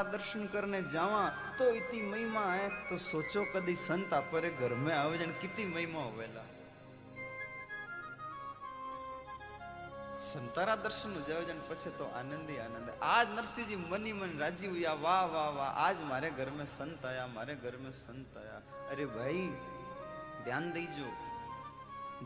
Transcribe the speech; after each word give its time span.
दर्शन 0.00 0.46
करने 0.52 0.80
जावा 0.92 1.20
तो 1.58 1.64
इतनी 1.74 2.00
महिमा 2.04 2.40
है 2.44 2.68
तो 2.88 2.96
सोचो 3.00 3.44
कदी 3.52 3.74
संत 3.74 4.12
आपरे 4.12 4.48
घर 4.60 4.74
में 4.76 4.92
आवे 4.94 5.18
जन 5.18 5.30
कितनी 5.40 5.64
महिमा 5.66 6.00
होवेला 6.00 6.42
संतारा 10.20 10.74
दर्शन 10.84 11.14
हो 11.16 11.20
जाओ 11.28 11.44
जन 11.48 11.62
पछे 11.70 11.90
तो 11.96 12.10
आनंद 12.20 12.50
ही 12.50 12.56
आनंद 12.64 12.90
है 12.90 12.96
आज 13.12 13.32
नरसिंह 13.36 13.68
जी 13.68 13.76
मनी 13.88 14.12
मन 14.12 14.36
राज़ी 14.40 14.68
हुआ 14.68 14.92
वाह 15.04 15.24
वाह 15.34 15.48
वाह 15.56 15.80
आज 15.86 16.02
मारे 16.10 16.30
घर 16.36 16.50
में 16.58 16.64
संत 16.68 17.06
आया 17.12 17.26
मारे 17.32 17.54
घर 17.64 17.76
में 17.84 17.90
संत 17.96 18.36
आया 18.40 18.60
अरे 18.90 19.06
भाई 19.16 19.46
ध्यान 20.44 20.70
दीजो 20.72 21.08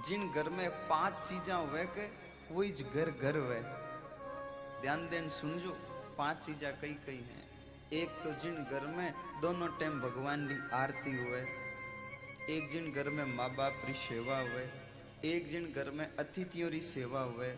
जिन 0.08 0.26
घर 0.32 0.48
में 0.58 0.68
पाँच 0.90 1.22
चीजा 1.28 1.56
हुए 1.68 1.84
के 1.98 2.08
वही 2.50 2.72
घर 2.94 3.10
घर 3.12 3.38
हुए 3.38 3.60
ध्यान 4.82 5.08
देन 5.14 5.28
सुनजो 5.38 5.76
पाँच 6.18 6.44
चीजा 6.46 6.70
कई 6.82 6.96
कई 7.06 7.22
हैं 7.26 7.39
एक 7.92 8.08
तो 8.24 8.30
जिन 8.42 8.54
घर 8.64 8.86
में 8.86 9.12
दोनों 9.42 9.68
टाइम 9.68 10.00
भगवान 10.00 10.46
की 10.46 10.58
आरती 10.72 11.10
हुए, 11.10 11.40
एक 12.48 12.68
जिन 12.70 12.92
घर 12.92 13.08
में 13.08 13.24
माँ 13.36 13.48
बाप 13.50 13.80
की 13.86 13.92
सेवा 13.92 14.36
हुए, 14.40 14.62
एक 15.24 15.48
जिन 15.48 15.64
घर 15.72 15.90
में 15.90 16.06
अतिथियों 16.16 16.70
की 16.70 16.80
सेवा 16.80 17.20
हुए, 17.20 17.48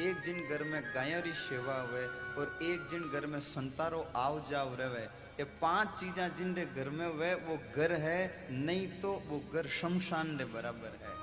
एक 0.00 0.20
जिन 0.20 0.36
घर 0.48 0.62
में 0.62 0.82
गायों 0.94 1.22
की 1.22 1.32
सेवा 1.32 1.80
हुए 1.80 2.04
और 2.38 2.58
एक 2.62 2.86
जिन 2.90 3.02
घर 3.10 3.26
में 3.26 3.40
संतारो 3.40 4.04
आव 4.16 4.38
जाव 4.50 4.74
रहे। 4.80 5.02
ये 5.38 5.44
पाँच 5.60 5.98
चीजा 5.98 6.28
जिन 6.28 6.54
घर 6.54 6.88
में 6.88 7.06
हुए, 7.06 7.34
वो 7.34 7.58
घर 7.76 7.92
है, 7.92 8.48
नहीं 8.50 8.86
तो 9.00 9.12
वो 9.26 9.42
घर 9.52 9.66
शमशान 9.80 10.36
ने 10.36 10.44
बराबर 10.44 10.98
है। 11.02 11.14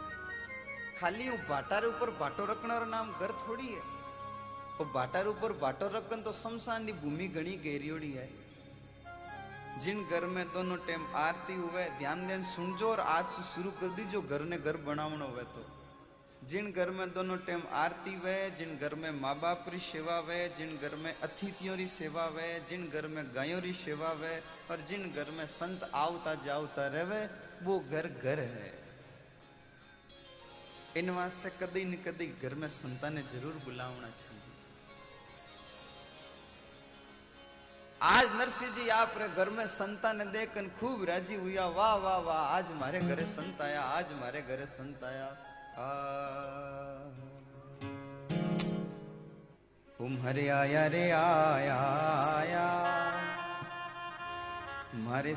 खाली 1.00 1.30
वो 1.30 1.38
बाटार 1.50 1.86
ऊपर 1.86 2.10
बाटो 2.20 2.46
रखना 2.46 2.80
नाम 2.88 3.12
घर 3.12 3.32
थोड़ी 3.48 3.68
है। 3.68 3.82
वो 4.80 4.86
बाटार 4.86 5.28
ऊपर 5.28 5.54
बाटो 5.54 5.88
रखन 5.88 6.22
तो 6.22 6.32
शमशान 6.34 6.86
की 6.86 6.94
भूमि 6.94 7.28
घनी 7.28 7.56
गहरियोड़ी 7.66 8.12
है। 8.12 8.30
जिन 9.80 10.04
घर 10.04 10.26
में 10.26 10.46
दोनों 10.54 10.78
टाइम 10.78 11.06
आरती 11.16 11.54
हुए, 11.54 11.86
ध्यान 11.86 12.28
ध्यान 12.28 12.44
सुनजो 12.44 12.90
और 12.90 13.00
आज 13.00 13.26
से 13.26 13.44
शुरू 13.44 13.72
कर 13.72 13.88
दीजो 13.88 14.22
घर 14.22 14.42
ने 14.42 14.58
घर 14.58 14.78
बनावना 14.78 15.26
हुए 15.26 15.44
तो। 15.44 15.66
जिन 16.48 16.72
घर 16.72 16.90
में 16.90 17.14
दोनों 17.14 17.38
टाइम 17.38 17.62
आरती 17.72 18.14
हुए, 18.14 18.50
जिन 18.52 18.78
घर 18.78 18.96
में 18.96 19.12
माँ 19.12 19.36
बाप 19.40 19.66
की 19.70 19.78
सेवा 19.78 20.18
हुए, 20.18 20.50
जिन 20.50 20.78
घर 20.82 20.96
में 20.96 21.16
अतिथियों 21.24 21.78
की 21.78 21.88
सेवा 21.88 22.24
हुए, 22.24 22.60
जिन 22.60 22.90
घर 22.90 23.08
में 23.08 23.24
गायों 23.36 23.62
की 23.62 23.74
सेवा 23.74 24.10
हुए, 24.10 24.38
और 24.72 24.82
जिन 24.88 25.14
घर 25.14 25.32
में 25.32 25.46
संत 25.46 25.92
आवता 25.94 26.36
जावता 26.36 26.88
रहे, 26.88 27.26
वो 27.66 27.80
घर 27.80 28.08
घर 28.24 28.40
है। 28.40 28.74
इन 30.98 31.10
वास्ते 31.10 31.50
कदी 31.50 31.86
न 31.86 31.94
कदी 31.94 32.28
घर 32.42 32.54
में 32.56 32.68
संता 32.68 33.10
ने 33.10 33.22
ज़रूर 33.22 33.54
बुलावना 33.66 34.08
चाहिए। 34.08 34.37
आज 37.98 38.26
नरसिंह 38.40 38.72
जी 38.72 38.88
आप 38.90 39.14
घर 39.38 39.50
में 39.50 39.66
संता 39.68 40.12
ने 40.14 40.26
देखकर 40.26 40.66
खूब 40.80 41.04
राज़ी 41.10 41.36
हुआ 41.36 41.66
वाह 41.78 41.96
वाह 41.96 42.18
वाह, 42.18 42.42
आज 42.58 42.66
मारे 42.82 43.00
घरे 43.00 43.26
संत 43.26 43.62
आया, 43.62 43.82
आज 43.82 44.12
मारे 44.22 44.42
घरे 44.42 44.66
संत 44.66 45.04
आया। 45.04 45.30
उम 50.02 50.18
हरे 50.28 50.48
आया 50.48 50.86
रे, 50.88 51.10
आया 51.12 51.78
आया। 52.38 52.68
मारे 55.08 55.34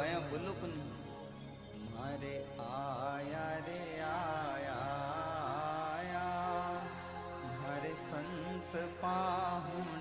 बया 0.00 0.18
बोलो 0.32 0.52
नहीं 0.64 0.84
मारे 1.92 2.34
आया 2.66 3.42
रे 3.66 3.80
आया 4.08 4.76
आया। 5.96 6.22
मारे 7.60 7.92
संत 8.04 8.72
पाहुण 9.02 9.99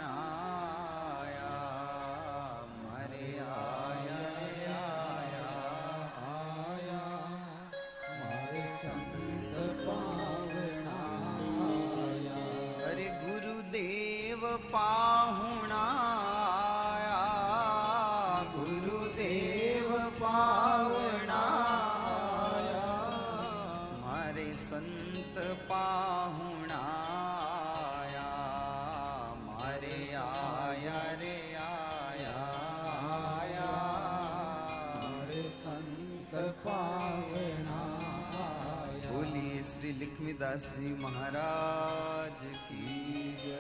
લક્ષ્મીદાસજી 40.58 40.94
મહારાજ 41.02 42.38
કી 42.66 43.34
જય 43.42 43.58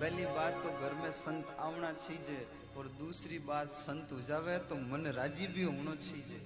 पहली 0.00 0.26
बात 0.34 0.54
तो 0.62 0.70
घर 0.80 0.92
में 0.96 1.12
संत 1.16 1.46
आवना 1.58 1.90
चाहिए 1.94 2.36
और 2.78 2.84
दूसरी 2.98 3.38
बात 3.46 3.68
संत 3.76 4.12
हो 4.12 4.18
जावे 4.28 4.56
तो 4.70 4.76
मन 4.90 5.06
राजी 5.16 5.46
भी 5.54 5.62
होना 5.64 5.94
चाहिए 5.98 6.38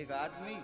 एक 0.00 0.12
आदमी 0.16 0.56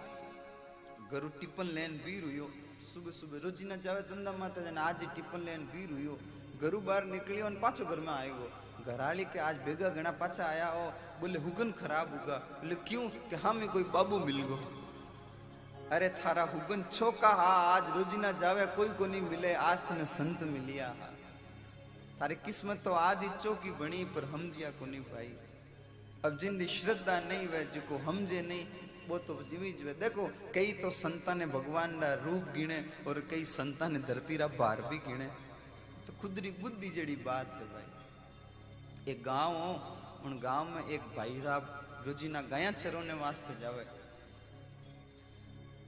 घरू 1.10 1.28
टिप्पण 1.40 1.66
लेन 1.78 1.96
भी 2.04 2.14
रुयो 2.26 2.48
सुबह 2.92 3.16
सुबह 3.20 3.42
रोजीना 3.46 3.76
जावे 3.86 4.02
धंधा 4.10 4.32
माता 4.42 4.66
जने 4.66 4.80
आज 4.88 5.00
ही 5.02 5.08
टिप्पण 5.16 5.40
लेन 5.48 5.64
भी 5.72 5.86
रुयो 5.92 6.18
घरू 6.62 6.80
बाहर 6.90 7.04
निकलियो 7.16 7.44
और 7.46 7.58
पाछो 7.64 7.84
घर 7.94 8.00
में 8.08 8.12
आएगो 8.14 8.46
घराली 8.87 9.25
के 9.25 9.39
आज 9.39 9.55
बेगा 9.55 9.89
घना 9.89 10.11
पाछा 10.11 10.45
आया 10.45 10.67
हो, 10.67 10.93
बोले, 11.19 11.39
हुगन 11.39 11.71
खराब 11.71 12.09
होगा। 12.09 12.37
बोले, 12.37 12.75
क्यों? 12.75 13.09
कि 13.09 13.35
हमें 13.35 13.69
कोई 13.69 13.83
बाबू 13.83 14.19
मिल 14.19 14.43
गो। 14.43 14.57
अरे, 15.91 16.09
थारा 16.09 16.43
हुगन 16.43 16.83
छोका 16.83 17.29
हा, 17.29 17.47
आज 17.47 17.97
रोजीना 17.97 18.31
जावे, 18.31 18.65
कोई 18.65 18.89
को 18.89 19.05
नहीं 19.05 19.21
मिले, 19.21 19.53
आज 19.53 19.77
तने 19.77 20.05
संत 20.05 20.43
मिलिया 20.43 20.87
हा। 20.87 21.11
तारी 22.19 22.35
किस्मत 22.35 22.81
तो 22.83 22.93
आज 22.93 23.23
ही 23.23 23.29
चौकी 23.43 23.71
बनी, 23.71 24.05
पर 24.05 24.25
हम 24.25 24.51
जिया 24.51 24.69
को 24.69 24.85
नहीं 24.85 25.01
भाई 25.01 25.33
अब 26.25 26.37
जिंदी 26.37 26.65
श्रद्धा 26.65 27.19
नहीं 27.19 27.47
वे, 27.47 27.63
जिको 27.65 27.97
हम 27.97 28.25
जे 28.25 28.41
नहीं, 28.41 28.67
वो 29.07 29.17
तो 29.17 29.43
जीवी 29.43 29.71
वे। 29.71 29.93
देखो, 29.93 30.31
कई 30.53 30.71
तो 30.71 30.89
संता 30.89 31.33
ने 31.33 31.45
भगवान 31.45 31.99
रा 31.99 32.13
रूप 32.13 32.43
गिने 32.43 32.85
और 33.07 33.19
कई 33.31 33.45
संता 33.45 33.87
ने 33.87 33.99
धरती 33.99 34.37
रा 34.37 34.47
भार 34.47 34.81
भी 34.81 34.97
गिने 34.97 35.25
तो 36.07 36.13
खुदरी 36.21 36.51
बुद्धि 36.51 36.89
जड़ी 36.89 37.15
बात 37.15 37.47
है 37.47 37.73
भाई। 37.73 37.94
एक 39.07 39.21
गाँव 39.23 39.55
हो 39.55 39.73
उन 40.25 40.37
गाँव 40.43 40.69
में 40.69 40.87
एक 40.87 41.01
भाई 41.17 41.39
साहब 41.41 42.03
रोजीना 42.05 42.41
गया 42.49 42.71
चरोने 42.73 43.13
वास्ते 43.15 43.59
जावे 43.61 43.85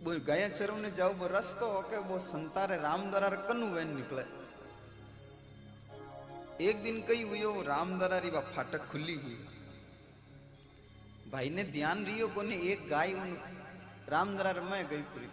वो 0.03 0.11
गया 0.25 0.49
चरो 0.49 0.75
ने 0.77 0.91
जाओ 0.97 1.13
वो 1.17 1.27
रस्तो 1.31 1.71
होके 1.71 1.97
वो 2.09 2.19
संतारे 2.25 2.77
राम 2.77 3.09
दरार 3.11 3.35
कनु 3.47 3.67
वेन 3.73 3.95
निकले 3.95 4.25
एक 6.61 6.83
दिन 6.83 7.01
कई 7.07 7.23
हुई 7.23 7.43
वो 7.43 7.61
राम 7.63 7.97
दरारी 7.99 8.29
वा 8.29 8.41
फाटक 8.53 8.85
खुली 8.91 9.15
हुई 9.15 9.37
भाई 11.31 11.49
ने 11.49 11.63
ध्यान 11.73 12.05
रियो 12.05 12.27
को 12.37 12.41
ने 12.43 12.61
एक 12.71 12.87
गाय 12.89 13.13
उन 13.15 13.35
राम 14.09 14.37
दरार 14.37 14.61
में 14.61 14.87
गई 14.89 15.01
पूरी 15.11 15.29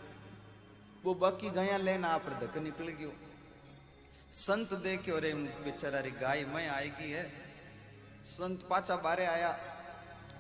वो 1.04 1.14
बाकी 1.20 1.50
गया 1.52 1.76
लेना 1.78 2.08
आप 2.16 2.28
धक 2.42 2.58
निकल 2.62 2.88
गयो 2.98 3.12
संत 4.40 4.72
देखे 4.82 5.12
और 5.12 5.32
बेचारा 5.64 6.00
री 6.00 6.10
गाय 6.20 6.44
मैं 6.54 6.68
आएगी 6.70 7.10
है 7.10 7.24
संत 8.24 8.60
पाचा 8.68 8.96
बारे 9.04 9.24
आया 9.26 9.50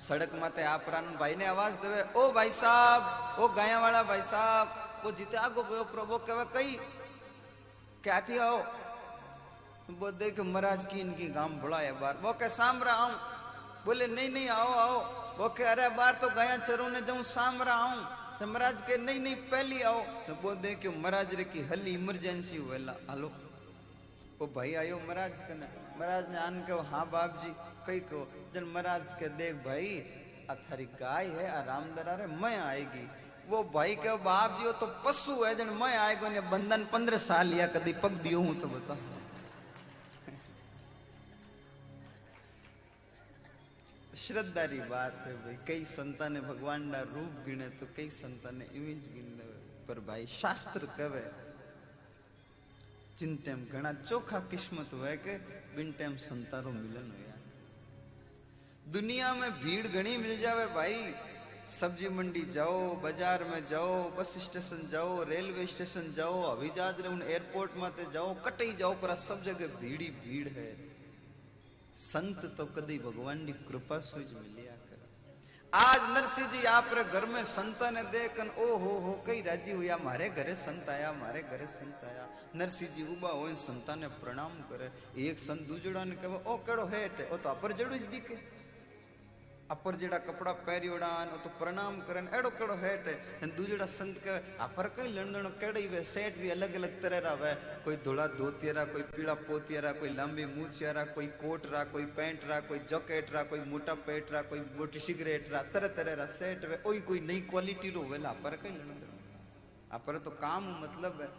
सड़क 0.00 0.30
माते 0.40 0.62
आप 0.64 0.84
रान 0.88 1.06
भाई 1.16 1.34
ने 1.36 1.44
आवाज़ 1.46 1.78
देवे 1.80 2.00
ओ 2.16 2.30
भाई 2.32 2.50
साहब 2.52 3.42
ओ 3.42 3.48
गाया 3.56 3.80
वाला 3.80 4.02
भाई 4.02 4.22
साहब 4.24 5.04
वो 5.04 5.10
जीते 5.12 5.36
आगो 5.38 5.62
गयो 5.64 5.84
प्रभु 5.92 6.18
कहे 6.24 6.44
कई 6.54 6.72
क्याटी 8.04 8.38
आओ 8.40 8.56
वो 9.92 10.10
देख 10.14 10.40
महाराज 10.42 10.84
की 10.86 11.00
इनकी 11.00 11.26
गाँव 11.36 11.60
बुलाए 11.60 11.92
बार 12.00 12.16
वो 12.22 12.32
कह 12.40 12.48
सामरा 12.56 12.92
आऊँ 12.94 13.14
बोले 13.84 14.06
नहीं 14.08 14.30
नहीं 14.30 14.48
आओ 14.50 14.72
आओ 14.78 14.96
वो 15.38 15.48
कह 15.52 15.70
अरे 15.70 15.88
बार 15.92 16.18
तो 16.22 16.28
गया 16.32 16.56
चरू 16.58 16.88
ने 16.88 17.00
जाऊँ 17.04 17.22
सामरा 17.28 17.74
आऊँ 17.76 18.00
तो 18.40 18.46
महाराज 18.46 18.82
के 18.82 18.96
नहीं 18.98 19.20
नहीं 19.20 19.36
पहली 19.52 19.82
आओ 19.84 20.00
तो 20.26 20.40
वो 20.42 20.54
देख 20.58 20.86
महाराज 20.88 21.34
रे 21.34 21.44
की 21.52 21.68
हली 21.68 21.94
इमरजेंसी 21.94 22.56
हुएला 22.58 22.96
हालो 23.10 23.30
वो 24.40 24.46
भाई 24.56 24.74
आयो 24.80 24.96
महाराज 24.98 25.46
कने 25.48 25.68
महाराज 25.98 26.30
ने 26.30 26.38
आन 26.40 26.60
के 26.66 26.80
हाँ 26.88 27.06
बाप 27.10 27.38
जी 27.42 27.52
कई 27.86 28.00
को 28.08 28.20
जन 28.54 28.64
महाराज 28.72 29.12
के 29.18 29.28
देख 29.38 29.54
भाई 29.64 29.88
आ 30.50 30.54
थारी 30.62 30.84
गाय 31.00 31.26
है, 31.28 31.46
आ 31.48 31.60
रामदरा 31.64 32.14
रे 32.14 32.26
मैं 32.26 32.56
आएगी। 32.58 33.06
वो 33.48 33.62
भाई 33.74 33.94
के 33.96 34.16
बाप 34.20 34.58
जी, 34.58 34.66
वो 34.66 34.72
तो 34.72 34.86
पशु 35.04 35.32
है, 35.44 35.54
जन 35.56 35.70
मैं 35.80 35.96
आएगो 35.98 36.28
ने 36.28 36.40
बंधन 36.50 36.84
पंद्रह 36.92 37.18
साल 37.20 37.46
लिया 37.46 37.66
कदी 37.72 37.92
पग 38.02 38.12
दियो 38.22 38.40
हूँ 38.40 38.54
तो 38.60 38.68
बता 38.68 38.96
श्रद्धा 44.24 44.64
री 44.64 44.80
बात 44.88 45.14
है 45.26 45.32
भाई, 45.36 45.56
कई 45.68 45.84
संता 45.86 46.28
ने 46.28 46.40
भगवान 46.42 46.82
ना 46.88 47.00
रूप 47.06 47.32
गिने 47.46 47.68
तो 47.76 47.86
कई 47.96 48.08
संता 48.10 48.50
ने 48.50 48.64
इमेज 48.72 49.02
गिने, 49.14 49.48
पर 49.84 50.00
भाई 50.06 50.26
शास्त्र 50.32 50.86
कहे, 50.96 51.24
जिन 53.18 53.36
टाइम 53.44 53.60
घना 53.72 53.92
चोखा 54.00 54.38
किस्मत 54.50 54.88
हुए 54.94 55.16
के, 55.20 55.36
बिन 55.76 55.92
टाइम 55.98 56.16
संतारो 56.24 56.70
मिलन 56.72 57.12
हुआ 57.12 57.23
दुनिया 58.84 59.32
में 59.34 59.50
भीड़ 59.52 59.86
घनी 59.88 60.16
मिल 60.16 60.40
जावे 60.40 60.64
भाई 60.74 60.96
सब्ज़ी 61.70 62.08
मंडी 62.14 62.40
जाओ 62.52 62.78
बाज़ार 63.02 63.44
में 63.44 63.66
जाओ 63.66 63.92
बस 64.16 64.34
स्टेशन 64.40 64.86
जाओ 64.90 65.22
रेलवे 65.24 65.66
स्टेशन 65.66 66.12
जाओ 66.16 66.42
हवाई 66.42 66.70
जहाज़ 66.76 67.00
रे 67.02 67.08
उन 67.08 67.22
एयरपोर्ट 67.24 67.76
माते 67.78 68.04
जाओ 68.12 68.34
कटई 68.44 68.72
जाओ 68.78 68.92
पर 69.02 69.14
सब 69.18 69.42
जगह 69.42 69.78
भीड़ 69.80 70.00
ही 70.00 70.08
भीड़ 70.18 70.48
है 70.48 70.66
संत 72.00 72.44
तो 72.56 72.66
कदी 72.74 72.98
भगवान 73.00 73.44
की 73.46 73.52
कृपा 73.68 73.98
सुज 74.04 74.32
मिलिया 74.34 74.74
कर 74.82 75.00
आज 75.72 76.10
नरसिंह 76.10 76.48
जी 76.50 76.64
आप 76.70 76.90
रे 76.94 77.04
घर 77.04 77.26
में 77.28 77.42
संता 77.50 77.90
ने 77.90 78.02
देखन 78.10 78.50
ओ 78.58 78.66
हो 78.76 78.98
हो 79.06 79.12
कई 79.26 79.40
राज़ी 79.46 79.72
हुआ 79.72 79.96
मारे 80.04 80.28
घरे 80.32 80.54
संत 80.56 80.88
आया 80.90 81.12
मारे 81.22 81.42
घरे 81.44 81.66
संत 81.72 82.04
आया 82.10 82.28
नरसिंह 82.56 82.90
जी 82.90 83.06
उबा 83.14 83.30
हो 83.30 83.54
संता 83.62 83.94
ने 83.96 84.08
प्रणाम 84.20 84.60
करे 84.68 84.90
एक 85.28 85.38
संत 85.40 85.66
दूजड़ा 85.68 86.04
ने 86.04 86.20
कहे 86.20 86.42
ओ 86.44 86.56
केड़ो 86.68 86.86
हेट 86.94 87.26
ओ 89.64 89.66
तो 89.66 89.72
अपर 89.72 89.96
जड़ू 89.96 90.08
ज 90.08 90.10
दिखे 90.10 90.14
अपर 90.14 90.18
जेड़ा 90.18 90.18
कपड़ा 90.18 90.52
पहरियोड़ान 90.60 91.28
ओ 91.28 91.36
तो 91.40 91.50
प्रणाम 91.58 91.94
करन 92.06 92.28
एड़ो 92.34 92.50
केड़ो 92.50 92.74
हेट 92.76 93.06
है 93.08 93.48
दूजड़ा 93.56 93.86
संत 93.86 94.16
के 94.24 94.34
अपर 94.60 94.88
कई 94.96 95.08
लंडन 95.12 95.48
केड़ी 95.60 95.86
वे 95.88 96.02
सेठ 96.04 96.38
भी 96.38 96.50
अलग 96.50 96.74
अलग 96.74 97.00
तरह 97.02 97.18
रा 97.24 97.32
वे 97.34 97.52
कोई 97.84 97.96
धोला 98.04 98.26
धोतियरा 98.36 98.84
कोई 98.92 99.02
पीला 99.14 99.34
पोतियरा 99.48 99.92
कोई 100.00 100.10
लंबी 100.10 100.44
मूछियरा 100.52 101.04
कोई 101.16 101.26
कोट 101.40 101.66
रा 101.72 101.84
कोई 101.92 102.04
पैंट 102.12 102.44
रा 102.48 102.60
कोई 102.68 102.78
जैकेट 102.90 103.32
रा 103.32 103.42
कोई 103.52 103.60
मोटा 103.70 103.94
पेट 104.04 104.32
रा 104.32 104.42
कोई 104.52 104.60
मोटी 104.76 105.00
सिगरेट 105.00 105.50
रा 105.52 105.62
तरह 105.72 105.88
तरह 105.96 106.14
रा 106.20 106.26
सेठ 106.36 106.64
वे 106.64 106.82
ओई 106.84 107.00
कोई 107.08 107.20
नई 107.32 107.40
क्वालिटी 107.50 107.90
रो 107.96 108.02
वेला 108.12 108.36
अपर 108.36 108.56
कई 108.62 108.70
लंडन 108.70 109.10
अपर 109.96 110.18
तो 110.18 110.30
काम 110.44 110.70
मतलब 110.84 111.20
है 111.20 111.32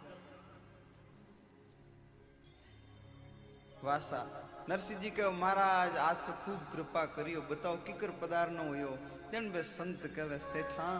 વાસા 3.84 4.20
નરસિંહજી 4.67 5.15
કે 5.17 5.31
મહારાજ 5.37 5.97
આજ 6.01 6.21
તો 6.27 6.37
ખૂબ 6.43 6.61
કૃપા 6.71 7.07
કર્યો 7.15 7.41
બતાવો 7.49 7.83
કિકર 7.87 8.11
પદાર 8.21 8.47
નો 8.51 8.69
હોયો 8.69 8.95
તેન 9.31 9.51
બે 9.53 9.61
સંત 9.65 10.13
કહેવે 10.15 10.37
શેઠા 10.45 10.93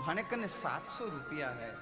માને 0.00 0.22
કને 0.30 0.48
સાતસો 0.60 1.10
રૂપિયા 1.16 1.56
હે 1.62 1.72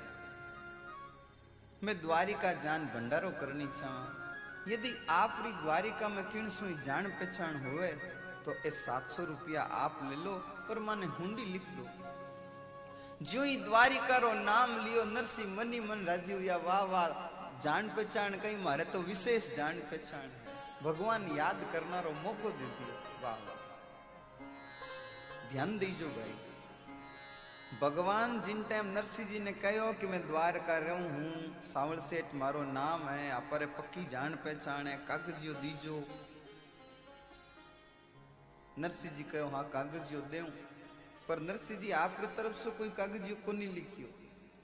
मैं 1.82 1.94
द्वारिका 1.96 2.50
जान 2.64 2.82
भंडारो 2.90 3.30
करनी 3.38 3.64
चाह 3.76 4.72
यदि 4.72 4.90
आप 5.10 5.38
री 5.44 5.50
द्वारिका 5.54 6.08
में 6.08 6.24
किन 6.26 6.50
सुई 6.56 6.74
जान 6.84 7.06
पहचान 7.12 7.56
होवे 7.64 7.88
तो 8.44 8.52
ए 8.66 8.70
सात 8.76 9.08
सौ 9.10 9.24
रुपया 9.24 9.62
आप 9.78 9.98
ले 10.10 10.18
लो 10.18 10.34
और 10.70 10.78
माने 10.78 11.06
हुंडी 11.16 11.46
लिख 11.46 11.66
लो 11.78 11.86
जो 13.24 13.42
ही 13.42 13.56
द्वारिका 13.64 14.16
रो 14.24 14.32
नाम 14.42 14.76
लियो 14.84 15.04
नरसिंह 15.08 15.50
मनी 15.56 15.80
मन 15.88 16.04
राजीव 16.06 16.44
या 16.44 16.56
वाह 16.68 16.84
वाह 16.92 17.08
जान 17.64 17.88
पहचान 17.96 18.38
कई 18.42 18.56
मारे 18.62 18.84
तो 18.94 19.00
विशेष 19.10 19.50
जान 19.56 19.80
पहचान 19.90 20.30
भगवान 20.83 21.23
याद 21.37 21.61
करना 21.73 21.99
रो 21.99 22.11
मौको 22.23 22.49
दे 22.49 22.65
दियो। 22.67 22.95
वाह 23.21 23.37
ध्यान 25.51 25.77
दीजो 25.77 26.07
भाई। 26.07 26.33
भगवान 27.81 28.41
जिन 28.41 28.63
टाइम 28.63 28.85
नरसिंह 28.87 29.27
जी 29.29 29.39
ने 29.39 29.51
कहो 29.53 29.87
कि 29.93 30.07
मैं 30.07 30.21
द्वारका 30.27 30.77
रहूँ 30.77 31.09
हूँ, 31.09 31.63
सावल 31.65 31.99
सेठ 31.99 32.35
मारो 32.35 32.61
नाम 32.71 33.07
है 33.09 33.29
अपर 33.31 33.65
पक्की 33.77 34.03
जान 34.05 34.35
पहचान 34.45 34.87
है 34.87 34.95
कागजियो 35.07 35.53
दीजो। 35.53 35.97
नरसिंह 38.79 39.13
जी 39.15 39.23
कहो 39.23 39.49
हाँ 39.49 39.63
कागजियो 39.73 40.21
दे 40.31 40.41
पर 41.27 41.39
नरसिंह 41.41 41.79
जी 41.79 41.89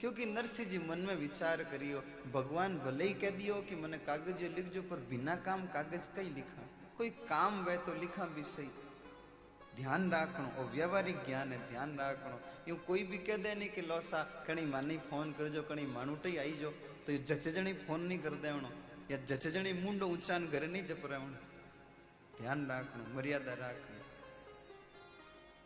क्योंकि 0.00 0.26
नरसिंह 0.26 0.68
जी 0.68 0.78
मन 0.78 0.98
में 0.98 1.14
विचार 1.16 1.62
करियो, 1.64 2.02
भगवान 2.32 2.78
भले 2.78 3.04
ही 3.04 3.14
कह 3.14 3.30
दियो 3.30 3.54
कि 3.68 3.74
मैंने 3.74 3.98
कागज़ 3.98 4.42
लिखजो, 4.56 4.82
पर 4.82 5.06
बिना 5.10 5.36
काम 5.36 5.66
कागज़ 5.66 6.08
कई 6.16 6.30
लिखा? 6.30 6.66
कोई 6.98 7.10
काम 7.28 7.64
वे 7.64 7.76
तो 7.76 7.94
लिखा 8.00 8.24
भी 8.26 8.42
सही 8.44 8.68
ध्यान 9.76 10.10
राखणो 10.10 10.48
और 10.58 10.70
व्यवहारिक 10.70 11.16
ज्ञान 11.26 11.52
है, 11.52 11.58
ध्यान 11.70 11.96
राखणो। 11.98 12.38
यूँ 12.68 12.76
कोई 12.86 13.02
भी 13.02 13.18
कह 13.18 13.36
दे 13.36 13.54
नहीं 13.54 13.68
कि 13.68 13.82
लोसा, 13.82 14.22
कणी 14.46 14.64
मानी 14.66 14.98
फ़ोन 15.00 15.32
करजो, 15.32 15.62
कणी 15.62 15.86
माणूटी 15.86 16.36
आई 16.36 16.52
जो 16.52 16.70
तो 17.06 17.12
ये 17.12 17.18
जचजणी 17.18 17.72
फ़ोन 17.82 18.00
नहीं 18.00 18.18
कर 18.18 18.34
देवणो, 18.44 18.70
या 19.10 19.16
जचजणी 19.26 19.72
मुंडो 19.72 20.06
ऊंचान 20.06 20.46
घर 20.46 20.66
नहीं 20.66 20.84
जपरावणो। 20.84 21.38
ध्यान 22.38 22.66
राखणो, 22.66 23.04
मर्यादा 23.16 23.54
राखणो। 23.54 23.93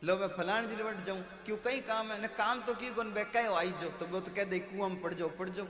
लो 0.02 0.17
मैं 0.17 0.28
फलान 0.31 0.69
जी 0.69 0.75
बट 0.78 1.05
जाऊँ? 1.07 1.23
क्यों 1.45 1.57
कई 1.59 1.81
काम 1.83 2.12
है? 2.12 2.21
ने 2.23 2.28
काम 2.31 2.61
तो 2.62 2.75
की 2.75 2.90
कोन 2.95 3.12
बे? 3.12 3.25
कहो 3.35 3.55
आई 3.55 3.71
जो 3.81 3.88
तो 3.99 4.07
वो 4.07 4.21
तो 4.21 4.31
कह 4.35 4.45
दे, 4.45 4.59
कुआ 4.71 4.88
में 4.88 5.00
पड़ 5.02 5.14
जाओ 5.14 5.28
पड़ 5.38 5.49
जाओ। 5.49 5.67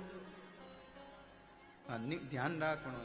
हाँ 1.88 1.98
ध्यान 2.28 2.60
राखणो 2.60 3.00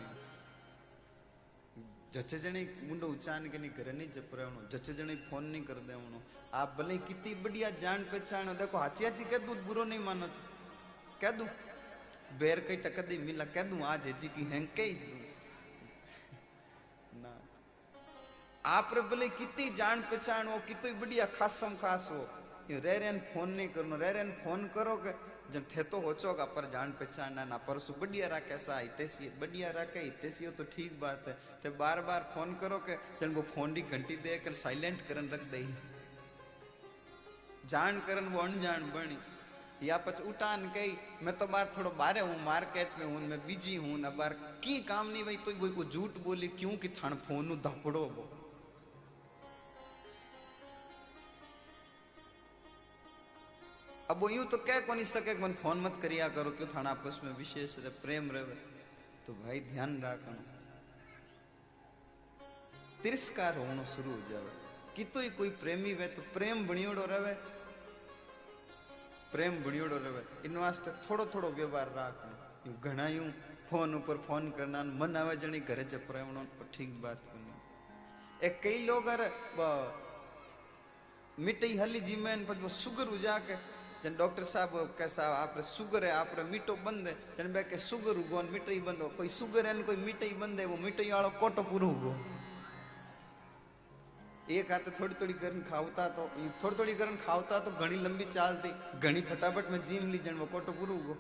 जच्चे 2.14 2.38
जने 2.40 2.62
मुंडो 2.84 3.08
उचान 3.08 3.50
के 3.50 3.58
नहीं 3.58 3.72
करे 3.72 3.92
नहीं 3.92 4.08
जपरावणो 4.14 4.68
जच्चे 4.70 4.94
जने 4.94 5.16
फ़ोन 5.30 5.44
नहीं 5.46 5.64
कर 5.64 5.80
देवणो 5.88 6.22
आप 6.54 6.76
भले 6.80 6.98
कितनी 7.08 7.34
बढ़िया 7.42 7.70
जान 7.82 8.04
पहचान 8.12 8.48
हो, 8.48 8.54
देखो, 8.54 8.78
हाची 8.78 9.04
हाची 9.06 9.24
कह 9.24 9.38
दू, 9.48 9.56
बुरो 9.64 9.84
नहीं 9.84 10.00
मानो 10.00 10.28
कह 11.22 11.32
दू, 11.32 11.46
बेर 12.38 12.60
कई 12.68 12.76
टकदी 12.84 13.18
मिला, 13.18 13.46
कह 13.48 13.64
दू, 13.64 13.84
आज 13.84 14.08
जी 14.20 14.28
की 14.28 14.44
हैंके 14.52 14.84
ही 14.84 14.94
आप 18.66 18.92
रे 18.96 19.02
भले 19.02 19.28
कितनी 19.30 19.70
जान 19.76 20.02
पहचान 20.02 20.48
हो 20.48 20.58
कितनी 20.68 20.92
बढ़िया 21.00 21.26
खासम 21.36 21.74
खास 21.76 22.08
हो 22.12 22.20
रह 22.72 22.98
रहे 22.98 23.12
फ़ोन 23.34 23.50
नहीं 23.50 23.68
करनो, 23.70 23.96
रह 23.96 24.12
रहे 24.12 24.24
फ़ोन 24.44 24.64
करो 24.76 24.96
के 24.98 25.12
जब 25.54 25.66
थे 25.68 25.84
तो 25.84 26.00
होचो 26.00 26.34
का 26.34 26.46
पर 26.56 26.70
जान 26.72 26.92
पहचान 26.92 27.48
ना 27.50 27.58
परसु 27.68 27.94
बढ़िया 28.02 28.28
रखे 28.28 28.58
सा 28.58 28.78
हितेशी 28.80 29.28
बढ़िया 29.40 29.72
रखे 29.76 30.00
हितेशी 30.00 30.46
हो 30.46 30.52
तो 30.52 30.64
ठीक 30.66 31.00
बात 31.02 31.26
है, 31.28 31.34
ते 31.64 31.70
बार 31.76 32.02
बार 32.02 32.32
फ़ोन 32.36 32.54
करो 32.62 32.78
के, 32.88 32.96
जन 33.22 33.34
वो 33.36 33.42
फ़ोन 33.54 33.74
की 33.74 33.82
घंटी 33.84 34.16
दे 34.18 34.38
कर 34.46 34.54
साइलेंट 34.56 35.02
करन 35.08 35.28
रख 35.34 35.44
दे। 35.52 35.66
जान 37.68 38.00
करन 38.08 38.28
वो 38.28 38.40
अनजान 38.42 38.90
बनी, 38.96 39.18
या 39.84 39.98
पच 39.98 40.22
उठान 40.24 40.68
कही, 40.70 40.94
मैं 41.24 41.36
तो 41.38 41.48
बार 41.48 41.74
थोड़ा 41.78 41.90
बारे 42.00 42.20
हूँ, 42.20 42.44
मार्केट 42.46 43.00
में 43.00 43.06
हूँ, 43.06 43.28
मैं 43.28 43.40
बिज़ी 43.48 43.76
हूँ, 43.76 44.00
ना 44.00 44.10
बार 44.12 44.34
की 44.64 44.80
काम 44.84 45.10
नहीं 45.10 45.24
भाई 45.24 45.38
तो 45.46 45.52
वो 45.68 45.84
झूठ 45.84 46.24
बोली, 46.24 46.48
क्यों 46.56 46.78
कि 46.78 46.90
थान 46.98 47.16
फ़ोन 47.28 47.60
धपड़ो 47.60 48.00
वो? 48.00 48.30
अब 54.14 54.20
वो 54.22 54.30
यूँ 54.30 54.46
तो 54.46 54.58
कह 54.62 54.80
को 54.86 54.94
नहीं 54.94 55.10
सके 55.10 55.34
मन 55.42 55.54
फ़ोन 55.58 55.80
मत 55.82 55.96
करिया 56.02 56.28
करो, 56.30 56.50
क्यों 56.54 56.68
थाना 56.70 56.90
आपस 56.92 57.20
में 57.24 57.34
विशेष 57.34 57.78
रहे 57.80 57.90
प्रेम 57.98 58.30
रहे? 58.32 58.56
तो 59.26 59.34
भाई 59.36 59.60
ध्यान 59.74 60.02
राखो 60.02 60.34
तिरस्कार 63.02 63.58
होना 63.58 63.84
शुरू 63.90 64.12
हो 64.12 64.22
जाए 64.30 64.54
कि 64.96 65.04
तो 65.10 65.20
ही 65.20 65.30
कोई 65.34 65.50
प्रेमी 65.58 65.94
वे 65.94 66.08
तो 66.14 66.22
प्रेम 66.34 66.68
बणियोड़ो 66.68 67.06
रहे। 67.10 67.34
प्रेम 69.34 69.54
बणियोड़ो 69.64 69.98
रहे। 69.98 70.22
इन 70.46 70.58
वास्ते 70.58 70.92
थोड़ो 71.04 71.26
थोड़ो 71.34 71.50
व्यवहार 71.52 71.92
राखो 71.96 72.30
यूँ 72.70 72.78
घना 72.84 73.08
यूँ 73.10 73.30
फ़ोन 73.70 73.96
ऊपर 73.96 74.18
फ़ोन 74.30 74.50
करना, 74.54 74.84
मन 74.84 75.18
आवे 75.18 75.36
जनी 75.42 75.60
घर 75.62 75.84
च 75.84 76.06
प्रेमणो 76.06 76.44
तो 76.54 76.70
ठीक 76.74 77.02
बात 77.02 77.20
कोनी। 77.26 78.46
एक 78.46 78.62
कई 78.64 78.86
लोग 78.86 79.08
अरे 79.10 79.30
मिट्टी 81.40 81.78
हली 81.78 82.00
जी 82.00 82.16
में 82.16 82.70
सुगर 82.70 83.08
उजा 83.10 83.38
के 83.50 83.56
जन 84.04 84.16
डॉक्टर 84.18 84.44
साहब 84.44 84.96
कैसा 84.98 85.24
आप 85.34 85.60
सुगर 85.66 86.06
है 86.06 86.12
आप 86.12 86.36
मीठो 86.52 86.74
बंद 86.86 87.08
है 87.08 87.14
जन 87.38 87.52
बे 87.54 87.64
के 87.64 87.78
सुगर 87.80 88.18
उगो 88.20 88.42
मिठाई 88.52 88.80
बंद 88.84 89.02
हो 89.02 89.08
कोई 89.18 89.28
सुगर 89.32 89.66
है 89.66 89.74
कोई 89.84 89.96
मिठाई 89.98 90.34
बंद 90.40 90.60
है 90.60 90.66
वो 90.66 90.78
मिठाई 90.78 91.12
वालों 91.12 91.30
कोटो 91.40 91.64
पूरो 91.64 91.88
उगो 91.90 92.12
एक 94.52 94.72
हाथ 94.72 94.92
थोड़ी 95.00 95.16
थोड़ी 95.16 95.34
करन 95.34 95.62
खावता 95.70 96.08
तो 96.16 96.24
थोड़ी 96.64 96.76
थोड़ी 96.80 96.94
करन 96.96 97.16
खावता 97.18 97.60
तो 97.60 97.72
घनी 97.80 97.98
लंबी 98.04 98.26
चालती 98.34 98.72
घनी 99.00 99.22
फटाफट 99.22 99.70
में 99.72 99.80
जीम 99.86 100.12
ली 100.12 100.18
जन, 100.20 100.36
वो 100.36 100.46
कोटो 100.52 100.72
पूरो 100.72 100.94
उगो 100.94 101.16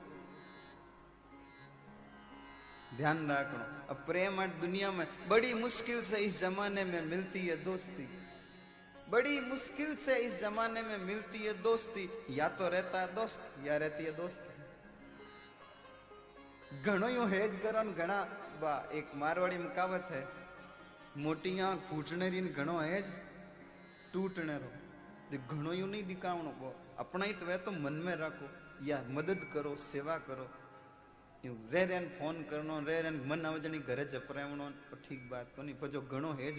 ध्यान 2.98 3.32
रखना। 3.32 3.64
अब 3.90 4.04
प्रेम 4.08 4.46
दुनिया 4.62 4.92
में, 4.92 5.08
बड़ी 5.30 5.54
मुश्किल 5.54 6.02
से 6.04 6.18
इस 6.20 6.40
जमाने 6.42 6.84
में 6.84 7.02
मिलती 7.06 7.40
है 7.48 7.56
दोस्ती। 7.64 8.06
बड़ी 9.14 9.40
मुश्किल 9.40 9.90
से 9.96 10.14
इस 10.18 10.40
जमाने 10.42 10.82
में 10.82 10.98
मिलती 11.00 11.40
है 11.40 11.54
दोस्ती। 11.64 12.06
या 12.30 12.48
तो 12.58 12.68
रहता 12.70 13.02
है 13.02 13.08
दोस्त 13.16 13.42
या 13.66 13.76
रहती 13.78 14.04
है 14.04 14.12
दोस्ती। 14.18 14.52
घणो 16.82 17.08
यूँ 17.10 17.28
हेज 17.30 17.52
करो 17.64 17.84
घना 17.94 18.18
बा 18.62 18.74
एक 18.94 19.08
मारवाड़ी 19.16 19.58
में 19.58 19.72
कहावत 19.76 20.08
है 20.12 20.24
मोटी 21.18 21.52
आँख 21.60 21.80
फूटने 21.90 22.30
री 22.30 22.42
घणो 22.42 22.76
हेज 22.82 23.06
टूटने 24.14 24.56
रो। 24.58 24.70
घणो 25.38 25.72
यूँ 25.74 25.90
नहीं 25.90 26.04
दिखावनो 26.04 26.52
को 26.58 26.68
अपना 27.00 27.26
ही 27.26 27.34
तो, 27.34 27.58
तो 27.58 27.72
मन 27.72 27.94
में 28.06 28.16
रखो 28.16 28.48
या 28.86 28.98
मदद 29.10 29.40
करो 29.54 29.72
सेवा 29.84 30.16
करो। 30.28 30.48
यूँ 31.44 31.58
रे 31.72 31.82
रेन 31.86 32.06
फ़ोन 32.18 32.36
करनो 32.50 32.76
रे 32.88 32.98
रेन 33.02 33.16
मन 33.30 33.46
आवजनी 33.46 33.80
घरे 33.80 34.06
जपरावणो 34.06 34.66
ठीक 35.06 35.22
बात 35.30 35.48
कोनी 35.56 35.74
पर 35.74 35.88
जो 35.88 36.02
घणो 36.02 36.30
हेज 36.34 36.56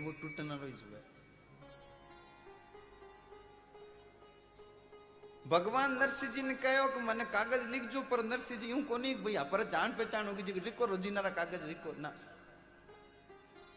भगवान 5.47 5.93
नरसिंह 5.93 6.33
जी 6.33 6.43
ने 6.43 6.55
कहो 6.55 6.89
कि 6.89 7.01
मैंने 7.01 7.25
कागज़ 7.25 7.69
लिख 7.69 7.83
जो 7.83 8.03
पर 8.03 8.25
नरसिंह 8.25 8.61
जी 8.61 8.67
यूँ 8.67 8.83
को 8.83 8.97
नहीं 8.97 9.17
भैया 9.17 9.43
पर 9.43 9.69
जान 9.69 9.93
पहचान 9.93 10.27
होगी 10.27 10.43
जी 10.43 10.53
लिखो 10.53 10.85
रोजीनारा 10.85 11.31
कागज़ 11.31 11.65
लिखो। 11.65 12.01
ना। 12.01 12.13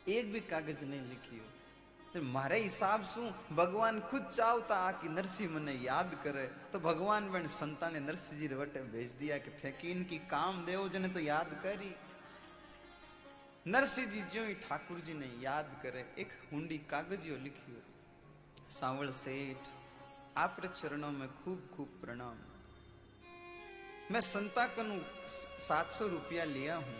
एक 0.08 0.34
भी 0.34 0.40
कागज़ 0.40 0.86
नहीं 0.86 1.02
लिखी 1.02 1.38
हो। 1.38 1.46
तो 2.14 2.22
मारे 2.22 2.60
हिसाब 2.60 3.04
सु 3.04 3.32
भगवान 3.56 4.00
खुद 4.00 4.24
चाहता 4.24 4.76
आ 4.76 4.92
कि 4.92 5.10
नरसिंह 5.10 5.56
मने 5.56 5.74
याद 5.74 6.22
करे। 6.24 6.48
तो 6.74 6.80
भगवान 6.80 7.32
बन 7.32 7.48
संता 7.48 7.90
ने 7.90 8.00
नरसिंह 8.00 8.42
जी 8.42 8.56
वटे 8.56 8.82
भेज 8.82 9.12
दिया 9.12 9.38
कि 9.38 9.50
थे 9.50 9.72
कि 9.72 9.92
इनकी 9.92 10.18
काम 10.18 10.66
देव 10.66 10.90
जने 10.90 11.10
आपरे 20.38 20.68
चरणों 20.70 21.12
में 21.12 21.28
खूब 21.36 21.62
खूब 21.76 21.94
प्रणाम। 22.02 22.38
मैं 24.12 24.20
संता 24.22 24.66
कनु 24.76 24.98
सात 25.60 25.88
सौ 25.92 26.08
रुपया 26.08 26.44
लिया 26.46 26.76
हूँ। 26.78 26.98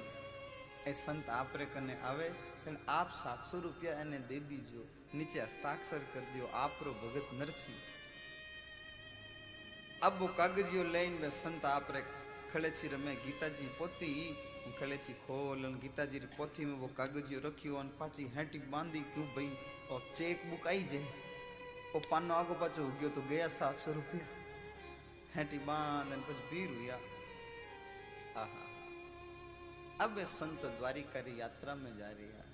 ए 0.88 0.94
संत 0.96 1.30
आपरे 1.32 1.66
कने 1.74 1.98
आवे 2.04 2.30
लेकिन 2.30 2.78
आप 2.90 3.12
सात 3.16 3.44
सौ 3.46 3.60
रुपया 3.60 3.92
एने 4.02 4.20
दे 4.32 4.40
दीजो 4.50 4.86
नीचे 5.14 5.40
हस्ताक्षर 5.40 6.08
कर 6.14 6.24
दियो 6.32 6.50
आप 6.56 6.80
रो 6.84 6.92
भगत 7.04 7.28
नरसिंह। 7.34 7.78
अब 10.04 10.18
वो 10.22 10.28
कागजियो 10.40 10.84
लेन 10.90 11.14
में 11.22 11.30
संत 11.36 11.66
आप 11.68 11.88
रे 11.92 12.02
खड़े 12.52 12.70
छी 12.72 12.88
रमे 12.88 13.14
गीता 13.22 13.48
जी 13.60 13.68
पोती 13.78 14.12
खड़े 14.80 14.98
छी 14.98 15.14
खोल 15.28 15.62
गीता 15.84 16.06
जी 16.06 16.20
री 16.20 16.30
पोथी 16.34 16.66
में 16.66 16.78
वो 16.80 16.88
कागजियो 16.98 17.40
रखियो 17.46 17.78
और 17.78 17.96
पाची 18.00 18.24
हेटी 18.36 18.60
बांधी 18.72 19.00
क्यों 19.14 19.28
भाई, 19.36 19.52
और 19.92 20.12
चेक 20.16 20.38
बुक 20.50 20.68
आई 20.68 20.82
जाए 21.97 21.97
वो 21.97 22.01
पन्नो 22.11 22.35
आगो 22.35 22.55
पाछो 22.61 22.81
हो 22.83 22.93
गयो 23.01 23.09
तो 23.17 23.23
गया 23.29 23.49
सात 23.59 23.77
सौ 23.77 23.93
रुपया 23.99 24.25
हेटी 25.35 25.59
बांध 25.67 26.11
પછી 26.25 26.43
ભીર 26.49 26.71
हुआ 26.79 26.97
आहा 28.41 28.65
अब 30.05 30.19
संत 30.31 30.63
द्वारिका 30.79 31.21
की 31.27 31.33
यात्रा 31.41 31.75
में 31.75 31.93
जा 31.99 32.11
रही 32.19 32.29
है 32.33 32.45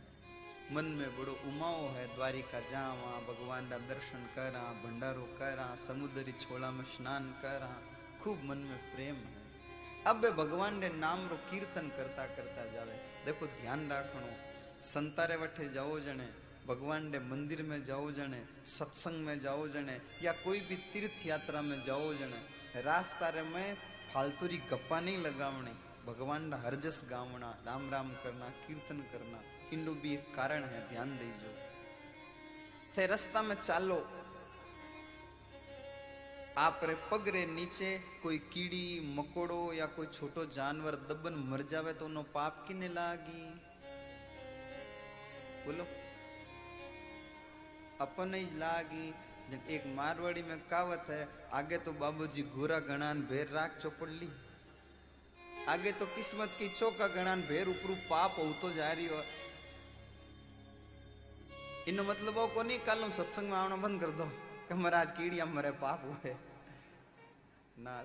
मन 0.75 0.87
में 0.99 1.11
बड़ो 1.17 1.35
उमाओ 1.51 1.81
है 1.97 2.05
द्वारिका 2.15 2.61
जावा 2.71 3.11
भगवान 3.29 3.69
का 3.71 3.79
दर्शन 3.91 4.23
करा 4.37 4.63
भंडारो 4.85 5.27
करा 5.41 5.67
समुद्री 5.87 6.35
छोला 6.43 6.71
में 6.77 6.85
स्नान 6.95 7.27
करा 7.43 7.73
खूब 8.23 8.45
मन 8.51 8.61
में 8.71 8.81
प्रेम 8.95 9.19
है 9.27 9.43
अब 10.11 10.27
भगवान 10.41 10.79
ने 10.83 10.89
नाम 11.05 11.27
रो 11.31 11.37
कीर्तन 11.51 11.89
करता 11.97 12.27
करता 12.37 12.67
जावे 12.75 12.99
देखो 13.27 13.47
ध्यान 13.61 13.89
रखनो 13.93 14.31
संतारे 14.93 15.37
वठे 15.43 15.69
जाओ 15.75 15.99
जने 16.07 16.29
भगवान 16.68 17.12
ने 17.12 17.20
मंदिर 17.20 17.62
में 17.62 17.86
जाओ 17.86 18.12
जने 18.12 18.44
सत्संग 18.66 19.26
में 19.26 19.40
जाओ 19.40 19.68
जने 19.68 20.02
या 20.24 20.32
कोई 20.32 20.60
भी 20.60 20.76
तीर्थ 20.76 21.28
यात्रा 21.28 21.62
में 21.62 21.86
जाओ 21.86 22.14
जने 22.14 22.82
रास्ता 22.82 23.30
रे 23.30 23.42
में 23.42 23.78
फालतूरी 24.14 24.58
गप्पा 24.58 25.00
नहीं 25.00 25.18
लगावनी 25.18 25.72
भगवान 26.06 26.44
ना 26.44 26.58
हरजस 26.58 27.08
गावना 27.10 27.64
राम 27.66 27.90
राम 27.92 28.14
करना, 28.14 28.50
कीर्तन 28.50 28.98
करना 28.98 29.42
इनू 29.74 29.94
भी 29.94 30.14
एक 30.14 30.36
कारण 30.36 30.64
है, 30.64 30.90
ध्यान 30.90 31.18
दीजो। 31.18 31.52
थे 32.98 33.08
रास्ता 33.08 33.42
में 33.42 33.56
चालो। 33.56 34.08
आप 36.58 36.82
रे 36.84 36.96
पग 37.12 37.28
रे 37.28 37.46
नीचे 37.46 38.00
कोई 38.24 38.38
कीड़ी, 38.38 39.14
मकोड़ो, 39.16 39.74
या 39.74 39.86
कोई 39.86 40.08
छोटो 40.08 40.46
जानवर 40.46 40.96
दबन 40.96 41.34
मर 41.34 41.62
जावे 41.62 41.94
तो 41.94 42.06
उनो 42.06 42.24
पाप 42.24 42.66
किने 42.68 42.90
लागी? 42.90 43.44
बोलो। 45.66 46.03
अपन 48.02 48.34
ही 48.34 48.46
लागी। 48.60 49.14
एक 49.70 49.84
मारवाड़ी 49.96 50.42
में 50.42 50.60
कहावत 50.62 51.06
है, 51.10 51.28
आगे 51.54 51.78
तो 51.78 51.92
बाबूजी 51.94 52.42
गोरा 52.50 52.80
गणान 52.82 53.22
भेर 53.24 53.48
राख 53.54 53.78
चौपड़ 53.82 54.10
ली 54.10 54.30
आगे 55.70 55.92
तो 55.92 56.06
किस्मत 56.06 56.56
की 56.60 56.68
चौका 56.70 57.08
गणान 57.10 57.42
भेर 57.44 57.68
उपरू 57.70 57.96
पाप 58.10 58.36
हो 58.40 58.52
तो 58.62 58.72
जा 58.74 58.92
रही 58.92 59.08
हो। 59.08 59.22
इनो 61.88 62.04
मतलब 62.04 62.36
को 62.56 62.64
नहीं 62.64 62.80
कल 62.80 63.10
सत्संग 63.12 63.50
में 63.50 63.58
आना 63.58 63.76
बंद 63.78 64.02
कर 64.02 64.12
दो 64.14 64.26
महाराज 64.74 65.12
कीड़िया 65.12 65.46
मरे 65.46 65.72
पाप 65.80 66.04
हुए। 66.06 66.36
ना 67.78 68.04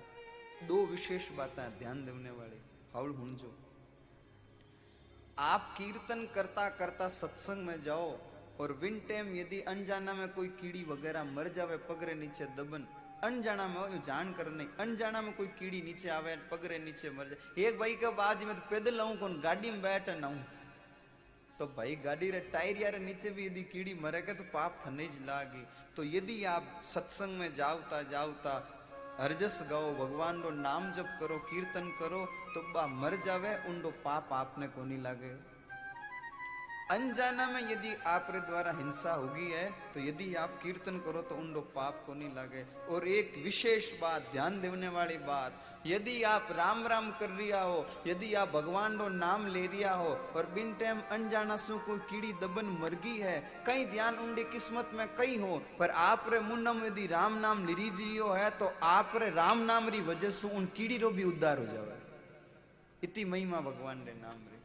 दो 0.67 0.85
विशेष 0.85 1.29
बातें 1.31 1.79
ध्यान 1.79 2.05
देने 2.05 2.31
वाली 2.31 2.61
हाउल 2.93 3.15
हुंजो 3.15 3.53
आप 5.41 5.73
कीर्तन 5.77 6.27
करता 6.35 6.67
करता 6.77 7.07
सत्संग 7.15 7.65
में 7.65 7.81
जाओ 7.83 8.09
और 8.59 8.71
विन 8.81 8.99
टाइम 9.09 9.35
यदि 9.35 9.59
अनजाना 9.67 10.13
में 10.13 10.27
कोई 10.29 10.47
कीड़ी 10.59 10.83
वगैरह 10.85 11.23
मर 11.25 11.47
जावे, 11.55 11.77
पगरे 11.89 12.13
नीचे 12.15 12.45
दबन। 12.57 12.87
अनजाना 13.23 13.67
में 13.67 14.01
जान 14.03 14.31
कर 14.33 14.49
नहीं। 14.49 14.67
अनजाना 14.79 15.21
में 15.21 15.33
कोई 15.35 15.47
कीड़ी 15.59 15.81
नीचे 15.81 16.09
आवे, 16.09 16.35
पगरे 16.51 16.77
नीचे 16.79 17.09
मर 17.09 17.29
जाए 17.29 17.65
एक 17.65 17.79
भाई 17.79 17.95
का 17.95 18.09
आज 18.23 18.43
मैं 18.43 18.55
तो 18.55 18.69
पैदल 18.69 18.99
आऊँ, 18.99 19.17
कौन 19.17 19.39
गाड़ी 19.41 19.71
में 19.71 19.81
बैठ 19.81 20.09
ना 20.19 20.31
तो 21.59 21.65
भाई 21.67 21.95
गाड़ी 22.03 22.29
रे 22.31 22.39
टायर 22.51 22.77
यार 22.77 22.97
नीचे 22.99 23.29
भी 23.29 23.45
यदि 23.45 23.63
कीड़ी 23.67 23.93
मरेगा 24.01 24.33
तो 24.33 24.43
पाप 24.53 24.77
थने 24.85 25.07
ज 25.07 25.25
लागी। 25.27 25.63
तो 25.95 26.03
यदि 26.05 26.43
आप 26.47 26.63
सत्संग 26.85 27.39
में 27.39 27.55
जावता 27.55 28.01
जावता 28.11 28.53
हरजस 29.19 29.59
गाओ, 29.69 29.91
भगवान 29.95 30.41
रो 30.41 30.49
नाम 30.57 30.91
जप 30.93 31.17
करो, 31.19 31.37
कीर्तन 31.49 31.89
करो 31.99 32.25
तो 32.53 32.61
बा 32.73 32.85
मर 32.87 33.15
जावे, 33.25 33.55
उन 33.67 33.81
पाप 34.05 34.29
आपने 34.33 34.67
को 34.69 34.85
नहीं 34.85 35.01
लागे। 35.03 35.33
अनजाना 36.89 37.45
में 37.47 37.61
यदि 37.61 37.93
आप 38.07 38.27
द्वारा 38.31 38.71
हिंसा 38.77 39.11
होगी 39.13 39.51
है 39.51 39.65
तो 39.93 39.99
यदि 39.99 40.33
आप 40.35 40.57
कीर्तन 40.63 40.97
करो 40.99 41.21
तो 41.21 41.35
उनको 41.35 41.61
पाप 41.73 42.03
को 42.05 42.13
नहीं 42.13 42.29
लगे। 42.35 42.63
और 42.89 43.07
एक 43.07 43.33
विशेष 43.43 43.89
बात, 44.01 44.21
ध्यान 44.31 44.59
देने 44.61 44.87
वाली 44.89 45.17
बात, 45.27 45.59
यदि 45.87 46.23
आप 46.23 46.47
राम 46.51 46.85
राम 46.87 47.11
कर 47.19 47.29
रिया 47.37 47.61
हो, 47.61 47.85
यदि 48.07 48.33
आप 48.33 48.51
भगवान 48.51 48.97
रो 48.97 49.07
नाम 49.09 49.47
ले 49.47 49.65
रिया 49.67 49.93
हो, 49.93 50.09
और 50.35 50.45
बिन 50.55 50.73
टाइम 50.75 51.01
अनजाना 51.11 51.57
सु 51.57 51.77
कोई 51.79 51.97
कीड़ी 52.09 52.33
दबन 52.41 52.75
मर 52.81 52.93
गई 53.05 53.17
है 53.19 53.37
कई 53.67 53.85
ध्यान 53.87 54.15
उनकी 54.17 54.43
किस्मत 54.49 54.91
में 54.93 55.07
कई 55.15 55.37
हो, 55.37 55.61
पर 55.79 55.89
आप 56.01 56.25
रे 56.33 56.39
मुन्नम 56.41 56.85
यदि 56.85 57.07
राम 57.07 57.37
नाम 57.39 57.65
लिरीजियो 57.67 58.31
है 58.33 58.49
तो 58.59 58.73
आप 58.83 59.13
रे 59.15 59.29
राम 59.35 59.65
नाम 59.65 59.89
री 59.89 60.01
वजह 60.03 60.31
से 60.33 60.55
उन 60.57 60.65
कीड़ी 60.75 60.97
रो 60.97 61.09
भी 61.11 61.23
उद्धार 61.25 61.57
हो 61.57 61.65
जावे। 61.65 61.97
इति 63.03 63.25
महिमा 63.25 63.59
भगवान 63.61 64.03
रे 64.05 64.21
नाम 64.21 64.39
रे। 64.43 64.57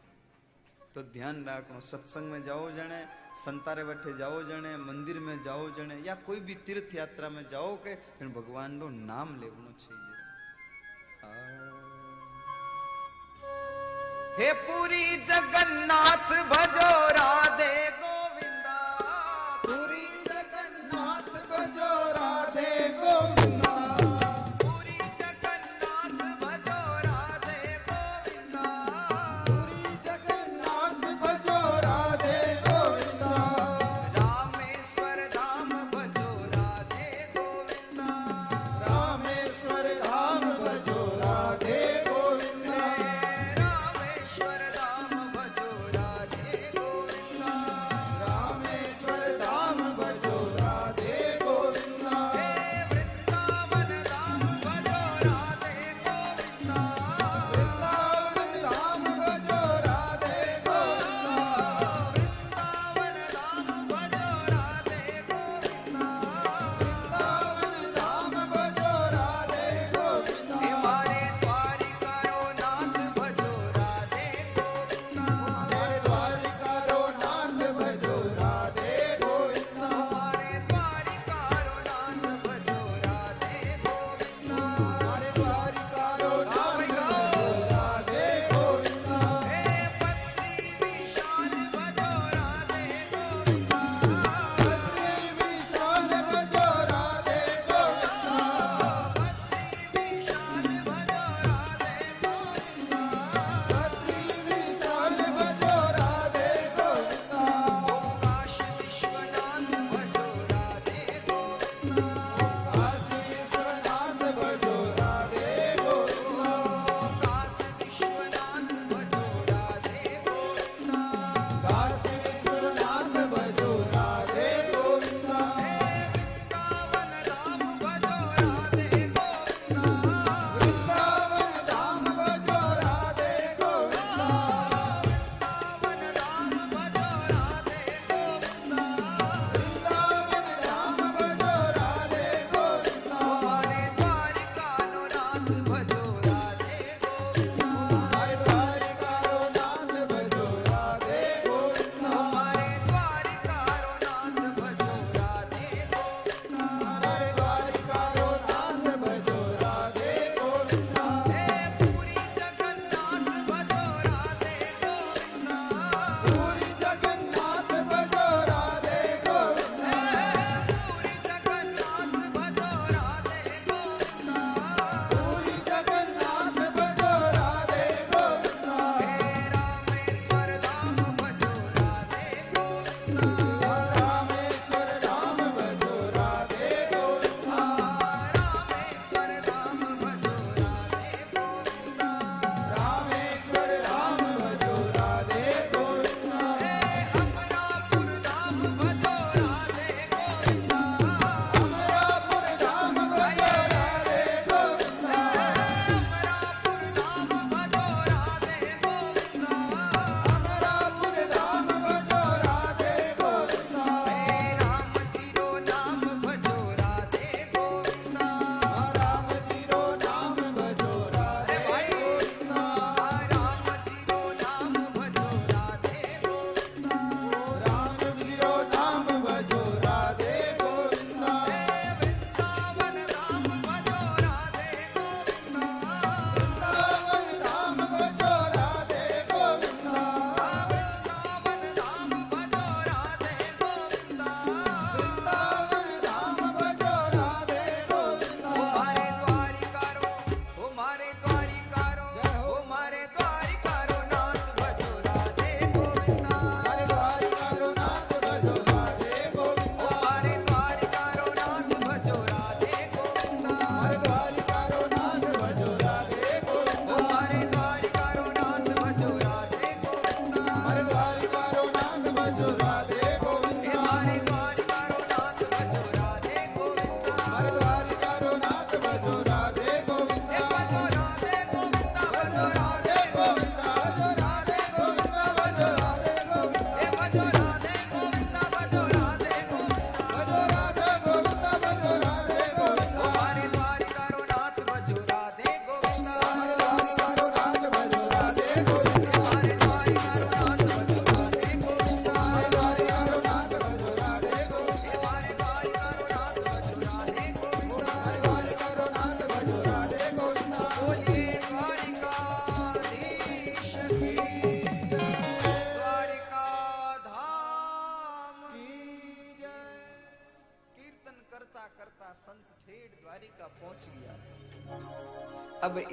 तो 0.95 1.03
ध्यान 1.03 1.45
रखो, 1.49 1.81
सत्संग 1.81 2.31
में 2.31 2.43
जाओ 2.47 2.71
जने 2.71 3.01
संतारे 3.45 3.85
बैठे 3.85 4.13
जाओ 4.19 4.43
जने 4.47 4.77
मंदिर 4.79 5.19
में 5.19 5.37
जाओ 5.45 5.69
जने 5.77 5.97
या 6.07 6.15
कोई 6.27 6.41
भी 6.47 6.55
तीर्थ 6.67 6.95
यात्रा 6.95 7.29
में 7.35 7.43
जाओ 7.51 7.75
के 7.83 7.95
फिर 8.19 8.29
भगवान 8.37 8.79
रो 8.81 8.89
नाम 9.11 9.29
लेवनो 9.41 9.73
चाहिए 9.83 10.13
हे 14.39 14.53
पूरी 14.63 15.05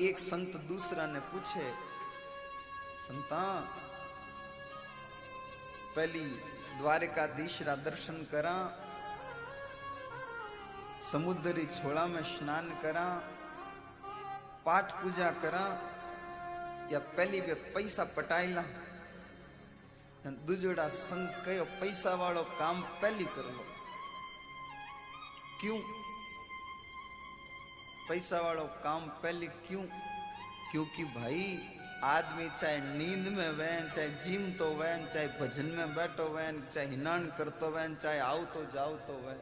एक 0.02 0.20
संत 0.20 0.56
दूसरा 0.68 1.06
ने 1.08 1.20
पूछे, 1.20 1.66
संता, 2.98 3.42
पहली 5.96 6.26
द्वारिकाधीश 6.78 7.62
रा 7.62 7.76
दर्शन 7.76 8.18
करा, 8.32 8.56
समुद्री 11.12 11.66
छोड़ा 11.66 12.06
में 12.06 12.24
स्नान 12.24 12.70
करा, 12.82 13.08
पाठ 14.66 14.92
पूजा 14.94 15.32
करा, 15.32 15.66
या 16.92 17.00
पहली 17.00 17.42
बे 17.42 17.54
पैसा 17.54 18.04
पटायला 18.04 18.64
दूजोड़ा 20.46 20.88
संत 20.88 21.44
कयो, 21.46 21.64
पैसा 21.82 22.14
वालों 22.16 22.44
काम 22.44 22.82
पहली 22.82 23.26
कर 23.26 23.46
लो। 23.46 23.66
क्यों? 25.62 26.01
पैसा 28.12 28.40
वालों 28.42 28.66
काम 28.66 29.02
पहले 29.02 29.48
क्यों? 29.48 29.84
क्योंकि 30.72 31.04
भाई, 31.04 31.60
आदमी 32.04 32.50
चाहे 32.50 32.78
नींद 32.78 33.28
में 33.28 33.50
वैन 33.50 33.90
चाहे 33.96 34.10
जिम 34.10 34.52
तो 34.54 34.76
वैन 34.76 35.08
चाहे 35.08 35.28
भजन 35.28 35.66
में 35.66 35.96
बैठो 35.96 36.24
वैन 36.24 36.68
चाहे 36.72 36.88
हिनान 36.88 37.34
करतो 37.38 37.70
वैन 37.70 37.96
चाहे 37.96 38.20
आओ 38.20 38.46
तो 38.46 38.72
जाओ 38.74 38.96
तो 38.96 39.14
वैन 39.14 39.40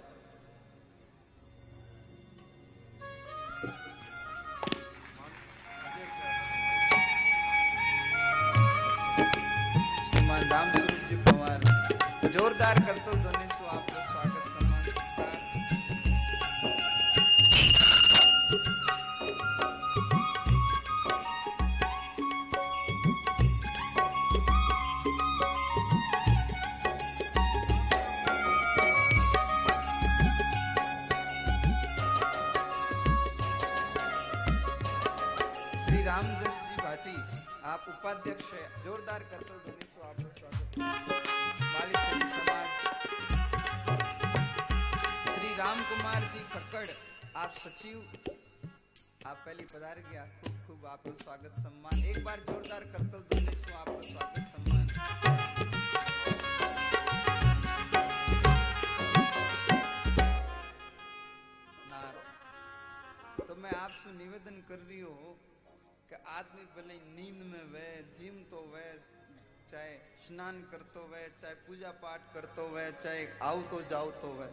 पूजा 72.20 72.34
पाठ 72.34 72.34
करतो 72.34 72.68
वह 72.76 72.90
चाहे 72.90 73.28
आओ 73.42 73.62
तो 73.62 73.82
जाओ 73.90 74.12
तो 74.12 74.28
वह 74.28 74.50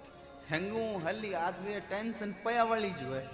हेंगू 0.50 0.98
हली 1.06 1.32
आदमी 1.32 1.80
टेंशन 1.80 2.32
पया 2.44 2.64
वाली 2.64 2.90
जो 2.90 3.14
है 3.14 3.30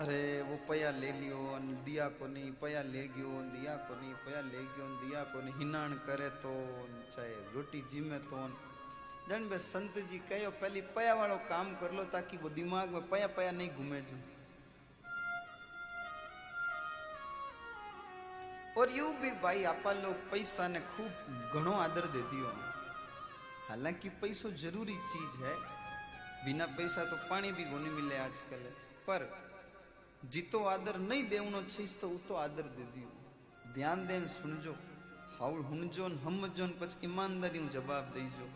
अरे 0.00 0.42
वो 0.42 0.56
पया 0.68 0.90
ले 0.90 1.12
लियो 1.12 1.54
अन 1.54 1.82
दिया 1.84 2.08
को 2.18 2.26
नहीं 2.26 2.50
पया 2.62 2.82
ले 2.82 3.02
गयो 3.14 3.38
अन 3.38 3.50
दिया 3.54 3.74
को 3.86 3.94
नहीं 3.94 4.14
पया 4.26 4.40
ले 4.40 4.58
गयो 4.58 4.84
अन 4.86 4.94
दिया 5.02 5.22
को 5.22 5.40
नहीं 5.40 5.54
हिनाण 5.58 5.90
करे 6.06 6.28
तो 6.42 6.50
अन 6.50 7.02
चाहे 7.16 7.34
रोटी 7.54 7.80
जीमे 7.92 8.18
तो 8.18 8.36
अन 8.36 8.52
जन 9.28 9.48
बे 9.48 9.58
संत 9.58 9.98
जी 10.10 10.18
कहो 10.32 10.50
और 18.78 18.90
यू 18.90 19.06
भी 19.12 19.30
भाई, 19.42 19.64
आपा 19.64 19.92
लोग 19.92 20.14
पैसा 20.30 20.66
ने 20.68 20.80
खूब 20.82 21.12
घणो 21.54 21.72
आदर 21.78 22.06
दे 22.08 22.22
दियो 22.30 22.52
हालाँकि 23.68 24.08
पैसो 24.20 24.50
ज़रूरी 24.58 24.96
चीज़ 25.08 25.34
है। 25.44 25.54
बिना 26.44 26.66
पैसा 26.76 27.04
तो 27.04 27.16
पानी 27.28 27.50
भी 27.52 27.64
कोनी 27.64 27.90
मिले 27.90 28.16
आजकल। 28.18 28.62
पर 29.06 29.20
जीतो 30.24 30.64
आदर 30.66 30.96
नहीं 31.00 31.22
देवनो 31.28 31.62
चीज़ 31.66 31.94
तो 32.00 32.08
उतो 32.10 32.34
आदर 32.36 32.62
दे 32.76 32.84
दियो। 32.94 33.10
ध्यान 33.74 34.06
देन 34.06 34.26
सुनजो, 34.30 34.72
हाउल 35.38 35.60
हुनजो 35.62 36.08
न 36.08 36.18
हमजो 36.18 36.66
न 36.66 36.72
पछ 36.80 36.96
ईमानदारी 37.04 37.68
जवाब 37.68 38.12
दईजो 38.14 38.48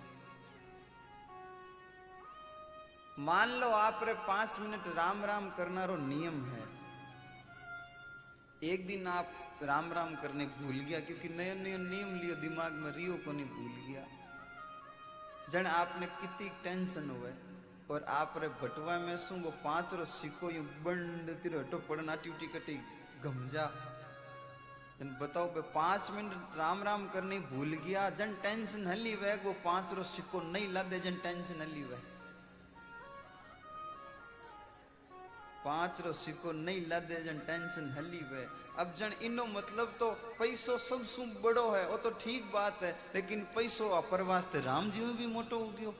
मान 3.18 3.50
लो 3.60 3.68
आप 3.70 4.00
रे 4.04 4.14
पाँच 4.26 4.58
मिनट 4.60 4.86
राम 4.96 5.24
राम 5.24 5.48
करना 5.50 5.84
रो 5.84 5.96
नियम 5.98 6.44
है। 6.46 6.64
एक 8.62 8.86
दिन 8.86 9.06
आप 9.08 9.30
राम 9.62 9.92
राम 9.92 10.14
करने 10.16 10.44
भूल 10.54 10.76
गया, 10.78 11.00
क्योंकि 11.00 11.28
नया 11.30 11.54
नया 11.56 11.78
नियम 11.80 12.14
लियो 12.16 12.34
दिमाग 12.36 12.72
में 12.74 12.90
रियो 12.92 13.14
को 13.24 13.32
नहीं 13.32 13.46
भूल 13.48 13.74
गया। 13.88 14.04
जन 15.52 15.66
आपने 15.68 16.06
कितनी 16.20 16.48
टेंशन 16.64 17.10
हुए 17.10 17.32
और 17.90 18.04
आप 18.10 18.34
रे 18.38 18.48
बटवा 18.62 18.98
में 18.98 19.16
सु, 19.16 19.34
वो 19.36 19.50
पाँच 19.64 19.94
रो 19.94 20.04
सिक्को 20.06 20.50
यू 20.50 20.62
बंड 20.84 21.36
तिर 21.42 21.56
हटो 21.56 21.78
पड़न 21.88 22.08
आटी 22.10 22.30
उटी 22.30 22.46
कटी 22.48 22.76
गमजा। 23.24 23.66
जन 24.98 25.16
बताओ 25.20 25.46
बे 25.54 25.60
पाँच 25.72 26.10
मिनट 26.10 26.58
राम 26.58 26.82
राम 26.82 27.06
करने 27.10 27.38
भूल 27.46 27.72
गया 27.86 28.08
जन 28.18 28.32
टेंशन 28.42 28.86
हली 28.86 29.14
वे 29.16 29.34
वो 29.44 29.52
पाँच 29.64 29.92
रो 29.94 30.02
सिक्को 30.10 30.40
नहीं 30.42 30.72
लादे 30.72 31.00
जन 31.00 31.16
टेंशन 31.22 31.60
हली 31.60 31.82
वे 31.84 31.98
पाँच 35.66 36.00
रो 36.00 36.12
सिक्को 36.14 36.52
नहीं 36.54 36.86
ला 36.88 36.98
दे 37.02 37.22
जन 37.24 37.38
टेंशन 37.46 37.92
हली 37.92 38.22
वे। 38.30 38.46
अब 38.78 38.94
जन 38.98 39.12
इनो 39.24 39.44
मतलब 39.48 39.94
तो 40.00 40.10
पैसो 40.38 40.76
सबसु 40.80 41.22
बड़ो 41.42 41.70
है, 41.70 41.86
वो 41.88 41.96
तो 41.98 42.10
ठीक 42.16 42.50
बात 42.52 42.82
है, 42.82 42.94
लेकिन 43.14 43.40
पैसो 43.54 43.88
अपर 43.96 44.22
वास्ते 44.24 44.60
राम 44.62 44.90
जी 44.90 45.00
भी 45.14 45.26
मोटो 45.28 45.58
हो 45.58 45.68
गयो। 45.78 45.94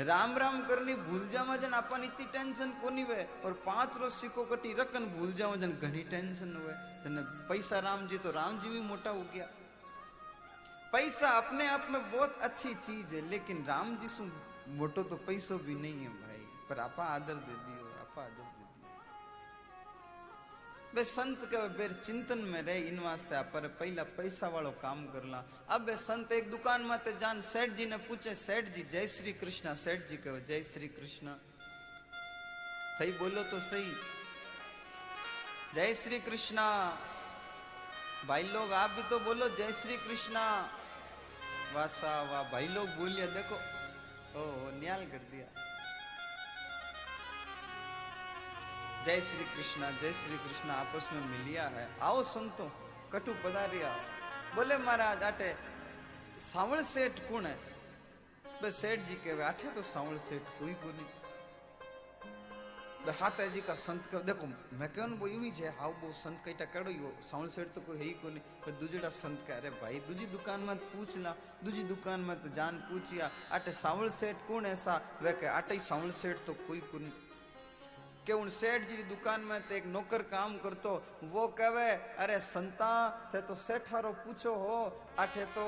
राम 0.00 0.36
राम 0.38 0.60
करनी 0.66 0.94
भूल 1.06 1.28
जावा 1.28 1.56
जन 1.56 1.72
अपन 1.74 2.04
इतनी 2.04 2.26
टेंशन 2.32 2.70
कोनी 2.82 3.04
वे, 3.04 3.22
और 3.44 3.52
पाँच 3.66 3.96
रोज 3.98 4.12
सिक्को 4.12 4.44
कटी 4.46 4.72
रकन 4.74 5.06
भूल 5.16 5.32
जावा 5.32 5.56
जन 5.56 5.72
घनी 5.78 6.02
टेंशन 6.10 6.54
हुए 6.56 6.74
जन 7.04 7.16
पैसा 7.48 7.78
राम 7.80 8.06
जी 8.08 8.18
तो 8.18 8.30
राम 8.32 8.58
जी 8.60 8.68
भी 8.68 8.80
मोटा 8.82 9.10
हो 9.10 9.24
गया। 9.34 9.48
पैसा 10.92 11.28
अपने 11.38 11.66
आप 11.68 11.86
में 11.90 12.00
बहुत 12.12 12.38
अच्छी 12.42 12.74
चीज़ 12.76 13.14
है, 13.14 13.28
लेकिन 13.30 13.64
राम 13.66 13.96
जी 13.96 14.08
सु 14.08 14.30
मोटो 14.78 15.02
तो 15.02 15.16
पैसो 15.26 15.58
भी 15.58 15.74
नहीं 15.76 15.98
है 15.98 16.08
भाई, 16.16 16.42
पर 16.68 16.80
आपा 16.80 17.04
आदर 17.14 17.34
दे 17.36 17.54
दियो। 17.58 17.89
बे 20.94 21.04
संत 21.04 21.38
के 21.44 21.68
बेर 21.68 21.92
चिंतन 21.92 22.38
में 22.38 22.62
रहे, 22.62 22.80
इन 22.80 22.98
वास्ते 22.98 23.42
पर 23.42 23.68
पहला 23.68 24.02
पैसा 24.02 24.48
वालो 24.48 24.70
काम 24.70 25.06
करला। 25.06 25.44
अब 25.68 25.80
बे 25.80 25.96
संत 25.96 26.32
एक 26.32 26.50
दुकान 26.50 26.80
में 26.82 26.98
ते 26.98 27.12
जान 27.12 27.40
सेठ 27.40 27.70
जी 27.70 27.86
ने 27.86 27.96
पूछे 27.96 28.34
सेठ 28.34 28.64
जी 28.64 28.82
जय 28.82 29.06
श्री 29.06 29.32
कृष्णा। 29.32 29.74
सेठ 29.74 30.00
जी 30.00 30.16
कहे, 30.16 30.40
जय 30.40 30.62
श्री 30.62 30.88
कृष्णा। 30.88 31.38
थई 33.00 33.12
बोलो 33.12 33.42
तो 33.42 33.60
सही। 33.60 33.92
जय 35.74 35.94
श्री 35.94 36.20
कृष्णा। 36.20 36.98
भाई 38.26 38.42
लोग, 38.42 38.72
आप 38.72 38.90
भी 38.90 39.02
तो 39.02 39.20
बोलो, 39.20 39.48
जय 39.48 39.72
श्री 39.72 39.96
कृष्णा। 39.96 40.72
वासा 41.72 42.22
वाह, 42.22 42.52
भाई 42.52 42.68
लोग 42.68 42.88
बोलिए, 42.88 43.26
देखो। 43.26 43.54
ओ 44.36 44.70
न्याल 44.80 45.00
कर 45.00 45.18
दिया। 45.18 45.59
जय 49.06 49.20
श्री 49.20 49.44
कृष्णा, 49.44 49.90
जय 49.90 50.12
श्री 50.12 50.36
कृष्णा, 50.38 50.74
आपस 50.74 51.08
में 51.12 51.20
मिलिया 51.20 51.62
है। 51.68 51.88
आओ 52.00 52.22
संतो, 52.22 52.64
कटु 53.12 53.32
पधारिया। 53.44 53.92
बोले 54.54 54.76
महाराज, 54.78 55.22
आटे 55.22 55.54
सावल 56.40 56.82
सेठ 56.84 57.18
कौन 57.28 57.46
है? 57.46 57.56
बस 58.62 58.74
सेठ 58.76 59.00
जी 59.00 59.14
के 59.14 59.40
आठे 59.42 59.68
तो 59.74 59.82
सावल 59.82 60.18
सेठ 60.28 60.42
कोई 60.58 60.74
को 60.74 60.92
नहीं। 60.92 61.08
हाथ 63.20 63.40
जी 63.52 63.60
का 63.60 63.74
संत 63.74 64.06
का 64.12 64.18
देखो, 64.20 64.46
मैं 64.76 64.88
कहूँ, 64.92 65.18
वो 65.18 65.26
यूँ 65.28 65.44
ही 65.44 65.50
है 65.50 65.70
हाउ 65.78 65.92
वो 66.02 66.12
संत 66.12 66.42
कईटा 66.44 66.64
कड़ो 66.64 66.90
यो 66.90 67.12
सावल 67.22 67.48
सेठ 67.48 67.68
तो 67.74 67.80
कोई 67.80 67.96
है 67.98 68.04
ही 68.04 68.10
को 68.20 68.28
नहीं। 68.28 68.40
पर 68.60 68.72
दूजड़ा 68.80 69.08
संत 69.08 69.44
कह, 69.48 69.56
अरे 69.56 69.70
भाई, 69.80 70.00
दूजी 70.08 70.26
दुकान 70.26 70.60
में 70.60 70.76
पूछ 70.76 71.16
ला, 71.16 71.34
दूजी 71.64 71.82
दुकान 71.84 72.20
में 72.20 72.36
तो 72.42 72.48
जान 72.54 72.84
पूछिया, 72.90 73.30
आटे 73.52 73.72
सावल 73.72 74.10
सेठ 74.10 74.36
कौन 74.48 74.66
ऐसा? 74.66 75.00
वे 75.22 75.32
कहे 75.32 75.72
ही 75.72 75.80
सावल 75.80 76.10
सेठ 76.12 76.36
तो 76.46 76.52
कोई 76.68 76.80
को 76.80 76.98
नहीं। 76.98 77.12
કે 78.30 78.34
उन 78.38 78.48
सेठ 78.54 78.82
जी 78.88 78.96
दुकान 79.10 79.40
में 79.42 79.60
तो 79.66 79.74
एक 79.74 79.86
नौकर 79.90 80.22
काम 80.30 80.52
करतो 80.62 80.90
वो 81.26 81.46
कहे 81.58 81.90
अरे 82.22 82.38
संता 82.40 82.90
थे 83.34 83.40
तो 83.42 83.54
सेठारो 83.58 84.12
पूछो 84.22 84.54
हो 84.56 84.78
आठे 85.18 85.44
तो 85.50 85.64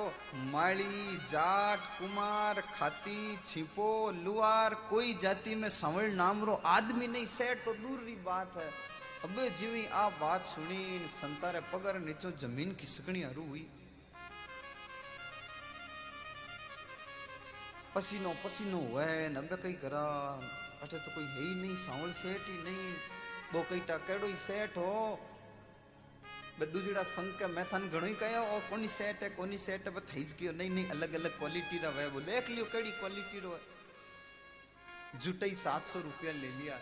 माली 0.52 1.16
जाट 1.26 1.80
कुमार 1.98 2.60
खाती 2.70 3.18
छिपो 3.42 3.90
लुआर 4.22 4.74
कोई 4.90 5.14
जाति 5.22 5.54
में 5.58 5.68
संवल 5.74 6.14
नाम 6.14 6.44
रो 6.44 6.54
आदमी 6.70 7.06
नहीं 7.08 7.26
सेठ 7.34 7.64
तो 7.64 7.74
दूर 7.82 7.98
री 8.06 8.16
बात 8.22 8.56
है 8.56 8.70
अबे 9.26 9.50
जीवी 9.58 9.84
आ 9.88 10.08
बात 10.22 10.44
सुनी 10.46 10.82
संता 11.18 11.50
रे 11.50 11.66
पगर 11.74 11.98
नीचो 12.06 12.30
जमीन 12.38 12.78
की 12.78 12.86
सकनी 12.88 13.22
हरू 13.22 13.48
हुई 13.48 13.66
पसीनो 17.94 18.40
पसीनो 18.44 18.88
हुए 18.88 19.12
अबे 19.36 19.56
कई 19.62 19.72
करा 19.82 20.04
अठे 20.81 20.97
तो 20.97 21.15
कोई 21.15 21.25
है 21.27 21.41
ही 21.41 21.55
नहीं 21.55 21.75
सांवल 21.77 22.11
सेठ 22.19 22.43
ही 22.49 22.57
नहीं 22.63 22.93
वो 23.53 23.65
कई 23.69 23.79
टाकेड़ो 23.87 24.27
ही 24.27 24.35
सेठ 24.43 24.77
हो 24.77 24.93
બધું 26.59 26.79
જડા 26.85 27.01
સંગ 27.07 27.31
કે 27.39 27.47
મેં 27.55 27.65
તને 27.71 27.87
ઘણું 27.93 28.13
કહ્યો 28.19 28.43
ઓ 28.53 28.61
કોની 28.69 28.87
સેટ 28.89 29.19
હે 29.23 29.29
કોની 29.31 29.57
સેટ 29.63 29.83
હે 29.87 30.01
થઈ 30.11 30.23
જ 30.23 30.37
ગયો 30.39 30.53
નહીં 30.53 30.71
નહીં 30.75 30.93
અલગ 30.93 31.17
અલગ 31.19 31.33
ક્વોલિટી 31.39 31.81
રા 31.83 31.91
વે 31.97 32.05
वो 32.13 32.21
देख 32.29 32.49
लियो 32.49 32.65
केड़ी 32.73 32.93
क्वालिटी 32.99 33.41
रो 33.41 33.51
जुटई 35.23 35.53
सात 35.65 35.83
सौ 35.91 36.01
रुपया 36.01 36.33
ले 36.39 36.49
लिया 36.55 36.77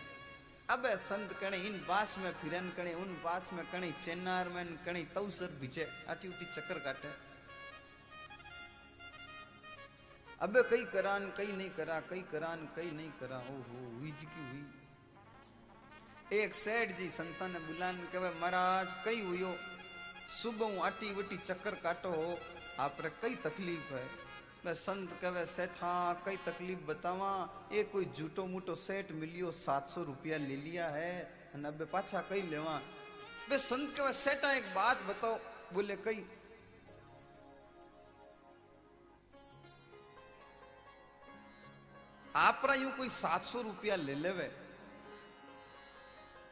अबे 0.67 0.91
संत 0.99 1.33
कणे 1.41 1.57
इन 1.67 1.75
बास 1.89 2.17
में 2.21 2.31
फिरन 2.39 2.69
कणे 2.77 2.93
उन 2.95 3.11
बास 3.23 3.49
में 3.53 3.65
कणे 3.71 3.91
चेन्नार 3.99 4.47
में 4.55 4.71
कणे 4.85 5.03
तवसर 5.15 5.51
बीचे 5.61 5.87
आटी 6.09 6.27
उटी 6.27 6.45
चक्कर 6.47 6.79
काटे 6.85 7.11
अबे 10.40 10.62
कई 10.62 10.84
करान, 10.84 11.32
कई 11.36 11.52
नहीं 11.52 11.70
करा, 11.70 12.00
कई 12.00 12.20
करान, 12.32 12.68
कई 12.76 12.90
नहीं 12.90 13.10
करा 13.10 13.38
ओ 13.38 13.56
हो 13.62 13.80
हुई 13.98 14.14
हुई। 14.36 14.62
एक 16.32 16.54
सेठ 16.54 16.88
जी 16.88 17.08
संतान 17.08 17.52
ने 17.52 17.58
बुलान 17.58 17.96
कहे, 18.12 18.30
महाराज, 18.40 18.94
कई 19.04 19.20
हुयो 19.20 19.54
सुबह 20.30 20.82
आटी 20.82 21.12
वटी 21.14 21.36
चक्कर 21.36 21.74
काटो 21.74 22.10
हो। 22.10 22.38
आप 22.80 22.96
कई 23.22 23.34
तकलीफ़ 23.34 23.94
है। 23.94 24.06
मैं 24.66 24.74
संत 24.74 25.10
कहे, 25.24 25.46
सेठा, 25.46 26.22
कई 26.26 26.36
तकलीफ़ 26.36 26.80
बतावा। 26.80 27.32
ये 27.72 27.84
कोई 27.84 28.04
झूठो 28.04 28.46
मूठो 28.46 28.74
सेठ 28.74 29.12
मिलियो 29.12 29.50
सात 29.50 29.90
सौ 29.90 30.02
रुपया 30.02 30.36
ले 30.36 30.56
लिया 30.56 30.88
है 30.88 31.12
अबे 31.54 31.84
पाछा 31.84 32.20
कई 32.30 32.42
लेवा। 32.42 32.80
संत 33.52 33.96
कहे, 33.96 34.12
सेठा, 34.12 34.52
एक 34.52 34.74
बात 34.74 35.02
बताओ। 35.02 35.38
बोले, 35.72 35.96
कई 35.96 36.24
આપરા 42.35 42.73
यूं 42.75 42.91
कोई 42.91 43.09
सात 43.11 43.43
सौ 43.45 43.61
रुपया 43.65 43.95
ले 43.97 44.15
लेवे 44.21 44.47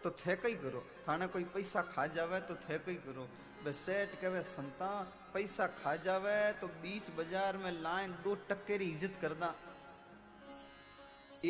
तो 0.04 0.12
थे 0.22 0.36
कई 0.44 0.54
करो 0.62 0.82
थाने 1.08 1.28
कोई 1.34 1.44
पैसा 1.56 1.82
खा 1.90 2.06
जावे 2.16 2.40
तो 2.50 2.56
थे 2.64 2.78
कई 2.86 2.96
करो 3.08 3.26
बे 3.66 3.74
सेठ 3.80 4.16
कहे 4.22 4.42
संता 4.52 4.90
पैसा 5.34 5.68
खा 5.82 5.96
जावे 6.08 6.38
तो 6.62 6.68
बीच 6.84 7.10
बाजार 7.18 7.58
में 7.66 7.72
लाइन 7.84 8.16
दो 8.24 8.36
टक्के 8.50 8.78
री 8.78 8.88
इज्जत 8.96 9.18
करदा 9.22 9.54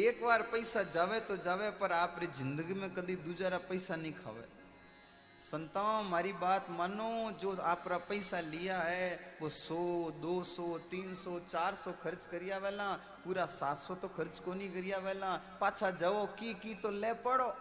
एक 0.01 0.23
बार 0.23 0.41
पैसा 0.51 0.83
जावे 0.97 1.19
तो 1.29 1.38
जावे 1.47 1.69
पर 1.81 1.91
आप 2.01 2.15
री 2.21 2.27
जिंदगी 2.39 2.73
में 2.81 2.89
कभी 2.95 3.15
दूसरा 3.27 3.57
पैसा 3.69 3.95
नहीं 3.95 4.13
खावे 4.23 4.45
संताओं 5.38 5.98
हमारी 5.98 6.33
बात 6.35 6.66
मानो, 6.70 7.11
जो 7.40 7.55
आप 7.62 7.85
पैसा 8.09 8.40
लिया 8.42 8.79
है, 8.79 9.38
वो 9.42 9.48
सौ, 9.48 10.11
दो 10.20 10.42
सौ, 10.42 10.66
तीन 10.90 11.14
सौ, 11.14 11.38
चार 11.51 11.74
सौ 11.74 11.92
खर्च 12.03 12.24
करिया 12.31 12.59
वेला, 12.59 12.90
पूरा 13.24 13.46
सात 13.46 13.77
सौ 13.79 13.94
तो 13.94 14.09
खर्च 14.09 14.38
को 14.38 14.55
नहीं 14.55 14.70
करिया 14.70 14.98
वेला, 14.98 15.31
पाछा 15.61 15.90
जाओ, 15.94 16.27
की 16.35 16.53
की 16.55 16.74
तो 16.83 16.90
ले 16.90 17.12
पड़ो। 17.22 17.55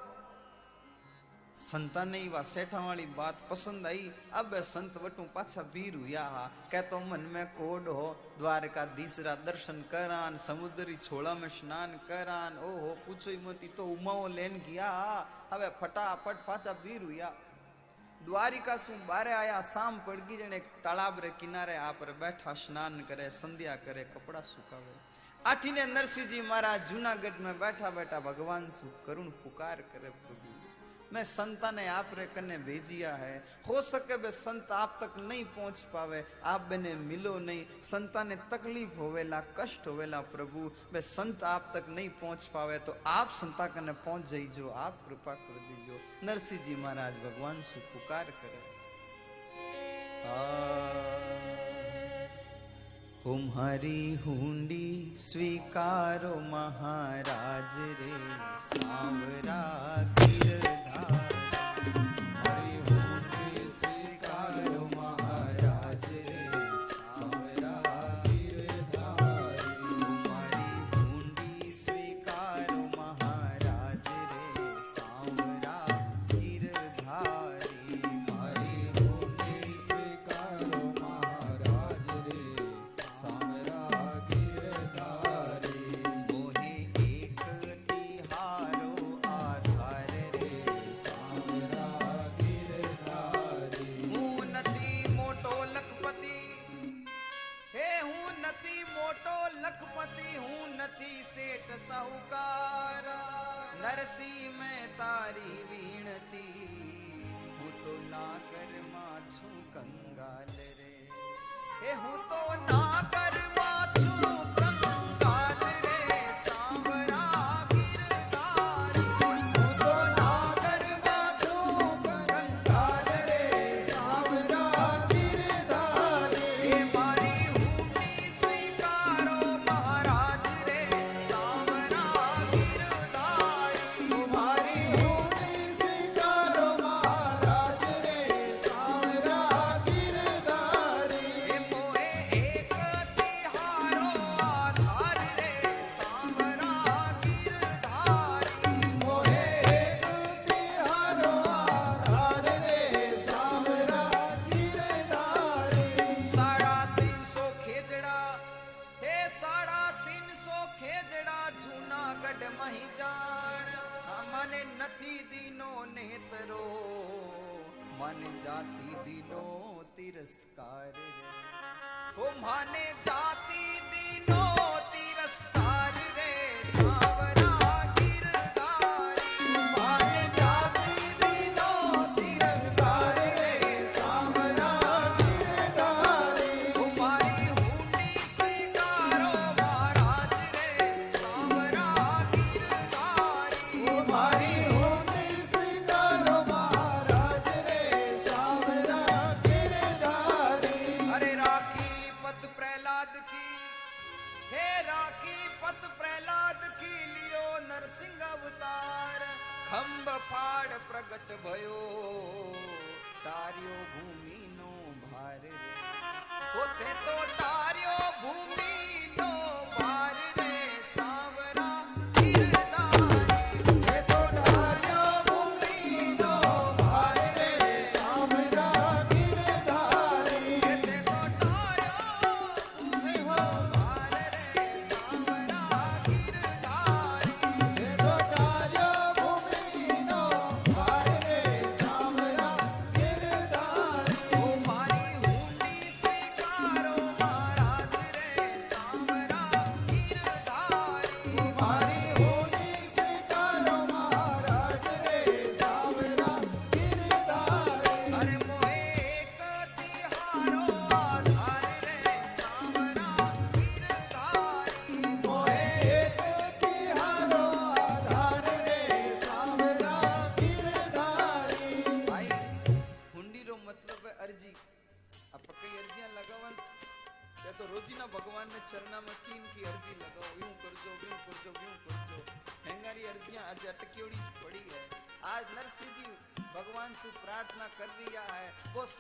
संता 1.60 2.04
ने 2.04 2.28
वा 2.30 2.42
सेठा 2.44 2.80
वाली 2.86 3.06
बात 3.14 3.38
पसंद 3.50 3.88
आई, 3.88 4.12
अब 4.34 4.56
संत 4.64 4.98
वटू 5.04 5.24
पाछा 5.36 5.62
वीर 5.74 5.96
हुआ 5.96 6.24
हा, 6.26 6.46
कह 6.72 6.82
तो 6.90 7.00
मन 7.00 7.20
में 7.34 7.46
कोड 7.54 7.88
हो 7.90 8.16
द्वार 8.38 8.68
का 8.68 8.86
तीसरा 8.94 9.34
दर्शन 9.46 9.82
करान, 9.92 10.38
समुद्री 10.40 10.96
छोड़ा 10.98 11.34
में 11.34 11.50
स्नान 11.50 11.98
करान 12.10 12.58
ओ 12.60 12.78
हो 12.80 12.94
पूछो 13.06 13.32
मोती 13.44 13.68
तो 13.78 13.86
उमाओ 13.88 14.28
लेन 14.28 14.62
गया 14.68 14.90
अब 15.54 15.62
फटाफट 15.82 16.46
पाछा 16.48 16.72
वीर 16.84 17.04
हुआ 17.04 17.34
દ્વારિકા 18.26 18.78
શું? 18.78 19.06
બારે 19.06 19.34
આયા 19.34 19.62
સામ 19.62 20.00
પડગી 20.06 20.38
જણે 20.38 20.60
તળાબરે 20.60 21.30
કિનારે 21.30 21.78
આ 21.78 21.92
પર 21.92 22.12
બેઠા 22.12 22.54
સ્નાન 22.54 23.00
કરે, 23.00 23.30
સંધ્યા 23.30 23.76
કરે, 23.76 24.04
કપડાં 24.04 24.44
સુકાવે. 24.44 24.94
આઠીને 25.46 25.86
નરસિંહજી 25.86 26.42
મહારાજ 26.42 26.82
જુનાગઢમાં 26.90 27.58
બેઠા 27.58 27.90
બેઠા 27.90 28.20
ભગવાન 28.20 28.70
શું 28.70 29.06
કરુણ 29.06 29.30
પુકાર 29.30 29.82
કરે 29.82 30.10
પ્રભુ 30.10 30.47
मैं 31.14 31.24
संता 31.24 31.72
ने 31.72 31.88
आप 31.88 32.12
रे 32.14 32.26
कने 32.26 32.58
भेजिया 32.58 33.14
है। 33.16 33.44
हो 33.68 33.82
सके 33.82 34.18
बे 34.18 34.32
संत 34.32 34.72
आप 34.72 34.98
तक 35.02 35.20
नहीं 35.22 35.44
पहुँच 35.46 35.80
पावे। 35.94 36.24
आप 36.44 36.62
बने 36.62 36.94
मिलो 36.96 37.38
नहीं। 37.40 37.66
संता 37.82 38.24
ने 38.24 38.36
तकलीफ़ 38.52 38.98
होवेला, 38.98 39.40
कष्ट 39.60 39.88
होवेला 39.88 40.20
प्रभु। 40.34 40.72
बे 40.94 41.02
संत 41.02 41.44
आप 41.44 41.72
तक 41.76 41.90
नहीं 41.90 42.10
पहुँच 42.20 42.46
पावे 42.46 42.80
तो 42.80 42.98
आप 43.08 43.30
संता 43.34 43.68
कने 43.68 43.92
पहुँच 44.04 44.30
जाइजो। 44.32 44.70
आप 44.70 45.06
कृपा 45.08 45.34
कर 45.34 45.60
दीजो। 45.60 46.00
नरसिंह 46.26 46.66
जी 46.66 46.76
महाराज, 46.76 47.14
भगवान 47.16 47.62
सु 47.64 47.80
पुकार 47.94 48.26
करे। 48.42 48.66
तुम्हारी 53.28 54.02
हुंडी 54.26 55.14
स्वीकारो 55.20 56.36
महाराज 56.52 57.76
रे 58.00 58.14
सांवरा 58.66 59.60
गिरधार 60.20 61.27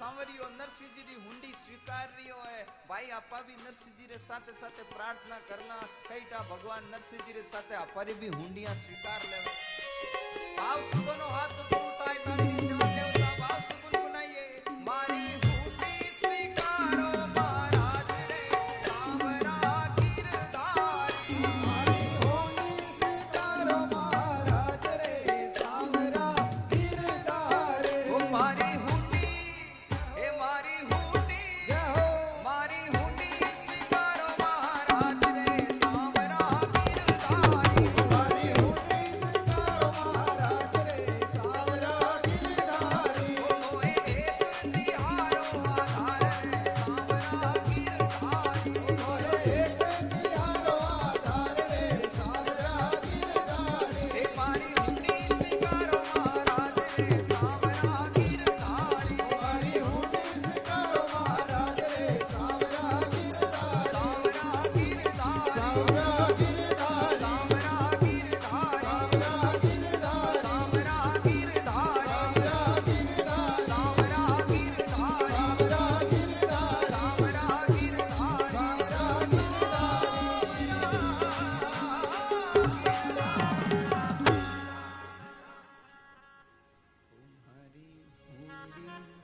सांवरियो 0.08 0.46
नरसिंह 0.50 0.90
जी 0.96 1.02
री 1.08 1.16
हुंडी 1.24 1.52
स्वीकार 1.62 2.06
रियो 2.18 2.36
है 2.40 2.62
भाई 2.90 3.10
आपा 3.16 3.40
भी 3.48 3.56
नरसिंह 3.64 3.96
जी 3.98 4.06
रे 4.12 4.18
साथे 4.18 4.54
साथे 4.60 4.84
प्रार्थना 4.92 5.40
करना 5.50 5.80
कईटा 6.08 6.40
भगवान 6.52 6.88
नरसिंह 6.94 7.26
जी 7.28 7.34
रे 7.38 7.44
साथे 7.52 7.76
अपारी 7.84 8.14
भी 8.24 8.28
हुंडियाँ 8.40 8.76
स्वीकार 8.84 9.28
ले 9.32 9.42
भाव 10.60 10.84
सुदनो 10.92 11.28
हाथ 11.36 11.60
ऊपर 11.60 11.84
उठाए 11.92 12.16
ताली 12.28 12.48
री 12.54 12.68
सेवा 12.68 12.87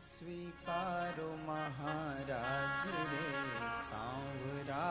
स्वीकारो 0.04 1.28
महाराज 1.47 2.88
रे 3.12 3.28
सांवरा 3.82 4.88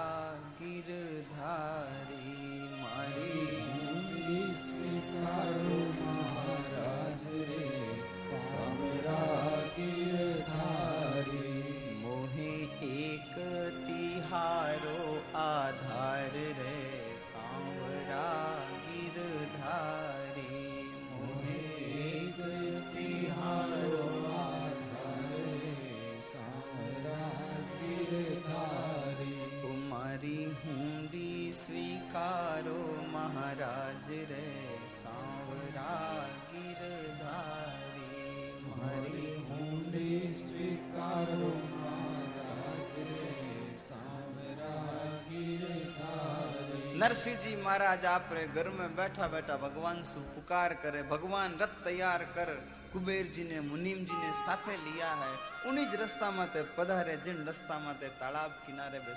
नरसिंह 47.12 47.36
जी 47.36 47.56
महाराज 47.62 48.04
आपने 48.08 48.42
घर 48.56 48.68
में 48.72 48.96
बैठा 48.96 49.26
बैठा 49.28 49.56
भगवान 49.60 50.00
से 50.02 50.20
पुकार 50.32 50.74
करे, 50.80 51.02
भगवान 51.12 51.58
रथ 51.60 51.74
तैयार 51.84 52.22
कर 52.32 52.48
कुबेर 52.92 53.26
जी 53.28 53.44
ने 53.44 53.60
मुनीम 53.60 53.98
जी 54.08 54.16
ने 54.16 54.32
साथे 54.32 54.76
लिया 54.78 55.10
है। 55.20 55.32
उन्हीं 55.68 55.86
रस्ता 56.00 56.30
में 56.30 56.48
पधारे, 56.72 57.16
जिन 57.24 57.44
रस्ता 57.44 57.78
में 57.78 57.94
तालाब 58.16 58.50
किनारे 58.64 58.98
बे 58.98 59.12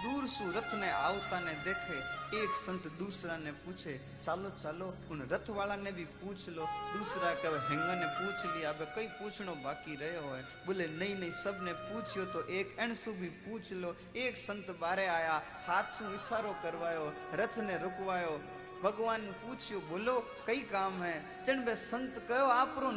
संत 0.00 0.08
बैठा 0.08 0.08
दूर 0.08 0.26
सु 0.26 0.44
रथ 0.44 0.74
ने 0.74 0.90
आवता 0.90 1.40
ने 1.40 1.52
देखे 1.52 1.98
एक 2.42 2.50
संत 2.50 2.86
दूसरा 2.98 3.36
ने 3.36 3.52
पूछे 3.52 4.00
चालो 4.24 4.50
चालो 4.62 4.94
उन 5.10 5.28
रथ 5.32 5.50
वाला 5.50 5.76
ने 5.76 5.92
भी 5.92 6.04
पूछ 6.04 6.48
लो 6.48 6.64
दूसरा 6.98 7.34
कहे 7.34 7.58
हेंगा 7.68 7.94
ने 7.94 8.06
पूछ 8.06 8.46
लिया 8.56 8.70
अब 8.70 8.92
कई 8.96 9.06
पूछनो 9.06 9.54
बाकी 9.54 9.96
रहे 9.96 10.10
है 10.10 10.42
बोले 10.66 10.86
नहीं 10.86 11.14
नहीं 11.16 11.30
सबने 11.30 11.72
पूछियो 11.72 12.24
तो 12.24 12.46
एक 12.48 12.76
एणसु 12.80 13.12
भी 13.12 13.28
पूछ 13.28 13.72
लो 13.72 13.96
एक 14.16 14.36
संत 14.36 14.76
बारे 14.80 15.06
आया 15.06 15.42
हाथ 15.66 15.84
सु 15.98 16.04
इशारो 16.14 16.52
करवायो 16.62 17.12
रथ 17.34 17.58
ने 17.58 17.78
रुकवायो 17.78 18.40
भगवान 18.82 19.20
ने 19.20 19.30
पूछियो 19.30 19.80
बोलो 19.80 20.18
कई 20.46 20.60
काम 20.72 21.02
है 21.02 21.44
जन 21.46 21.64
बे 21.64 21.76
संत 21.76 22.26
कहो 22.28 22.46
आपरो 22.48 22.90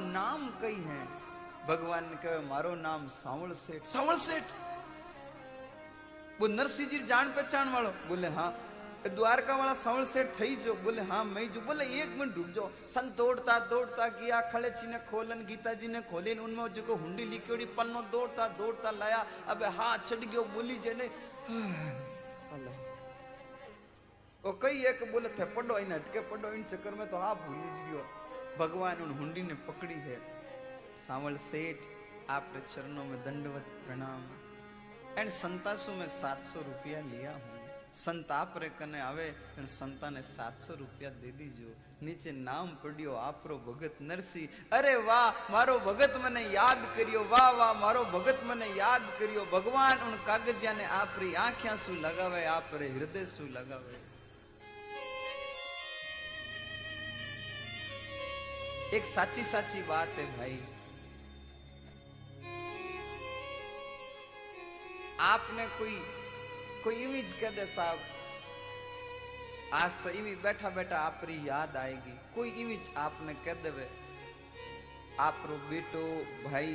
वो 6.40 6.48
नरसिंह 6.48 6.90
जी 6.90 7.00
जान 7.00 7.30
पहचान 7.30 7.74
वालो। 7.74 7.90
बोले 8.08 8.28
हाँ। 8.28 8.52
द्वारका 9.06 9.56
वाला 9.56 9.74
सावल 9.74 10.06
सेठ 10.06 10.28
थई 10.40 10.56
जो। 10.56 10.74
बोले 10.74 11.02
हाँ 11.02 11.24
मैं 11.26 11.52
जो। 11.52 11.62
बोले, 11.62 11.86
एक 12.02 12.10
मिनट 12.10 12.36
रुक 12.36 12.48
जाओ। 12.48 12.70
संत 12.88 13.16
दौड़ता 13.18 13.60
दौड़ता 13.60 14.08
गया 14.08 14.40
खड़े 14.52 14.70
जी 14.70 14.88
ने 14.88 15.00
खोलन, 15.00 15.46
गीता 15.46 15.74
जी 15.74 15.88
ने 15.88 16.02
खोली, 16.02 16.34
उनमें 16.40 16.74
जो 16.74 16.84
को 16.84 16.96
हुंडी 16.96 17.26
लिखी 17.26 17.66
पन्नो 17.76 18.02
दौड़ता 18.12 18.48
दौड़ता 18.48 18.92
लाया। 18.92 19.26
अब 19.48 19.64
हाथ 19.64 20.06
छड़ 20.06 20.18
गयो, 20.18 20.44
बोली 20.44 20.76
जे 20.76 20.94
ने, 20.94 21.08
अल्लाह। 22.54 22.82
कई 24.62 24.84
एक, 24.86 25.12
बोले, 25.12 25.30
थे 25.30 25.46
पढ़ो 25.46 25.78
इन 25.80 25.92
हटके 25.92 26.20
पढ़ो 26.20 26.52
इन 26.54 26.64
चक्कर 26.64 26.92
में 26.92 27.10
तो 27.10 27.18
आप 27.18 27.38
भूल 27.38 27.56
ही 27.56 27.92
गयो। 27.92 28.04
भगवान 28.58 29.02
उन 29.02 29.12
हुंडी 29.12 29.42
ने 29.42 29.54
पकड़ी 29.68 29.94
है। 29.94 30.18
सावल 31.08 31.38
सेठ 31.38 31.78
आपके 32.30 32.60
चरणों 32.60 33.06
में 33.06 33.20
दंडवत 33.24 33.66
प्रणाम। 33.88 34.22
એન્ડ 35.18 35.32
સંતાસુ 35.32 35.92
મેં 35.92 36.10
સાતસો 36.10 36.62
રૂપિયા 36.62 37.00
લિયા 37.00 37.32
હું? 37.32 37.54
સંત 37.96 38.32
રે 38.56 38.70
કને 38.70 39.02
આવે 39.02 39.30
અને 39.30 39.66
સંતાને 39.66 40.22
સાતસો 40.22 40.76
રૂપિયા 40.76 41.10
દે 41.10 41.32
દીજો. 41.32 41.76
નીચે 42.02 42.32
નામ 42.32 42.78
પડ્યો 42.82 43.14
આપરો 43.14 43.58
ભગત 43.58 43.92
નરસિંહ. 44.02 44.50
અરે 44.72 44.96
વાહ, 44.96 45.36
મારો 45.50 45.80
ભગત 45.80 46.16
મને 46.24 46.44
યાદ 46.44 46.78
કર્યો. 46.96 47.26
વાહ 47.30 47.52
વાહ, 47.56 47.74
મારો 47.74 48.04
ભગત 48.04 48.38
મને 48.44 48.68
યાદ 48.68 49.02
કર્યો. 49.20 49.46
ભગવાન 49.46 49.98
ઉણ 49.98 50.18
કાગજિયાને 50.26 50.86
આપરી 50.86 51.36
આંખ્યા 51.36 51.76
શું 51.76 52.02
લગાવે, 52.02 52.46
આપરે 52.46 52.88
હૃદય 52.88 53.26
શું 53.26 53.50
લગાવે? 53.50 53.96
એક 58.96 59.06
સાચી 59.06 59.44
સાચી 59.44 59.84
વાત 59.88 60.08
હે 60.18 60.26
ભાઈ. 60.26 60.58
आपने 65.24 65.66
कोई 65.78 65.96
कोई 66.84 66.96
इमेज 67.04 67.34
कह 67.42 67.50
दे 67.50 67.66
साहब? 67.66 68.00
आज 69.74 69.92
तो 70.04 70.10
इमेज 70.12 70.38
बैठा 70.44 70.70
बैठा 70.70 70.98
आपरी 71.00 71.36
याद 71.48 71.76
आएगी। 71.78 72.16
कोई 72.36 72.50
इमेज 72.62 72.90
आपने 72.98 73.34
कह 73.46 73.54
देवे 73.64 73.88
आपरो 75.20 75.56
बेटो, 75.70 76.04
भाई, 76.44 76.74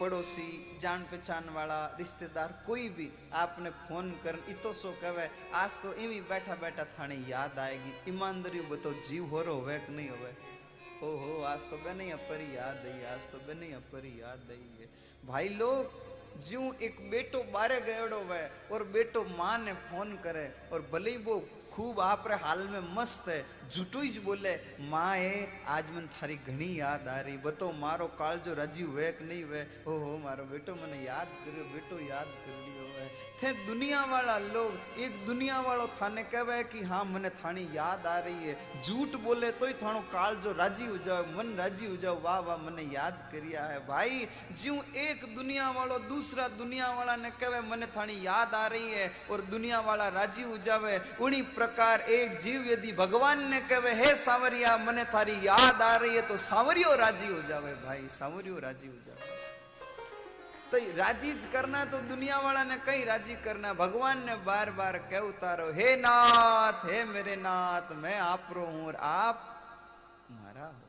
पड़ोसी, 0.00 0.78
जान 0.82 1.02
पहचान 1.02 1.48
वाला, 1.48 1.78
रिश्तेदार, 1.98 2.52
कोई 2.66 2.88
भी 2.88 3.08
आपने 3.34 3.70
फ़ोन 3.78 4.10
कर 4.24 4.38
इतो 4.48 4.72
सो 4.72 4.92
कहे 5.02 5.28
आज 5.54 5.80
तो 5.82 5.94
इमी 5.96 6.20
बैठा 6.28 6.54
बैठा 6.56 6.84
थाने 6.98 7.16
याद 7.28 7.58
आएगी। 7.58 7.92
ईमानदारी 8.10 8.60
बताओ 8.68 8.92
जीव 9.08 9.24
हो 9.26 9.42
रो 9.42 9.54
होवे 9.54 9.78
कि 9.78 9.92
नहीं 9.92 10.08
होवे? 10.08 10.32
ओहो, 11.04 11.42
आज 11.44 11.70
तो 11.70 11.76
बने 11.78 12.10
अपरी 12.10 12.56
याद 12.56 12.86
आई 12.86 13.02
आज 13.14 13.30
तो 13.32 13.38
बने 13.48 13.72
अपरी 13.74 14.12
याद 14.20 14.50
आई 14.50 14.68
है 14.78 14.86
भाई 15.26 15.48
लोग 15.56 16.06
ज्यों 16.47 16.71
एक 16.85 16.95
बेटो 17.11 17.43
बारे 17.53 17.79
गयोड़ो 17.81 18.19
वे 18.29 18.41
और 18.71 18.83
बेटो 18.93 19.23
माँ 19.37 19.57
ने 19.65 19.73
फोन 19.89 20.15
करे 20.23 20.47
और 20.73 20.87
भले 20.93 21.11
ही 21.11 21.17
वो 21.23 21.35
खूब 21.73 21.99
आपरे 22.01 22.35
हाल 22.37 22.59
में 22.71 22.93
मस्त 22.95 23.29
है 23.29 23.39
झूठो 23.71 24.01
ही 24.01 24.09
ज 24.09 24.17
बोले 24.25 24.53
माँ 24.89 25.15
ए 25.17 25.47
आज 25.75 25.89
मन 25.91 26.07
थारी 26.13 26.35
घणी 26.47 26.69
याद 26.79 27.07
आ 27.07 27.19
रही 27.19 27.37
बतो 27.45 27.71
मारो 27.79 28.07
काल 28.19 28.39
जो 28.45 28.53
राजी 28.53 28.83
हुए 28.83 29.11
कि 29.17 29.25
नहीं 29.25 29.43
हुए 29.43 29.65
ओहो 29.87 30.17
मारो 30.25 30.45
बेटो 30.51 30.75
મને 30.75 30.97
યાદ 31.03 31.29
કર્યો 31.43 31.63
બેટો 31.73 31.97
યાદ 32.03 32.29
કર્યો 32.43 32.73
હે 32.76 32.76
थे 33.38 33.52
दुनिया 33.66 34.04
वाला 34.04 34.36
लोग, 34.44 34.72
एक 34.98 35.26
दुनिया 35.26 35.60
वालो 35.60 35.86
थाने 35.94 36.22
कहे 36.24 36.62
कि 36.64 36.82
हाँ 36.82 37.04
मने 37.04 37.30
थानी 37.32 37.62
याद 37.74 38.06
आ 38.06 38.18
रही 38.18 38.48
है। 38.48 38.82
झूठ 38.82 39.14
बोले 39.22 39.50
तो 39.52 39.66
ही 39.66 39.72
थानो 39.74 40.00
काल 40.10 40.36
जो 40.36 40.52
राज़ी 40.52 40.86
हो 40.86 40.96
जाओ, 40.98 41.22
मन 41.36 41.54
राज़ी 41.58 41.86
हो 41.86 41.96
जाओ, 41.96 42.20
वाह 42.20 42.38
वाह, 42.40 42.56
मने 42.58 42.82
याद 42.94 43.14
करिया 43.32 43.62
है। 43.62 43.78
भाई, 43.86 44.26
ज्यों 44.54 44.78
एक 44.98 45.24
दुनिया 45.36 45.70
वालो 45.70 45.98
दूसरा 46.08 46.48
दुनिया 46.58 46.90
वाला 46.92 47.16
ने 47.16 47.30
कहे, 47.38 47.60
मने 47.70 47.86
थानी 47.86 48.18
याद 48.26 48.54
आ 48.54 48.66
रही 48.66 48.90
है 48.90 49.06
और 49.30 49.40
दुनिया 49.50 49.80
वाला 49.80 50.08
राज़ी 50.08 50.42
हो 50.42 50.56
जावे, 50.58 50.98
उन्हीं 51.20 51.42
प्रकार 51.54 52.00
एक 52.00 52.38
जीव 52.40 52.66
यदि 52.68 52.92
भगवान 52.98 53.48
ने 53.50 53.60
कहे, 53.70 53.94
हे 53.94 54.14
सावरिया, 54.16 54.76
मने 54.78 55.04
थारी 55.06 55.36
याद 55.46 55.82
आ 55.82 55.94
रही 55.96 56.14
है 56.14 56.22
तो 56.28 56.36
सावरियो 56.36 56.94
राज़ी 56.96 57.28
हो 57.28 57.40
जावे, 57.48 57.72
भाई, 57.86 58.08
सावरियो 58.10 58.58
राज़ी 58.58 58.88
हो 58.88 58.94
जावे। 59.06 59.17
तो 60.70 60.78
राज़ी 60.96 61.32
करना 61.52 61.84
तो 61.84 61.98
दुनिया 62.08 62.38
वाला 62.38 62.62
ने 62.64 62.76
कई 62.86 63.04
राज़ी 63.04 63.34
करना। 63.44 63.72
भगवान 63.74 64.24
ने 64.26 64.34
बार 64.44 64.70
बार 64.70 64.96
कह 65.08 65.18
उतारो, 65.26 65.72
हे 65.72 65.96
नाथ, 65.96 66.84
हे 66.84 67.04
मेरे 67.04 67.36
नाथ, 67.36 67.92
मैं 67.96 68.18
आप 68.20 68.48
रो 68.52 68.64
हूँ 68.66 68.92
आप 68.92 69.36
मारा 70.30 70.66
हो। 70.66 70.84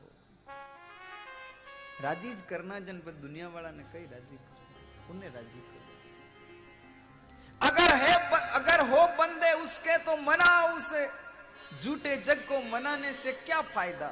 राज़ी 2.02 2.32
ज 2.34 2.42
करना 2.50 2.78
जन 2.80 2.98
पर 3.00 3.12
दुनिया 3.24 3.48
वाला 3.48 3.70
ने 3.70 3.84
कई 3.92 4.04
राज़ी 4.04 4.36
कर 4.36 5.12
उन्हें 5.12 5.30
राज़ी 5.30 5.60
कर 5.60 5.78
अगर 7.60 7.94
है 7.96 8.14
अगर 8.52 8.80
हो 8.88 9.06
बंदे 9.16 9.52
उसके 9.62 9.96
तो 10.04 10.16
मना 10.18 10.52
उसे। 10.76 11.06
झूठे 11.82 12.16
जग 12.18 12.38
को 12.48 12.60
मनाने 12.70 13.12
से 13.12 13.32
क्या 13.32 13.60
फ़ायदा? 13.74 14.08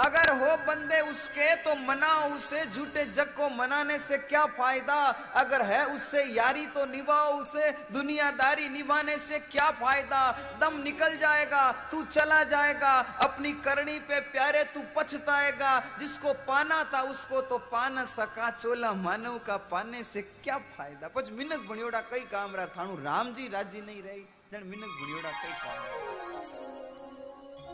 अगर 0.00 0.30
हो 0.32 0.56
बंदे 0.56 1.00
उसके 1.00 1.54
तो 1.56 1.74
मना 1.74 2.12
उसे 2.26 2.64
झूठे 2.66 3.04
जग 3.04 3.34
को 3.36 3.48
मनाने 3.48 3.98
से 3.98 4.18
क्या 4.18 4.44
फ़ायदा? 4.46 4.94
अगर 5.34 5.62
है 5.62 5.84
उससे 5.86 6.22
यारी 6.24 6.66
तो 6.66 6.84
निभाओ 6.86 7.32
उसे। 7.32 7.70
दुनियादारी 7.92 8.68
निभाने 8.68 9.18
से 9.18 9.38
क्या 9.38 9.70
फ़ायदा? 9.70 10.20
दम 10.60 10.80
निकल 10.82 11.16
जाएगा, 11.16 11.72
तू 11.72 12.04
चला 12.04 12.42
जाएगा। 12.44 12.92
अपनी 13.20 13.52
करनी 13.52 13.98
पे 13.98 14.20
प्यारे 14.20 14.64
तू 14.64 14.82
पछताएगा। 14.96 15.78
जिसको 16.00 16.32
पाना 16.32 16.82
था 16.84 17.02
उसको 17.02 17.40
तो 17.40 17.58
पाना 17.58 18.04
सका। 18.04 18.50
चोला 18.50 18.92
मानव 18.92 19.38
का 19.38 19.56
पाने 19.56 20.02
से 20.02 20.22
क्या 20.22 20.58
फ़ायदा? 20.58 21.08
पछ 21.08 21.30
मिनक 21.32 21.68
भणियोड़ा 21.68 22.00
कई 22.00 22.26
काम 22.32 22.56
रहा। 22.56 22.66
थाणु 22.66 22.96
राम 22.96 23.34
जी 23.34 23.48
राज़ी 23.48 23.80
नहीं 23.80 24.02
रही। 24.02 24.24
जन 24.52 24.66
मिनक 24.66 24.98
भणियोड़ा 25.02 25.30
कई 25.30 25.52
काम 25.52 26.69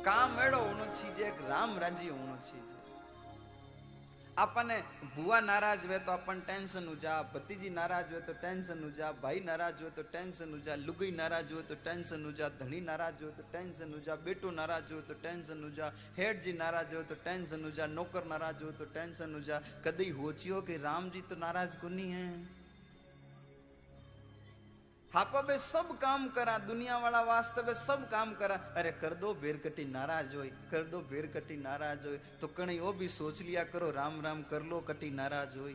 કામ 0.03 0.38
એડો 0.38 0.59
ઉનો 0.59 0.84
છીજે 0.92 1.32
રામ 1.49 1.78
રાજી 1.78 2.09
ઉનો 2.09 2.36
છીજે 2.42 2.76
આપણને 4.36 4.84
ભુવા 5.16 5.40
નારાજ 5.40 5.86
હોય 5.86 5.99
તો 5.99 6.11
આપણને 6.12 6.40
ટેન્શન 6.40 6.88
ઉજા 6.88 7.22
ભતીજી 7.22 7.70
નારાજ 7.70 8.12
હોય 8.12 8.20
તો 8.20 8.32
ટેન્શન 8.32 8.84
ઉજા, 8.84 9.12
ભાઈ 9.12 9.40
નારાજ 9.40 9.80
હોય 9.80 9.90
તો 9.90 10.03
ટેન્શન 10.03 10.53
ઉજા, 10.55 10.76
લુગઈ 10.76 11.11
નારાજ 11.11 11.53
હોય 11.53 11.62
તો 11.62 11.74
ટેન્શન 11.74 12.26
ઉજા, 12.26 12.49
ધણી 12.49 12.80
નારાજ 12.80 13.22
હોય 13.22 13.32
તો 13.32 13.42
ટેન્શન 13.42 13.94
ઉજા, 13.94 14.16
બેટો 14.16 14.51
નારાજ 14.51 14.92
હોય 14.92 15.03
તો 15.03 15.14
ટેન્શન 15.14 15.64
ઉજા, 15.64 15.92
હેડજી 16.18 16.53
નારાજ 16.53 16.94
હોય 16.94 17.05
તો 17.05 17.14
ટેન્શન 17.14 17.64
ઉજા, 17.64 17.86
નોકર 17.86 18.24
નારાજ 18.26 18.62
હોય 18.62 18.72
તો 18.72 18.84
ટેન્શન 18.84 19.36
ઉજા. 19.36 19.61
કદી 19.84 20.11
હોચિયો 20.11 20.61
કે 20.61 20.76
રામજી 20.76 21.20
તો 21.20 21.34
નારાજ 21.34 21.70
કોની 21.80 22.12
હે? 22.12 22.28
है 25.17 25.19
हापा 25.19 25.41
बे 25.43 25.57
सब 25.59 25.89
काम 25.99 26.27
करा 26.29 26.57
दुनिया 26.61 26.97
वाला 26.99 27.21
वास्तव 27.25 27.73
सब 27.75 28.09
काम 28.11 28.33
करा 28.35 28.55
अरे 28.77 28.91
कर 29.01 29.14
दो 29.14 29.33
बेरकटी 29.35 29.85
नाराज़ 29.87 30.35
हो 30.37 30.43
कर 30.71 30.83
दो 30.85 30.99
बेरकटी 31.09 31.57
नाराज़ 31.57 32.07
हो 32.07 32.12
तो 32.41 32.47
कहीं 32.53 32.79
वो 32.81 32.93
भी 32.93 33.09
सोच 33.09 33.41
लिया 33.43 33.64
करो 33.67 33.91
राम 33.93 34.21
राम 34.21 34.43
कर 34.51 34.62
लो 34.64 34.81
कटी 34.89 35.11
नाराज़ 35.12 35.57
हो 35.59 35.69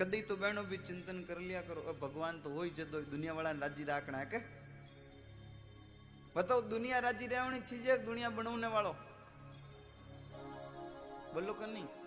कदी 0.00 0.22
तो 0.22 0.36
बहनों 0.38 0.64
भी 0.64 0.76
चिंतन 0.80 1.22
कर 1.28 1.38
लिया 1.40 1.60
करो 1.68 1.84
अब 1.88 2.00
भगवान 2.00 2.40
तो 2.40 2.54
हो 2.54 2.62
ही 2.62 2.70
जदो 2.72 3.00
दुनिया 3.10 3.32
वाला 3.34 3.50
राज़ी 3.60 3.84
राखना 3.84 4.18
है 4.18 4.26
के 4.26 4.38
बताओ 6.36 6.60
दुनिया 6.70 6.98
राज़ी 7.04 7.26
रहनी 7.28 7.60
चीज़ 7.62 7.88
है 7.90 8.04
दुनिया 8.06 8.30
बनवने 8.32 8.66
वालों 8.70 8.94
बोलो 11.34 11.52
कर 11.52 11.66
नहीं 11.68 11.99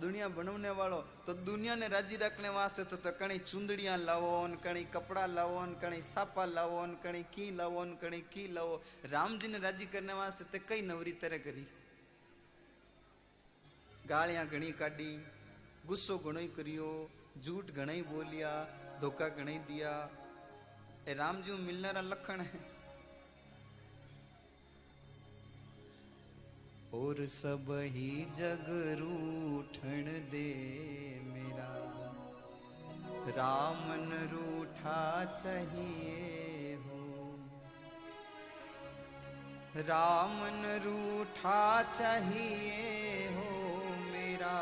दुनिया 0.00 0.28
बनवने 0.28 0.70
वालों 0.70 1.00
तो 1.26 1.32
दुनिया 1.42 1.74
ने 1.74 1.88
राज़ी 1.88 2.16
रखने 2.16 2.48
वास्ते 2.50 2.84
तो, 2.84 2.96
तो 2.96 3.10
कणी 3.16 3.38
चुंदड़ियाँ 3.40 3.96
लावो 3.98 4.46
न 4.46 4.54
कणी 4.60 4.84
कपड़ा 4.92 5.24
लावो 5.26 5.64
न 5.64 5.74
कणी 5.82 6.00
सापा 6.04 6.44
लावो 6.46 6.84
न 6.86 6.96
कणी 7.04 7.22
की 7.32 7.50
लावो 7.56 7.84
न 7.84 7.96
कणी 8.02 8.20
की 8.28 8.46
लावो 8.52 8.74
राम 9.08 9.38
जी 9.38 9.48
ने 9.48 9.58
राज़ी 9.58 9.86
करने 9.88 10.12
वास्ते 10.12 10.44
ते 10.52 10.58
कई 10.68 10.80
नवरी 10.84 11.12
तरह 11.22 11.38
करी 11.48 11.66
गालियाँ 14.08 14.46
घणी 14.46 14.70
काढ़ी 14.76 15.10
गुस्सो 15.88 16.18
घणो 16.18 16.40
ही 16.40 16.48
करियो 16.56 16.90
झूठ 17.42 17.70
घणा 17.72 17.92
ही 17.92 18.02
बोलिया 18.04 18.52
धोखा 19.00 19.28
घणा 19.28 19.52
और 26.96 27.26
सब 27.26 27.66
ही 27.70 28.26
जग 28.34 28.66
रूठण 28.98 30.04
दे 30.04 30.50
मेरा। 31.24 31.72
रामन 33.28 34.28
रूठा 34.32 35.24
चाहिए 35.24 36.74
हो। 36.74 37.38
रामन 39.76 40.80
रूठा 40.84 41.82
चाहिए 41.82 43.28
हो 43.28 43.78
मेरा। 44.12 44.58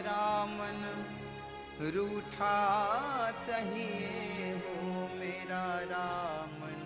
रामन 0.00 1.04
रूठा 1.80 2.56
चाहिए 3.30 4.54
हो 4.54 4.92
मेरा। 5.14 5.80
रामन 5.80 6.84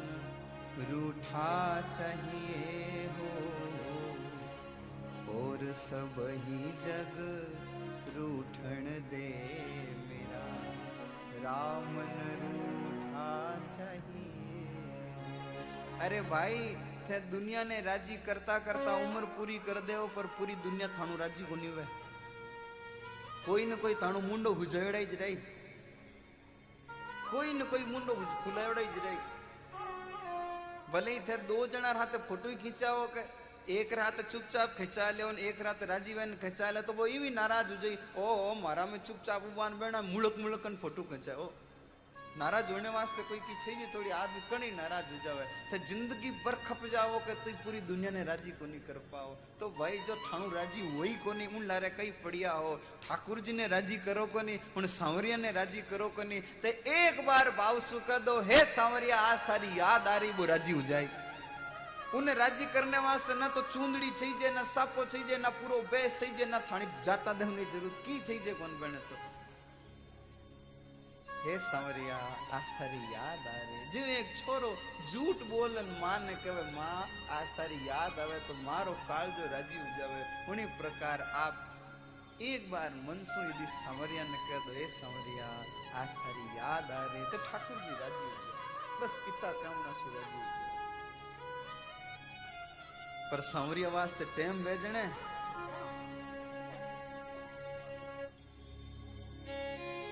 रूठा 0.90 1.80
चाहिए 1.80 3.11
और 5.32 5.72
सब 5.72 6.16
ही 6.44 6.60
जग 6.84 7.14
रूठण 8.16 8.84
दे 9.10 9.28
मेरा। 10.08 10.44
रामन 11.44 12.16
रूठा 12.42 13.30
चाहिए। 13.66 14.64
अरे 16.00 16.20
भाई, 16.30 16.58
थे 17.08 17.20
दुनिया 17.30 17.62
ने 17.64 17.80
राज़ी 17.80 18.16
करता 18.26 18.58
करता 18.58 18.96
उम्र 18.96 19.24
पूरी 19.36 19.58
कर 19.58 19.80
दे 19.80 19.96
पर 20.16 20.26
पूरी 20.38 20.54
दुनिया 20.62 20.88
थानू 20.88 21.16
राज़ी 21.16 21.44
कोनी 21.44 21.68
वे 21.68 21.84
कोई 23.46 23.64
न 23.66 23.76
कोई 23.76 23.94
थानु 23.94 24.20
मुंडो 24.20 24.50
हुजड़ाई 24.54 25.06
ज 25.06 25.14
रही। 25.20 25.36
कोई 27.32 27.52
न 27.52 27.64
कोई 27.64 27.84
मुंडो 27.84 28.14
खुलावड़ाई 28.44 28.84
ज 28.86 29.04
रही। 29.04 29.20
भले 30.92 31.12
ही 31.12 31.20
थे 31.20 31.36
दो 31.48 31.66
जना 31.66 31.90
हाथे 31.98 32.18
फ़ोटो 32.28 32.48
के 32.48 32.56
खिंचा 32.62 32.90
हो 32.90 33.06
जाई 33.14 33.24
ओ 38.18 38.54
मारा 38.58 38.86
में 38.86 38.98
चुपचाप 39.00 39.44
उबान 39.46 39.78
बेना 39.78 40.02
मुड़क 40.04 40.36
मुड़क 40.38 40.66
फ़ोटो 40.82 41.02
खिंचाओ 41.04 41.46
नाराज़ 42.34 42.72
होने 42.72 42.88
वास्ते 42.88 43.22
कोई 43.22 43.38
की 43.38 43.54
छे 43.62 43.86
थोड़ी 43.94 44.10
आदमी 44.10 44.40
कणी 44.50 44.70
नाराज़ 44.72 45.06
हो 45.06 45.18
जावे 45.24 45.44
तो 45.70 45.78
ज़िंदगी 45.84 46.30
भर 46.42 46.54
खप 46.64 46.86
जाओ 46.92 47.18
के 47.22 47.34
तुम 47.44 47.54
पूरी 47.62 47.80
दुनिया 47.86 48.10
ने 48.10 48.22
राज़ी 48.24 48.50
को 48.56 48.66
नहीं 48.66 48.80
कर 48.82 48.98
पाओ 49.12 49.34
तो 49.60 49.68
भाई 49.78 49.98
जो 50.08 50.16
थाणु 50.16 50.50
राज़ी 50.50 50.82
वही 50.96 51.14
को 51.22 51.32
नहीं 51.32 51.48
उन 51.52 51.66
लारे 51.68 51.90
कई 51.92 52.10
पड़िया 52.24 52.52
हो 52.52 52.74
ठाकुर 53.04 53.40
जी 53.40 53.52
ने 53.52 53.66
राज़ी 53.68 53.96
करो 54.02 54.26
को 54.32 54.42
नहीं 54.42 54.58
उन 54.76 54.86
सांवरिया 54.90 55.36
ने 55.38 55.52
राज़ी 55.52 55.82
करो 55.90 56.08
को 56.16 56.22
नहीं 56.24 56.40
तो 56.62 56.68
एक 56.94 57.26
बार 57.26 57.50
बावसु 57.54 58.00
कह 58.08 58.18
दो 58.24 58.40
हे 58.42 58.64
सांवरिया 58.66 59.20
आज 59.22 59.48
थारी 59.48 59.78
याद 59.78 60.08
आ 60.08 60.16
रही 60.16 60.30
वो 60.32 60.46
राज़ी 60.48 60.72
हो 60.72 60.82
जाए 60.88 61.21
उन्हें 61.21 61.21
राज़ी 61.21 61.21
करने 61.21 61.21
वास्ते 61.21 61.21
ना 61.21 61.21
तो 62.14 63.60
चूंदड़ी 63.72 64.10
चाहिए 64.12 64.50
ना 64.52 64.62
सापो 64.68 65.04
चाहिए 65.04 65.36
ना 65.38 65.48
पूरो 65.50 65.76
बेस 65.88 66.20
चाहिए 66.20 66.44
ना 66.46 66.58
थानी 66.68 66.86
जाता 67.04 67.32
देने 67.34 67.64
ज़रूरत 67.64 67.96
की 68.04 68.18
चाहिए 68.20 68.52
कौन 68.54 68.72
बने 68.80 69.00
तो 69.08 69.16
हे 71.44 71.56
सांवरिया 71.58 72.16
आज 72.52 72.66
थारी 72.76 73.00
याद 73.12 73.46
आ 73.48 73.56
रही 73.56 73.78
जो 73.92 74.00
एक 74.14 74.28
छोरो 74.38 74.70
झूठ 75.10 75.42
बोलन 75.48 75.88
माँ 76.00 76.18
ने 76.26 76.34
कहे 76.44 76.64
माँ 76.76 76.96
आज 77.36 77.46
थारी 77.58 77.78
याद 77.88 78.20
आवे 78.24 78.38
तो 78.48 78.54
मारो 78.62 78.92
काल 79.08 79.30
जो 79.38 79.44
राज़ी 79.52 79.78
हो 79.80 79.88
जावे 79.98 80.22
उन्हीं 80.52 80.66
प्रकार 80.78 81.26
आप 81.44 81.54
एक 82.42 82.70
बार 82.70 82.90
मनसू 83.08 83.38
यदि 83.42 83.66
सांवरिया 83.74 84.24
ने 84.30 84.38
कह 84.46 84.66
दो 84.66 84.78
हे 84.78 84.86
सांवरिया 84.96 85.48
आज 86.02 86.16
थारी 86.22 86.46
याद 86.58 86.90
आ 86.92 87.04
रही 87.04 87.24
तो 87.32 87.38
ठाकुर 87.48 87.80
जी 87.86 87.94
राज़ी 88.02 88.24
हो 88.24 88.36
जाए 88.42 89.00
बस 89.02 89.22
इतना 89.32 89.52
कामना 89.62 89.92
सु 90.02 90.14
राज़ी 90.16 90.38
हो 90.38 90.46
जाए 90.48 90.71
पर 93.32 93.40
सांवरिया 93.40 93.88
वास्ते 93.88 94.24
टेम 94.36 94.64
भेजने 94.64 95.02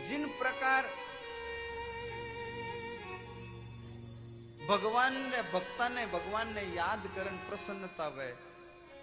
जिन 0.08 0.26
प्रकार 0.38 0.88
भगवान 4.68 5.12
ने 5.12 5.42
भक्ता 5.52 5.88
ने, 5.88 6.06
भगवान 6.06 6.54
ने 6.54 6.62
याद 6.62 7.06
करन 7.16 7.36
प्रसन्नता 7.48 8.08
वे, 8.08 8.32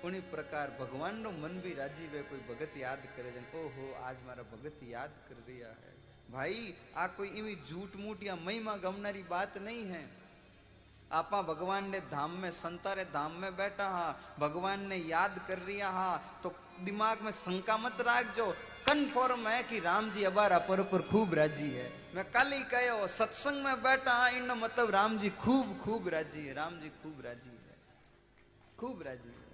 उन्हीं 0.04 0.22
प्रकार 0.22 0.78
भगवान 0.80 1.18
नो 1.18 1.32
मन 1.32 1.62
भी 1.64 1.74
राज़ी 1.74 2.08
वे, 2.08 2.22
कोई 2.22 2.40
भगत 2.50 2.78
याद 2.78 3.08
करे 3.18 3.32
जन, 3.32 3.46
ओहो, 3.60 3.94
आज 4.04 4.16
मारा 4.28 4.44
भगत 4.52 4.80
याद 4.84 5.10
कर 5.30 5.44
रिया 5.48 5.68
है। 5.68 5.94
भाई, 6.32 6.74
आ 6.96 7.08
कोई 7.08 7.30
इवी 7.30 7.56
झूठ 7.70 7.96
मूठ 7.96 8.24
या 8.24 8.36
महिमा 8.36 8.76
गमनारी 8.76 9.24
बात 9.24 9.58
नहीं 9.58 9.86
है। 9.86 10.27
आपा 11.12 11.42
भगवान 11.42 11.90
ने 11.90 12.00
धाम 12.12 12.32
में 12.32 12.52
संतारे 12.52 13.04
धाम 13.06 13.32
में 13.32 13.56
बैठा 13.58 13.88
हाँ 13.90 14.36
भगवान 14.40 14.88
ने 14.88 14.96
याद 14.98 15.40
कर 15.48 15.60
रिया 15.60 15.90
हाँ 15.90 16.40
तो 16.44 16.50
दिमाग 16.84 17.22
में 17.22 17.32
शंका 17.32 17.78
मत 17.78 18.02
राख 18.02 18.36
जो 18.36 18.46
कन्फर्म 18.88 19.48
है 19.48 19.64
कि 19.64 19.80
राम 19.80 20.10
जी 20.12 20.24
अबारा 20.24 20.58
पर 20.60 20.82
पर 20.84 21.02
खूब 21.02 21.34
राज़ी 21.34 21.70
है। 21.70 21.88
मैं 22.16 22.24
कल 22.32 22.52
ही 22.54 22.64
कहो 22.64 23.08
सत्संग 23.08 23.64
में 23.64 23.84
बैठा 23.84 24.14
हाँ 24.14 24.30
इन 24.32 24.52
मतलब 24.52 24.90
राम 24.92 25.18
जी 25.18 25.30
खूब 25.40 25.78
खूब 25.84 26.08
राज़ी 26.08 26.46
है 26.46 26.54
राम 26.54 26.80
जी 26.80 26.90
खूब 27.04 27.22
राज़ी 27.26 27.50
है। 27.50 27.76
खूब 28.80 29.02
राज़ी 29.02 29.30
है। 29.30 29.46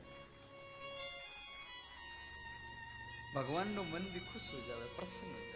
भगवान 3.35 3.67
नो 3.73 3.83
मन 3.83 4.03
भी 4.13 4.19
खुश 4.19 4.45
हो 4.53 4.59
जावे, 4.67 4.85
प्रसन्न 4.97 5.31
हो 5.31 5.41
जावे। 5.41 5.52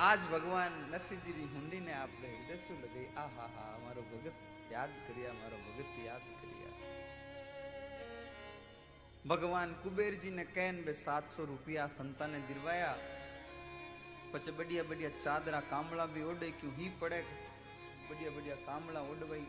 आज 0.00 0.18
भगवान 0.32 0.76
नरसिंहजी 0.90 1.32
री 1.38 1.46
हुंडी 1.54 1.78
ने 1.86 1.92
आपने 1.92 2.28
हृदय 2.28 2.56
से 2.66 2.74
लगे 2.74 3.02
आ 3.18 3.24
हा 3.32 3.48
हा 3.56 3.64
हमारो 3.72 4.02
भगत 4.12 4.72
याद 4.72 4.94
करिया 5.08 5.30
हमारो 5.30 5.58
भगत 5.64 5.98
याद 6.04 6.22
करिया 6.36 6.70
भगवान 9.26 9.74
कुबेर 9.82 10.14
जी 10.22 10.30
ने 10.38 10.44
कहन 10.54 10.80
बे 10.86 10.94
सात 11.02 11.28
सौ 11.34 11.44
रुपया 11.52 11.86
संता 11.96 12.26
ने 12.32 12.40
दिलवाया 12.48 12.88
પછી 14.32 14.56
बढ़िया 14.56 14.82
बढ़िया 14.88 15.10
चादरा 15.18 15.60
कामला 15.68 16.06
भी 16.16 16.22
ओढ़े 16.30 16.50
क्यों 16.60 16.74
ही 16.74 16.88
पड़े 17.00 17.22
बढ़िया 18.08 18.30
बढ़िया 18.36 18.56
कामला 18.64 19.00
ओढ़वाई 19.12 19.46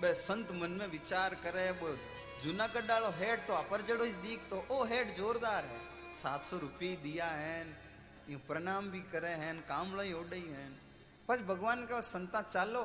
बे 0.00 0.14
संत 0.22 0.58
मन 0.62 0.78
में 0.80 0.88
विचार 0.96 1.40
करे 1.44 1.70
वो 1.82 1.96
जूनागढ़ 2.44 2.86
डालो 2.86 3.14
हेड 3.18 3.46
तो 3.46 3.62
अपर 3.66 3.82
जड़ो 3.88 4.04
इस 4.06 4.24
दीख 4.24 4.50
तो 4.50 4.66
ओ 4.70 4.84
हेड 4.90 5.16
जोरदार 5.16 5.72
है 5.72 5.86
सात 6.18 6.50
सौ 6.50 6.58
रुपये 6.60 6.96
दिया 7.02 7.30
है 7.36 7.81
यूँ 8.32 8.40
प्रणाम 8.40 8.90
भी 8.90 9.00
करे 9.12 9.28
हैं 9.28 9.54
कामला 9.60 10.02
ही 10.02 10.12
ओढ़ी 10.12 10.40
हैं 10.40 10.70
पर 11.28 11.42
भगवान 11.42 11.86
का 11.86 12.00
संता 12.00 12.42
चालो, 12.42 12.84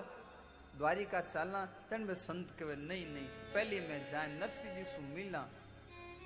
द्वारिका 0.77 1.21
चालना, 1.21 1.65
तन 1.65 2.05
बे 2.05 2.15
संत 2.15 2.51
कहे, 2.51 2.75
नहीं 2.75 3.05
नहीं, 3.13 3.27
पहले 3.53 3.79
मैं 3.79 4.11
जाए, 4.11 4.27
नरसिंह 4.39 4.75
जी 4.75 4.83
सु 4.83 5.01
मिला 5.01 5.41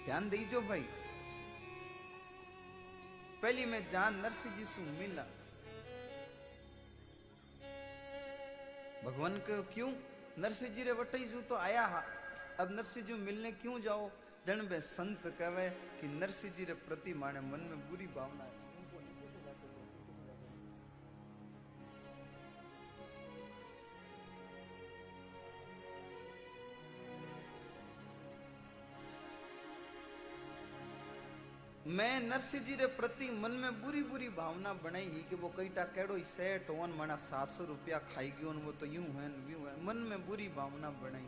ध्यान 0.06 0.30
दीजो 0.30 0.62
भाई। 0.62 0.86
पहली 3.42 3.66
मैं 3.66 3.88
जान 3.90 4.16
नरसिंह 4.16 4.58
जी 4.58 4.66
से 4.66 4.82
मिला 4.82 5.24
भगवान 9.06 9.38
को 9.40 9.62
क्यों? 9.74 9.92
नरसिंह 10.38 10.76
जी 10.76 10.84
रे 10.84 10.92
वटई 10.92 11.24
जू 11.26 11.42
तो 11.42 11.56
आया 11.56 11.86
हा। 11.86 12.04
अब 12.60 12.72
नरसिंह 12.72 13.06
जी 13.06 13.14
मिलने 13.14 13.52
क्यों 13.52 13.82
जाओ? 13.82 14.10
जन 14.48 14.68
बे 14.68 14.82
संत 14.82 15.28
कहे 15.42 15.70
कि 15.70 16.08
नरसिंह 16.08 16.54
जी 16.54 16.66
रे 16.66 16.74
प्रति 16.74 17.14
माने 17.14 17.40
मन 17.40 17.60
में 17.60 17.90
बुरी 17.90 18.08
भावना 18.08 18.44
है। 18.44 18.61
मैं 31.88 32.20
नरसिंह 32.22 32.64
जी 32.64 32.76
रे 32.76 32.86
प्रति 32.94 33.30
मन 33.34 33.52
में 33.52 33.82
बुरी 33.82 34.02
बुरी 34.06 34.28
भावना 34.30 34.74
बनाई 34.84 35.04
ही 35.04 35.22
कि 35.30 35.36
वो 35.36 35.48
कईटा 35.58 35.84
केड़ो 35.94 36.16
ही 36.16 36.24
सेट 36.24 36.70
होन 36.70 36.94
मना 36.98 37.16
सात 37.18 37.48
सौ 37.48 37.64
रुपया 37.66 37.98
खाई 38.06 38.30
गयो 38.40 38.52
वो 38.66 38.72
तो 38.72 38.86
यूँ 38.88 39.06
है 39.16 39.30
यूँ 39.52 39.62
है 39.62 39.74
मन 39.86 39.98
में 40.10 40.28
बुरी 40.28 40.48
भावना 40.58 40.90
बनाई। 41.02 41.26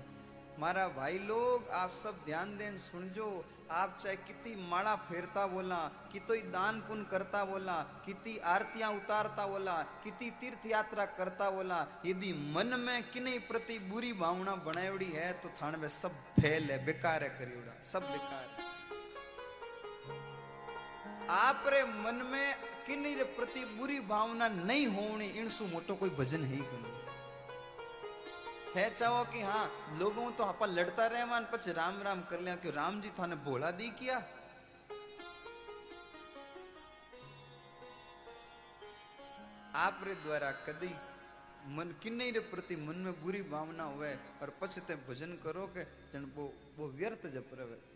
मारा 0.59 0.87
भाई 0.89 1.17
लोग, 1.19 1.69
आप 1.73 1.91
सब 1.93 2.17
ध्यान 2.25 2.57
देन 2.57 2.77
सुनजो। 2.77 3.29
आप 3.71 3.97
चाहे 4.03 4.15
कितनी 4.17 4.55
माड़ा 4.69 4.95
फेरता 5.09 5.45
बोला, 5.47 5.79
कितोई 6.11 6.41
दान 6.53 6.81
पुण्य 6.81 7.05
करता 7.11 7.43
बोला 7.45 7.77
कितनी 8.05 8.37
आरतियाँ 8.45 8.91
उतारता 8.91 9.47
बोला 9.47 9.81
कितनी 10.03 10.29
तीर्थ 10.41 10.67
यात्रा 10.67 11.05
करता 11.17 11.49
बोला, 11.49 11.79
यदि 12.05 12.31
मन 12.53 12.79
में 12.79 13.09
किन्हीं 13.09 13.39
प्रति 13.49 13.79
बुरी 13.89 14.13
भावना 14.21 14.55
बनावड़ी 14.61 15.11
है 15.13 15.31
तो 15.33 15.49
थाने 15.61 15.77
में 15.77 15.87
सब 15.89 16.21
फेल 16.39 16.71
है, 16.71 16.85
बेकार 16.85 17.23
है, 17.23 17.29
करियोड़ा, 17.29 17.81
सब 17.83 18.01
बेकार 18.03 18.47
है। 18.51 18.72
आप 21.29 21.63
रे 21.67 21.83
मन 21.83 22.15
में 22.31 22.55
किन्हीं 22.87 23.15
रे 23.15 23.23
प्रति 23.23 23.63
बुरी 23.77 23.99
भावना 23.99 24.47
नहीं 24.47 24.87
होनी 24.87 25.27
इनसु 25.39 25.65
मोटो 25.65 25.95
कोई 25.95 26.09
भजन 26.09 26.43
है 26.45 26.55
ही 26.55 26.61
कोनी 26.61 26.91
है 28.75 28.89
चाहो 28.93 29.23
कि 29.23 29.41
हाँ 29.41 29.65
लोगों 29.99 30.31
तो 30.31 30.43
आपा 30.43 30.65
लड़ता 30.65 31.05
रहे, 31.07 31.25
मान 31.25 31.45
पछ 31.53 31.67
राम 31.69 32.01
राम 32.01 32.21
कर 32.21 32.39
लिया 32.39 32.55
कि 32.55 32.69
राम 32.71 33.01
जी 33.01 33.09
थाने 33.19 33.35
बोला 33.45 33.71
दी 33.71 33.89
किया? 33.89 34.17
आप 39.75 40.01
रे 40.03 40.15
द्वारा 40.15 40.51
कदी 40.67 40.91
मन 41.67 41.95
किन्हीं 42.03 42.31
रे 42.33 42.39
प्रति 42.39 42.75
मन 42.75 42.95
में 42.97 43.13
बुरी 43.23 43.41
भावना 43.41 43.83
हुए, 43.83 44.13
और 44.41 44.53
पछते 44.61 44.95
भजन 45.09 45.37
करो 45.43 45.65
के 45.77 45.83
जन 46.13 46.31
वो 46.35 46.53
वो 46.77 46.87
व्यर्थ 46.89 47.27
जप 47.27 47.49
रहे। 47.53 47.92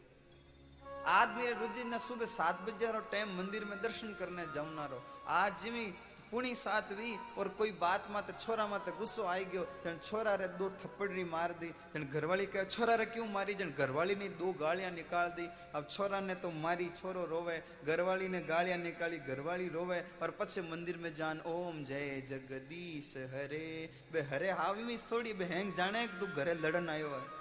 आदमी 1.08 1.46
रे 1.46 1.54
रोजी 1.54 1.84
न 1.86 1.98
सुबह 2.00 2.26
सात 2.28 2.62
बजे 2.68 2.92
रो 2.92 3.00
टाइम 3.12 3.38
मंदिर 3.38 3.66
में 3.66 3.78
दर्शन 3.82 4.14
करने 4.20 4.44
जाऊना 4.54 4.86
रो 4.92 5.00
आज 5.32 5.64
जिमी 5.64 5.86
पुणी 6.32 6.54
सात 6.56 6.92
वी 6.92 7.16
और 7.40 7.48
कोई 7.58 7.72
बात 7.80 8.08
माते 8.12 8.34
छोरा 8.40 8.66
माते 8.68 8.92
गुस्सो 9.00 9.24
आई 9.26 9.46
गयो 9.48 9.64
जन 9.84 10.00
छोरा 10.04 10.34
रे 10.36 10.48
दो 10.60 10.68
थप्पड़ी 10.84 11.24
मार 11.26 11.52
दी 11.62 11.70
जन 11.94 12.04
घरवाली 12.12 12.46
कहे 12.52 12.66
छोरा 12.68 12.96
रे 13.00 13.06
क्यों 13.16 13.28
मारी 13.32 13.54
जन 13.56 13.72
घरवाली 13.80 14.16
ने 14.16 14.28
दो 14.36 14.52
गालियाँ 14.60 14.92
निकाल 14.92 15.30
दी 15.40 15.48
अब 15.76 15.88
छोरा 15.88 16.20
ने 16.28 16.36
तो 16.44 16.52
मारी 16.60 16.90
छोरो 17.00 17.24
रोवे 17.32 17.58
घरवाली 17.88 18.28
ने 18.28 18.42
गालियाँ 18.44 18.78
निकाली 18.80 19.18
घरवाली 19.24 19.68
रोवे 19.72 20.04
और 20.22 20.36
पछे 20.40 20.62
मंदिर 20.68 20.98
में 21.04 21.14
जान 21.14 21.40
ओम 21.48 21.84
जय 21.86 22.22
जगदीश 22.30 23.14
हरे 23.34 23.66
बे 24.12 24.28
हरे 24.34 24.52
हावी 24.60 24.98
थोड़ी 25.08 25.34
बे 25.40 25.46
हैंग 25.56 25.74
जाने 25.76 26.08
कि 26.08 26.20
तू 26.20 26.34
घरे 26.36 26.54
लड़न 26.60 26.90
आयो 26.90 27.10
है 27.10 27.37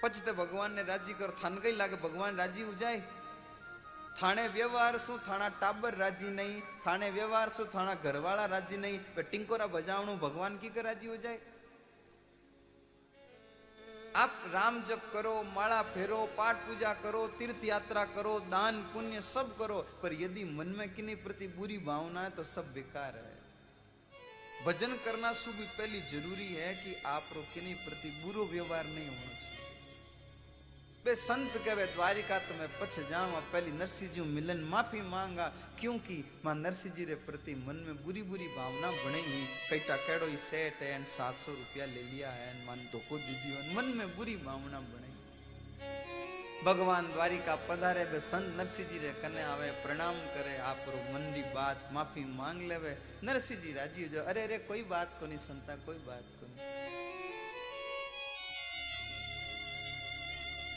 પછી 0.00 0.22
તો 0.22 0.34
ભગવાનને 0.34 0.82
રાજી 0.84 1.14
કરો 1.14 1.32
થાન 1.34 1.58
કઈ 1.58 1.74
લાગે 1.74 1.96
ભગવાન 1.98 2.36
રાજી 2.36 2.68
હો 2.68 2.74
જાય 2.76 3.02
થાણે 4.16 4.44
વ્યવહાર 4.50 4.94
શું 5.00 5.18
થાણા 5.24 5.50
ટાબર 5.56 5.92
રાજી 5.96 6.32
નહીં 6.34 6.62
થાણે 6.84 7.08
વ્યવહાર 7.10 7.48
શું 7.56 7.68
થાણા 7.72 7.98
ઘરવાળા 8.04 8.48
રાજી 8.48 8.80
નહીં 8.84 9.04
બે 9.16 9.24
ટિંકોરા 9.24 9.74
બજાવણું 9.74 10.24
ભગવાન 10.24 10.58
કી 10.58 10.70
કે 10.70 10.88
રાજી 10.88 11.08
હો 11.08 11.20
જાય 11.26 11.54
आप 14.16 14.36
राम 14.48 14.76
जप 14.82 15.02
करो 15.12 15.32
माला 15.46 15.80
फेरो 15.84 16.18
पाठ 16.36 16.60
पूजा 16.66 16.92
करो 17.00 17.26
तीर्थ 17.38 17.64
यात्रा 17.64 18.04
करो 18.12 18.38
दान 18.46 18.76
पुण्य 18.92 19.20
सब 19.22 19.50
करो 19.58 19.80
पर 20.02 20.12
यदि 20.20 20.44
मन 20.52 20.68
में 20.78 20.88
किन्हीं 20.94 21.16
प्रति 21.24 21.46
बुरी 21.56 21.76
भावना 21.88 22.22
है 22.22 22.30
तो 22.30 22.44
सब 22.46 22.72
बेकार 22.74 23.18
है 23.18 23.34
भजन 24.64 24.94
करना 25.04 25.32
सु 25.34 25.52
भी 25.52 25.66
पहली 25.72 26.00
जरूरी 26.12 26.48
है 26.52 26.72
कि 26.76 26.94
आप 27.06 27.28
रो 27.36 27.42
किन्हीं 27.52 27.74
प्रति 27.82 28.14
बुरो 28.22 28.46
व्यवहार 28.52 28.86
नहीं 28.86 29.08
होना 29.08 29.34
चाहिए 29.34 29.39
बे 31.05 31.13
संत 31.17 31.53
कहे, 31.65 31.85
द्वारिका 31.87 32.37
तो 32.39 32.53
मैं 32.55 32.67
पछ 32.79 32.95
जाऊँगा 33.09 33.39
पहली 33.51 33.71
नरसिंह 33.73 34.11
जी 34.13 34.21
मिलन 34.21 34.59
माफ़ी 34.69 35.01
मांगा, 35.09 35.47
क्योंकि 35.79 36.17
माँ 36.45 36.53
नरसिंह 36.55 36.93
जी 36.95 37.05
रे 37.05 37.15
प्रति 37.25 37.53
मन 37.57 37.75
में 37.87 37.95
बुरी 38.05 38.21
बुरी 38.21 38.47
भावना 38.57 38.91
बने 38.93 39.21
हुई। 39.21 39.45
कईटा 39.69 39.95
केड़ो 39.97 40.27
ही 40.27 40.37
सेट 40.39 40.81
है 40.81 41.03
सात 41.09 41.35
सौ 41.35 41.51
रुपया 41.51 41.85
ले 41.85 42.03
लिया 42.03 42.29
है 42.31 42.53
मन 42.67 42.85
धोखो 42.91 43.17
दे 43.17 43.33
दियो 43.33 43.75
मन 43.75 43.85
में 43.97 44.15
बुरी 44.17 44.35
भावना 44.45 44.79
बने 44.81 45.09
भगवान 46.63 47.05
द्वारिका 47.13 47.55
पधारे 47.65 48.05
बे 48.05 48.19
संत 48.21 48.53
नरसिंह 48.57 48.87
जी 48.89 48.97
रे 48.99 49.11
कने 49.21 49.41
आवे, 49.43 49.69
प्रणाम 49.81 50.15
करे, 50.35 50.57
आप 50.61 50.85
रो 50.87 50.99
मन 51.13 51.33
री 51.33 51.41
बात 51.53 51.89
माफ़ी 51.93 52.23
मांग 52.37 52.61
लेवे। 52.69 52.97
नरसिंह 53.23 53.59
जी 53.59 53.73
राज़ी 53.73 54.03
हो 54.03 54.09
जाओ। 54.09 54.25
अरे 54.25 54.41
अरे, 54.43 54.57
कोई 54.69 54.83
बात 54.85 55.17
को 55.19 55.25
नहीं, 55.25 55.37
संता, 55.41 55.75
कोई 55.85 55.97
बात 56.05 56.37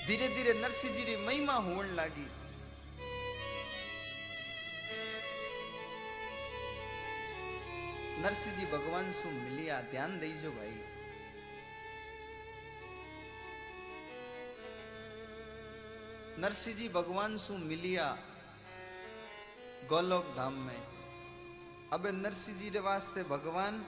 ધીરે 0.05 0.27
ધીરે 0.29 0.53
નરસિંહજીની 0.55 1.17
મહિમા 1.23 1.57
હોણ 1.63 1.95
લાગી 1.95 2.29
નરસિંહજી 8.21 8.71
ભગવાન 8.71 9.11
શું 9.17 9.35
મિલ્યા 9.41 9.83
ધ્યાન 9.91 10.17
દઈજો 10.21 10.53
ભાઈ 10.53 10.87
नरसिंह 16.39 16.75
जी 16.75 16.87
भगवान 16.89 17.35
सु 17.37 17.53
मिलिया 17.61 18.03
गोलोक 19.89 20.27
धाम 20.35 20.53
में 20.65 20.83
अबे 21.93 22.11
नरसिंह 22.13 22.57
जी 22.57 22.69
रे 22.69 22.79
वास्ते 22.81 23.23
भगवान 23.23 23.81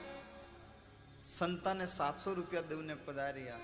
संता 1.26 1.72
ने 1.74 1.86
सात 1.88 2.18
सौ 2.18 2.32
रुपया 2.32 2.60
देवने 2.68 2.94
पधारिया 3.06 3.54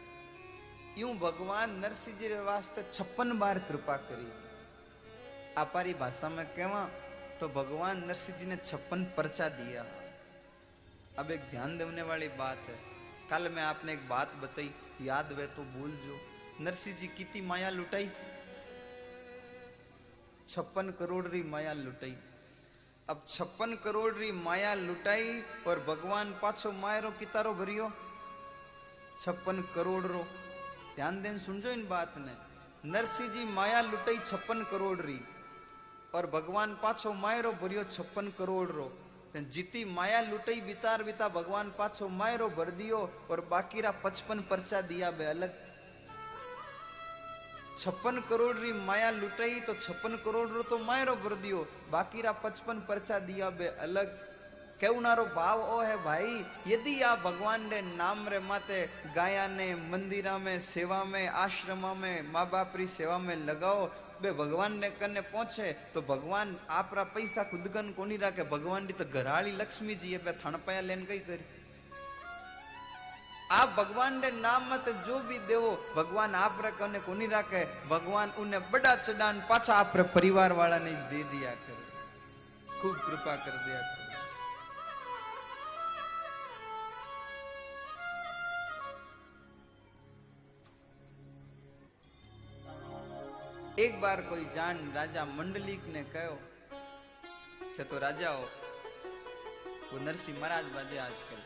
यूँ 0.98 1.14
भगवान 1.20 1.72
नरसिंह 1.80 2.18
जी 2.18 2.28
वास्ते 2.46 2.82
छप्पन 2.94 3.38
बार 3.40 3.60
कृपा 3.60 3.96
करी। 4.00 4.28
आपारी 5.58 5.94
भाषा 5.94 6.30
में 6.30 6.46
कहवा 6.48 6.84
तो 7.40 7.48
भगवान 7.50 8.04
नरसिंह 8.08 8.38
जी 8.38 8.46
ने 8.46 8.56
छप्पन 8.58 9.04
पर्चा 9.18 9.48
दिया। 9.52 9.86
अब 11.20 11.32
एक 11.32 11.50
ध्यान 11.52 11.78
देने 11.78 12.02
वाली 12.02 12.28
बात 12.38 12.58
है। 12.70 12.76
कल 13.30 13.50
मैं 13.50 13.64
आपने 13.64 13.94
एक 13.94 14.08
बात 14.10 14.36
बताई, 14.44 14.70
याद 15.02 15.32
वे 15.32 15.48
तो 15.48 15.64
भूल 15.72 15.92
जो 16.06 16.20
नरसिंह 16.62 16.98
जी 16.98 17.08
कितनी 17.08 17.42
माया 17.42 17.70
लुटाई। 17.70 18.10
छप्पन 20.50 20.94
करोड़ 21.00 21.26
री 21.28 21.44
माया 21.46 21.74
लुटाई। 21.74 22.16
अब 23.10 23.26
छप्पन 23.28 23.74
करोड़ 23.84 24.14
री 24.14 24.32
माया 24.32 24.74
लुटाई 24.76 25.42
और 25.68 25.80
भगवान 25.88 26.38
पाछो 26.42 26.72
मायरो 26.74 27.12
कितारो 27.20 27.54
भरियो। 27.56 27.92
छप्पन 29.20 29.62
करोड़ 29.76 30.04
रो 30.06 30.26
ध्यान 30.96 31.22
देन 31.22 31.38
सुनजो 31.40 31.70
इन 31.72 31.88
बात 31.90 32.18
ने 32.18 32.34
नरसिंह 32.86 33.30
जी 33.34 33.44
माया 33.54 33.80
लुटाई 33.82 34.18
छप्पन 34.26 34.64
करोड़ 34.72 35.00
री 35.00 35.20
और 36.16 36.26
भगवान 36.34 36.74
पाछो 36.82 37.14
मायरो 37.22 37.52
भरियो 37.62 37.84
छप्पन 37.86 38.28
करोड़ 38.38 38.68
रो 38.70 38.86
ते 39.34 39.42
जीती 39.50 39.84
माया 39.94 40.20
लुटाई 40.22 40.60
बितार 40.62 41.04
बिता 41.04 41.28
भगवान 41.38 41.72
पाछो 41.78 42.08
मायरो 42.20 42.50
भर 42.58 42.72
दियो 42.78 43.00
और 43.32 43.42
बाकी 43.52 43.82
रा 43.82 43.92
पचपन 44.04 44.40
पर्चा 44.50 44.82
दिया 44.92 45.10
बे 45.18 45.26
अलग 45.26 45.56
छप्पन 47.80 48.20
करोड़ 48.30 48.56
री 48.58 48.74
माया 48.86 49.10
लुटाई 49.12 49.60
तो 49.68 49.74
छप्पन 49.76 50.16
करोड़ 50.26 50.48
रो 50.50 50.64
तो 50.70 50.78
मायरो 50.86 51.16
भर 51.24 51.36
दियो 51.42 51.66
बाकी 51.92 52.22
रा 52.22 52.32
पचपन 52.44 52.86
पर्चा 52.90 53.20
दिया 54.82 54.92
बे 54.92 54.94
अलग 54.94 55.26
कहनारो 55.26 55.26
भाव 55.26 55.62
ओ 55.74 55.82
है 55.82 55.98
भाई 56.04 56.46
यदि 56.68 57.02
आप 57.02 57.20
भगवान 57.20 57.70
रे 57.70 57.82
नाम 57.82 58.28
रे 58.28 58.40
माते 58.40 58.90
गाया 59.16 59.48
ने 59.48 59.76
मंदिरा 59.76 60.38
में 60.38 60.60
सेवा 60.60 61.04
में 61.04 61.28
आश्रमा 61.28 61.94
में 61.94 62.32
माँ 62.34 62.50
बाप 62.52 62.74
री 62.78 62.88
सेवा 62.88 63.18
में 63.18 63.36
लगाओ 63.36 63.86
बे 64.22 64.32
भगवान 64.32 64.80
ने 64.80 64.90
कने 64.90 65.22
पहुँचे 65.22 65.76
तो 65.94 66.02
भगवान 66.02 66.58
आप 66.70 66.92
रा 66.96 67.04
पैसा 67.04 67.44
खुद 67.44 67.68
कन 67.74 67.94
कोनी 67.98 68.18
राखे 68.18 68.44
भगवान 68.44 68.88
री 68.88 68.94
तो 68.94 69.06
घराली 69.06 69.52
लक्ष्मी 69.52 69.96
जी 69.96 70.12
है 70.12 70.18
बे 70.18 70.32
थणपाया 70.46 70.82
लेन 70.82 71.06
कई 71.06 71.20
करी 71.20 71.46
आप 73.52 73.76
भगवान 73.78 74.22
ने 74.22 74.32
नाम 74.32 74.74
मत 74.74 74.86
जो 75.08 75.20
भी 75.20 75.38
देवो 75.48 75.94
भगवान 75.96 76.36
आप 76.36 76.62
रे 76.66 76.72
कने 76.72 77.00
कोनी 77.00 77.28
राखे 77.28 77.66
भगवान 77.90 78.30
उन्हें 78.40 78.72
बड़ा 78.72 78.96
चढ़ान 78.96 79.42
पाछा 79.50 79.76
आप 79.76 79.94
रे 79.96 80.04
परिवार 80.04 80.54
वाला 80.54 80.78
एक 93.80 94.00
बार 94.02 94.22
कोई 94.22 94.44
जान 94.56 94.80
राजा 94.96 95.24
मंडलिक 95.28 95.86
ने 95.94 96.02
कहो 96.08 96.36
कि 97.68 97.84
तो 97.84 98.00
राजा 98.00 98.30
हो 98.30 98.44
वो 99.92 100.00
नरसिंह 100.00 100.38
महाराज 100.40 100.66
बाजे 100.66 100.98
आजकल। 100.98 101.40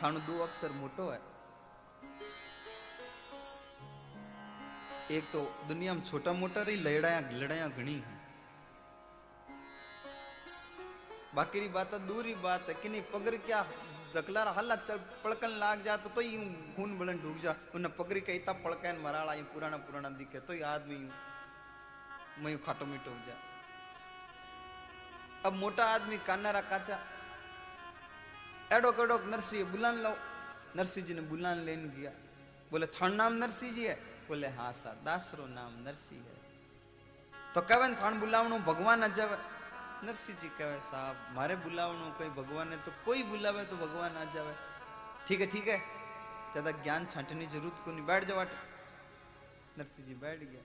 ठाणु 0.00 0.20
दो 0.20 0.38
अक्षर 0.42 0.72
मोटो 0.72 1.08
है। 1.10 1.20
एक 5.10 5.30
तो 5.32 5.40
दुनिया 5.68 5.94
में 5.94 6.02
छोटा 6.02 6.32
मोटा 6.34 6.62
रही, 6.62 6.76
लड़ाया 6.76 7.20
लड़ाया 7.32 7.68
घनी 7.68 7.94
है। 7.96 8.14
बाकी 11.34 11.68
बात 11.70 11.90
तो 11.90 11.98
दूरी 12.06 12.34
बात 12.40 12.68
है 12.68 12.74
कि 12.74 12.88
नहीं 12.88 13.02
पगर 13.12 13.36
क्या 13.46 13.60
दकलार 14.16 14.48
हल्ला 14.56 14.76
चल 14.78 14.98
पड़कन 15.24 15.52
लाग 15.60 15.82
जा 15.84 15.96
तो, 15.98 16.08
ही 16.20 16.36
खून 16.76 16.98
बलन 16.98 17.16
ढूक 17.20 17.36
जा। 17.42 17.52
उन्हें 17.74 17.92
पगरी 17.96 18.20
के 18.20 18.32
इतना 18.34 18.52
पड़कन 18.64 18.94
मराड़ा 19.04 19.32
यूँ 19.34 19.48
पुराना 19.52 19.76
पुराना 19.84 20.08
दिखे 20.16 20.40
तो 20.40 20.52
आदमी 20.66 20.96
मैं 22.42 22.50
यूँ 22.52 22.60
खाटो 22.64 22.84
मीटो 22.86 23.10
हो 23.10 23.20
जा। 23.26 23.36
अब 25.44 25.52
मोटा 25.54 25.84
आदमी 25.94 26.16
कानारा 26.26 26.60
काचा 26.70 26.96
एडो 28.72 28.90
कड़ो 28.92 29.16
नरसिंह 29.30 29.64
बुलान 29.70 29.96
लो 30.02 30.12
नरसिंह 30.76 31.06
जी 31.06 31.14
ने 31.14 31.22
बुलान 31.22 31.56
लेन 31.64 31.82
गया। 31.96 32.10
बोले 32.70 32.86
थान 32.88 33.14
नाम 33.14 33.32
नरसिंह 33.42 33.72
जी 33.74 33.84
है? 33.86 33.94
बोले 34.28 34.48
हाँ 34.58 34.72
सा 34.72 34.90
दासरो 35.04 35.46
नाम 35.48 35.72
नरसिंह 35.86 36.20
है। 36.20 36.36
तो 37.54 37.60
कहे 37.62 37.94
थान 37.94 38.18
बुलावणो 38.20 38.58
भगवान 38.66 39.04
आ 39.04 39.08
जावे 40.06 40.12
नरसिंह 40.12 40.38
जी 40.38 40.48
कहे 40.58 40.80
साहब 40.80 41.16
मारे 41.36 41.56
बुलावणो 41.56 42.10
कोई 42.18 42.28
भगवान 42.38 42.68
है 42.70 42.78
तो 42.84 42.92
कोई 43.04 43.22
बुलावे 43.22 43.64
तो 43.64 43.76
भगवान 43.76 44.16
आ 44.16 44.24
जावे 44.30 44.54
ठीक 45.28 45.40
है 45.40 45.46
ठीक 45.46 45.68
है 45.68 45.78
ज़्यादा 46.52 46.70
ज्ञान 46.82 47.06
छांटने 47.06 47.46
की 47.46 47.52
ज़रूरत 47.52 47.82
को 47.84 47.90
नहीं 47.90 48.06
बैठ 48.06 48.24
जाओ 48.24 48.44
नरसिंह 49.78 50.06
जी 50.08 50.14
बैठ 50.14 50.38
गया 50.40 50.62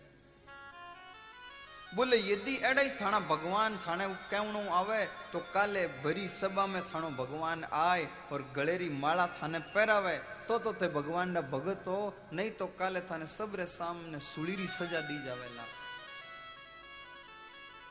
बोले 1.96 2.18
यदि 2.18 2.56
एड़ा 2.64 2.82
ही 2.82 2.90
थाना 3.02 3.20
भगवान 3.28 3.78
थाने 3.84 4.08
कहणो 4.32 4.62
आवे 4.72 5.06
तो 5.34 5.40
काले 5.54 5.88
भरी 6.04 6.28
सभा 6.30 6.66
में 6.68 6.82
थानो 6.84 7.10
भगवान 7.18 7.66
आए 7.70 8.08
और 8.32 8.46
गलेरी 8.56 8.90
माला 8.96 9.28
थाने 9.42 9.60
पहरावे 9.76 10.18
तो 10.48 10.60
तो 10.60 10.72
ते 10.80 10.88
भगवान 10.88 11.32
ना 11.32 11.42
भगत 11.52 11.84
हो 11.88 12.00
नहीं 12.34 12.52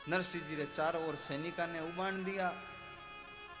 नरसिंह 0.09 0.43
जी 0.47 0.55
रे 0.55 0.65
चारों 0.75 1.03
ओर 1.07 1.15
सैनिका 1.23 1.65
ने 1.67 1.79
उबाण 1.81 2.23
दिया 2.23 2.47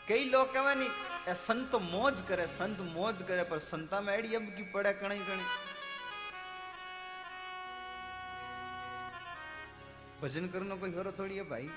कई 0.07 0.23
लोग 0.29 0.53
कहे 0.53 0.73
नहीं 0.75 0.89
ए 1.29 1.33
संत 1.37 1.75
मौज 1.83 2.21
करे 2.29 2.47
संत 2.53 2.79
मौज 2.95 3.21
करे 3.27 3.43
पर 3.51 3.59
संता 3.65 3.99
में 4.01 4.13
एड़ी 4.13 4.33
अब 4.35 4.47
की 4.57 4.63
पड़े 4.73 4.93
कणी 5.01 5.19
कणी 5.27 5.45
भजन 10.21 10.47
करने 10.53 10.75
कोई 10.77 10.91
हरो 10.95 11.11
थोड़ी 11.19 11.35
है 11.35 11.43
भाई 11.49 11.69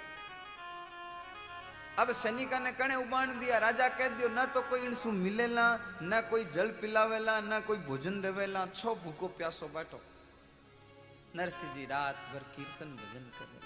अब 1.98 2.12
सैनिका 2.14 2.58
ने 2.58 2.72
कणे 2.80 2.94
उबाण 3.02 3.38
दिया 3.40 3.58
राजा 3.58 3.88
कह 4.00 4.08
दियो 4.16 4.28
ना 4.28 4.44
तो 4.54 4.60
कोई 4.70 4.80
इनसु 4.86 5.12
मिलेला 5.12 5.66
ना 6.02 6.20
कोई 6.32 6.44
जल 6.56 6.70
पिलावेला 6.80 7.38
ना 7.52 7.60
कोई 7.68 7.78
भोजन 7.90 8.20
देवेला 8.20 8.66
छो 8.74 8.94
भूखो 9.04 9.28
प्यासो 9.38 9.68
बैठो 9.76 10.00
नरसिंह 11.36 11.74
जी 11.74 11.84
रात 11.92 12.26
भर 12.32 12.50
कीर्तन 12.56 12.96
भजन 12.96 13.30
करे 13.38 13.63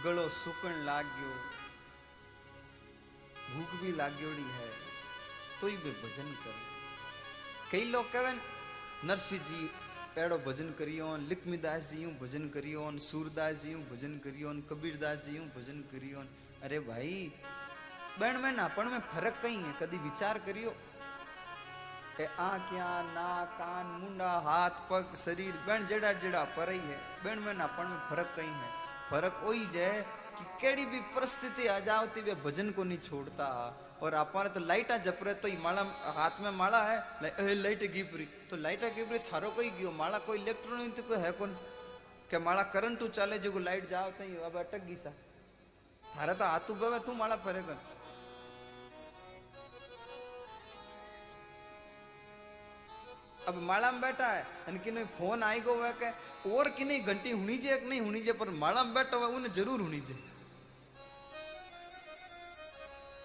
गलो 0.00 0.28
सुकन 0.28 0.84
लाग 0.84 1.04
गयो 1.04 1.32
भूख 3.54 3.80
भी 3.80 3.92
लागोड़ी 3.92 4.42
है 4.42 4.70
तो 5.60 5.66
ही 5.66 5.76
भी 5.76 5.90
भजन 5.90 6.32
कर। 6.32 6.54
कई 7.72 7.84
लोग 7.84 8.12
कहे 8.12 8.32
नरसिंह 9.04 9.42
जी, 9.42 9.70
एड़ो 10.18 10.38
भजन 10.38 10.70
करियो 10.78 11.16
लिखमीदास 11.16 11.90
जी 11.90 12.02
यूँ 12.02 12.12
भजन 12.18 12.48
करियो, 12.48 12.98
सूरदास 12.98 13.62
जी 13.62 13.72
यूँ 13.72 13.82
भजन 13.82 14.18
करियो, 14.18 14.52
कबीरदास 14.70 15.18
जी 15.18 15.36
यूँ 15.36 15.46
भजन 15.46 15.80
करियो। 15.92 16.24
अरे 16.62 16.80
भाई, 16.80 17.32
बहन 18.20 18.36
में 18.36 18.52
ना 18.52 18.64
अपन 18.64 18.86
में 18.86 19.00
फ़र्क 19.00 19.40
कहीं 19.42 19.56
है? 19.56 19.72
कभी 19.72 19.98
विचार 19.98 20.38
करियो? 20.38 20.74
ए 22.20 22.24
आंखिया 22.24 23.02
ना 23.02 23.44
कान, 23.44 23.86
मुंडा, 23.86 24.32
हाथ, 24.38 24.70
पग, 24.70 25.14
शरीर, 25.16 25.52
बहन 25.66 25.86
जड़ा 25.86 26.12
जेड़ा 26.12 26.44
पर 26.44 26.70
ही 26.70 26.78
है। 26.78 27.00
बहन 27.24 27.38
में 27.38 27.54
ना 27.54 27.64
अपन 27.64 27.86
में 27.86 27.98
फ़र्क 28.10 28.34
कहीं 28.36 28.48
है? 28.48 28.81
फ़र्क 29.12 29.40
वही 29.44 29.64
है 29.74 29.92
कि 30.36 30.44
केड़ी 30.60 30.84
भी 30.92 31.00
परिस्थिति 31.14 31.66
आ 31.68 31.78
जाती 31.86 32.20
वे 32.28 32.34
भजन 32.44 32.70
को 32.76 32.84
नहीं 32.84 32.98
छोड़ता 33.08 33.48
और 34.02 34.14
अपन 34.20 34.48
तो 34.54 34.60
लाइटा 34.60 34.96
जप 35.06 35.18
रहे 35.22 35.34
तो 35.42 35.48
माला 35.62 35.82
हाथ 36.18 36.40
में 36.42 36.50
माला 36.60 36.80
है 36.82 37.54
लाइट 37.54 37.84
गिपरी 37.96 38.26
तो 38.50 38.56
लाइटा 38.56 38.88
गिपरी 38.96 39.18
थारो 39.28 39.50
कोई 39.58 39.70
गयो 39.78 39.90
माला 40.00 40.18
कोई 40.28 40.38
इलेक्ट्रॉनिक 40.38 40.96
तो 40.96 41.02
कोई 41.08 41.18
है 41.24 41.32
कौन 41.40 41.54
के 42.30 42.38
माला 42.46 42.62
करंट 42.74 43.10
चाले 43.10 43.38
जो 43.44 43.58
लाइट 43.68 43.90
जाओ 43.90 44.10
तो 44.18 44.24
अब 44.46 44.56
अटक 44.58 44.84
गई 44.86 44.96
सा 45.04 45.12
थारा 46.04 46.34
तो 46.34 46.44
हाथ 46.44 46.70
उभे 46.70 46.98
तू 47.06 47.14
माला 47.20 47.36
फरे 47.44 47.62
कर 47.68 47.76
अब 53.48 53.54
माला 53.62 53.90
में 53.92 54.00
बैठा 54.00 54.26
है। 54.26 54.46
इनकी 54.68 54.90
नहीं, 54.90 55.04
फ़ोन 55.18 55.42
आई 55.42 55.60
गो 55.60 55.74
वह 55.74 55.92
और 56.48 56.68
कि 56.70 56.84
नहीं, 56.84 57.00
घंटी 57.02 57.30
होनी 57.30 57.56
चाहिए 57.58 57.78
કે 57.78 57.88
नहीं 57.88 58.00
होनी 58.00 58.18
चाहिए, 58.20 58.32
पर 58.34 58.50
माला 58.56 58.82
में 58.84 58.94
बैठा 58.94 59.16
हुआ 59.16 59.26
उन्हें 59.28 59.52
ज़रूर 59.52 59.80
होनी 59.80 60.00
चाहिए। 60.00 60.30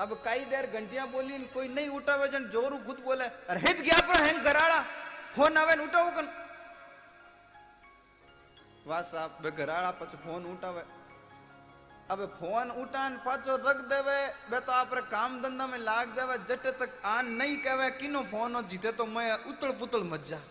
अब 0.02 0.14
कई 0.26 0.46
देर 0.46 0.66
घंटियाँ 0.70 1.08
बोली 1.12 1.38
कोई 1.54 1.68
नहीं 1.70 1.90
उठावे 1.90 2.28
जन 2.30 2.44
जोरू 2.50 2.78
खुद 2.86 2.98
बोले 3.06 3.26
अरे 3.50 3.74
गया 3.76 4.00
पर 4.08 4.24
हैं 4.24 4.44
घराड़ा 4.44 4.80
फ़ोन 5.36 5.58
आवे 5.58 5.76
उठा 5.84 6.10
कन। 6.12 6.28
वाह 8.88 9.02
साहब 9.04 9.50
घराड़ा 9.50 9.92
पे 9.94 10.06
फ़ोन 10.18 10.46
उठावे 10.48 10.84
હવે 12.10 12.28
ફોન 12.40 12.68
ઉઠાન 12.82 13.14
પાછો 13.24 13.54
રખ 13.58 13.82
દેવે, 13.94 14.20
બે 14.52 14.60
તો 14.68 14.72
આપણે 14.72 15.02
કામ 15.16 15.32
ધંધામાં 15.44 15.88
લાગ 15.90 16.14
દેવે 16.20 16.36
જટે 16.50 16.72
તક 16.82 16.92
આ 17.04 17.22
નહીં 17.40 17.58
કહેવાય, 17.64 17.98
કિનો 18.02 18.22
ફોનો 18.34 18.60
જીતે 18.64 18.92
તો 19.00 19.06
મેં 19.06 19.50
ઉતળ 19.52 19.74
પુતળ 19.82 20.06
મજા. 20.14 20.44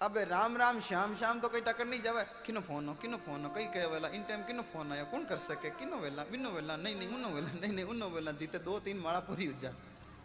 અબે 0.00 0.20
રામ 0.34 0.52
રામ, 0.62 0.76
શ્યામ 0.86 1.16
શ્યામ 1.18 1.40
તો 1.42 1.48
કઈ 1.48 1.64
ટકર 1.66 1.86
નહીં 1.90 2.04
જવાય 2.06 2.26
કિનો 2.46 2.60
ફોનો 2.68 2.94
કિનો 3.02 3.18
ફોનો 3.26 3.48
કઈ 3.56 3.66
કહે 3.74 3.82
વેલા, 3.94 4.12
ઇન 4.16 4.22
ટાઈમ 4.26 4.44
કિનો 4.50 4.62
ફોન 4.72 4.92
આવ્યો 4.92 5.08
કોણ 5.12 5.26
કરી 5.30 5.44
શકે? 5.46 5.68
કિનો 5.80 5.96
વેલા, 6.04 6.26
બિનો 6.32 6.50
વેલા, 6.56 6.78
નહીં 6.84 6.98
નહીં, 7.00 7.16
ઉનો 7.18 7.28
વેલા, 7.36 7.56
નહીં 7.62 7.74
નહીં, 7.76 7.90
ઉનો 7.94 8.06
વેલા, 8.14 8.36
જીતે 8.40 8.58
દો 8.68 8.78
તીન 8.80 8.98
માળા 9.06 9.26
પૂરી 9.28 9.50
ઉજા. 9.54 9.74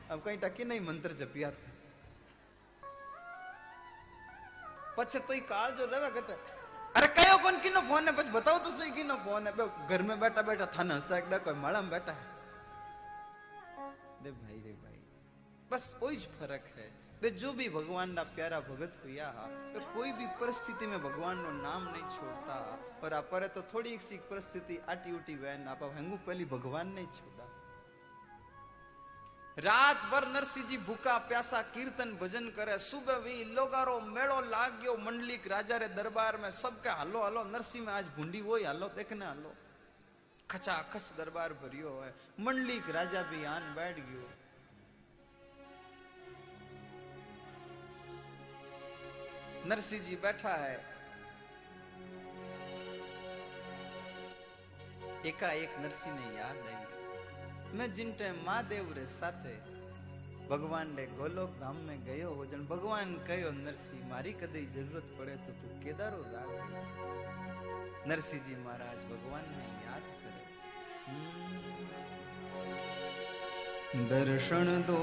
હવે 0.09 0.21
કઈ 0.25 0.37
ટકી 0.43 0.65
નહીં, 0.71 0.83
મંત્ર 0.89 1.11
જપ્યા 1.21 1.53
પછી 4.97 5.21
તો 5.27 5.33
કાળ 5.49 5.71
જો 5.77 5.85
રવે 5.85 6.09
ઘટે. 6.15 6.35
અરે 6.96 7.08
કયો 7.16 7.36
કોણ 7.44 7.60
કિનો 7.64 7.80
ફોન 7.90 8.04
ને 8.06 8.12
પછી 8.18 8.32
બતાવો 8.36 8.58
તો 8.64 8.70
સહી 8.78 8.90
કિનો 8.98 9.16
ફોન 9.26 9.46
है 9.46 9.52
बे 9.58 9.64
घर 9.90 10.02
में 10.08 10.16
बैठा 10.22 10.42
बैठा 10.48 10.66
थाने 10.76 10.94
हंसा 10.94 11.18
एकदा 11.18 11.38
कोई 11.46 11.54
माला 11.64 11.80
में 11.84 11.90
बैठा 11.90 12.12
है 12.18 12.26
दे 14.24 14.30
भाई 14.42 14.58
रे 14.66 14.74
भाई 14.82 14.98
बस 15.70 15.84
वही 16.02 16.16
ज 16.16 16.28
फर्क 16.40 16.66
है 16.76 16.86
बे 17.22 17.30
जो 17.42 17.52
भी 17.58 17.66
भगवान 17.76 18.08
ना 18.18 18.22
प्यारा 18.36 18.58
भगत 18.68 19.00
हुआ 19.04 19.28
बे 19.74 19.80
कोई 19.94 20.12
भी 20.18 20.26
परिस्थिति 20.40 20.86
में 20.92 20.98
भगवान 21.02 21.36
नो 21.44 21.50
नाम 21.60 21.82
नहीं 21.88 22.06
छोड़ता 22.16 22.56
और 23.04 23.12
अपरे 23.14 23.48
तो 23.56 23.62
थोड़ी 23.72 23.96
सी 24.08 24.16
परिस्थिति 24.30 24.78
आटी 24.94 25.12
उटी 25.18 25.34
वैन 25.44 25.68
आप 25.74 25.82
हेंगू 25.96 26.16
पहली 26.28 26.44
भगवान 26.54 26.92
नहीं 26.98 27.10
छोड़ा 27.18 27.35
रात 29.57 30.01
भर 30.11 30.27
नरसिंह 30.29 30.65
जी 30.69 30.77
भूखा 30.85 31.17
प्यासा 31.27 31.61
कीर्तन 31.73 32.11
भजन 32.21 32.49
करे, 32.53 32.77
सुबह 32.77 33.17
भी 33.25 33.43
लोगारो 33.57 33.99
मेड़ो 34.05 34.39
लाग 34.53 34.85
मंडलिक 35.01 35.47
राजा 35.49 35.77
रे 35.81 35.87
दरबार 35.97 36.37
में 36.37 36.49
सबके 36.53 36.89
हलो 36.99 37.23
हलो 37.25 37.43
नरसिंह 37.49 37.85
में 37.85 37.93
आज 37.93 38.05
भूंडी 38.17 38.41
वो 38.41 38.57
हलो 38.57 38.87
देखने 38.93 39.25
हलो 39.25 39.53
खचा 40.49 40.75
खच 40.93 41.11
दरबार 41.17 41.53
भरियो 41.57 41.89
है 42.01 42.13
मंडलिक 42.45 42.89
राजा 42.95 43.21
भी 43.33 43.43
आन 43.45 43.73
बैठ 43.75 43.95
गयो 43.97 44.29
नरसिंह 49.65 50.01
जी 50.03 50.15
बैठा 50.21 50.53
है 50.55 50.77
एकाएक 55.25 55.79
नरसिंह 55.79 56.15
ने 56.15 56.37
याद 56.37 56.61
आई 56.67 56.86
मैं 57.75 57.87
जिन 57.93 58.11
टाइम 58.19 58.35
महादेव 58.45 58.93
रे 58.97 59.05
साथे 59.11 59.53
भगवान 60.49 60.87
ने 60.95 61.05
गोलोक 61.17 61.51
धाम 61.59 61.77
में 61.87 61.97
गयो 62.05 62.29
हो 62.31 62.45
जन 62.47 62.61
भगवान 62.69 63.09
कहो 63.27 63.49
नरसिंह 63.57 64.03
मारी 64.09 64.31
कदे 64.39 64.61
ज़रूरत 64.75 65.07
पड़े 65.17 65.35
तो 65.43 65.51
तू 65.59 65.67
केदारो 65.83 66.21
राग 66.31 66.51
नरसिंह 68.09 68.41
जी 68.43 68.55
महाराज 68.63 68.99
भगवान 69.09 69.43
ने 69.51 69.65
याद 69.83 70.05
करे 70.21 70.41
हम्म। 71.07 71.57
दर्शन 74.07 74.67
दो 74.87 75.01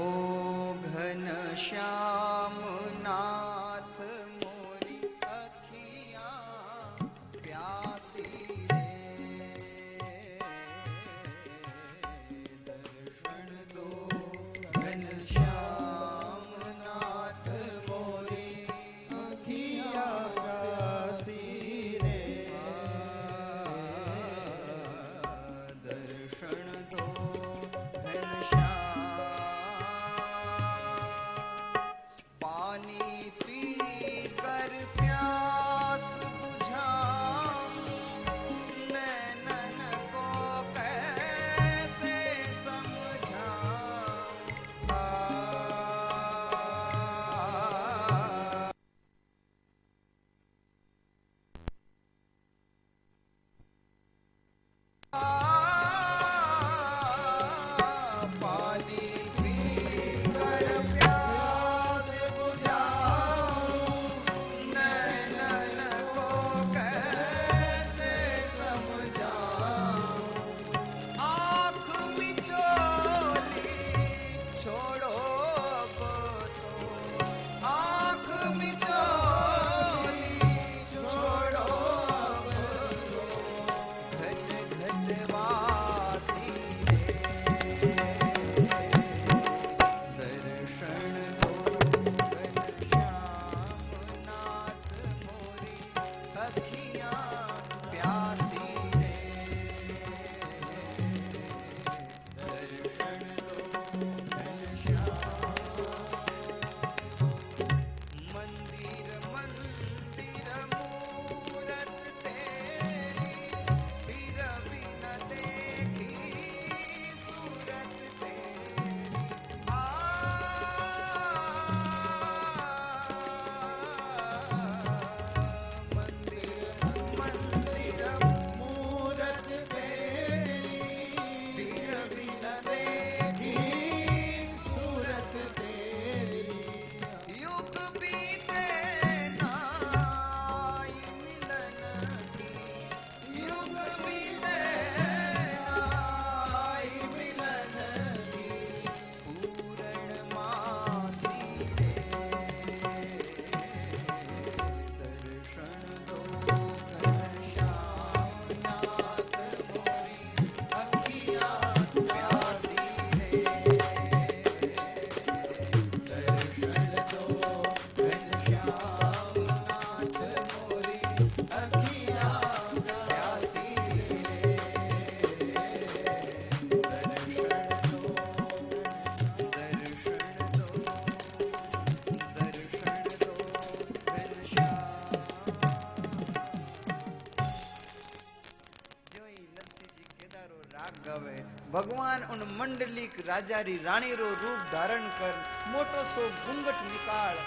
राजा 193.27 193.59
री 193.59 193.73
राणी 193.83 194.13
रो 194.15 194.27
रूप 194.31 194.59
धारण 194.71 195.07
कर 195.19 195.35
मोटो 195.67 196.03
सो 196.05 196.23
घूंघट 196.23 196.81
निकाल। 196.83 197.37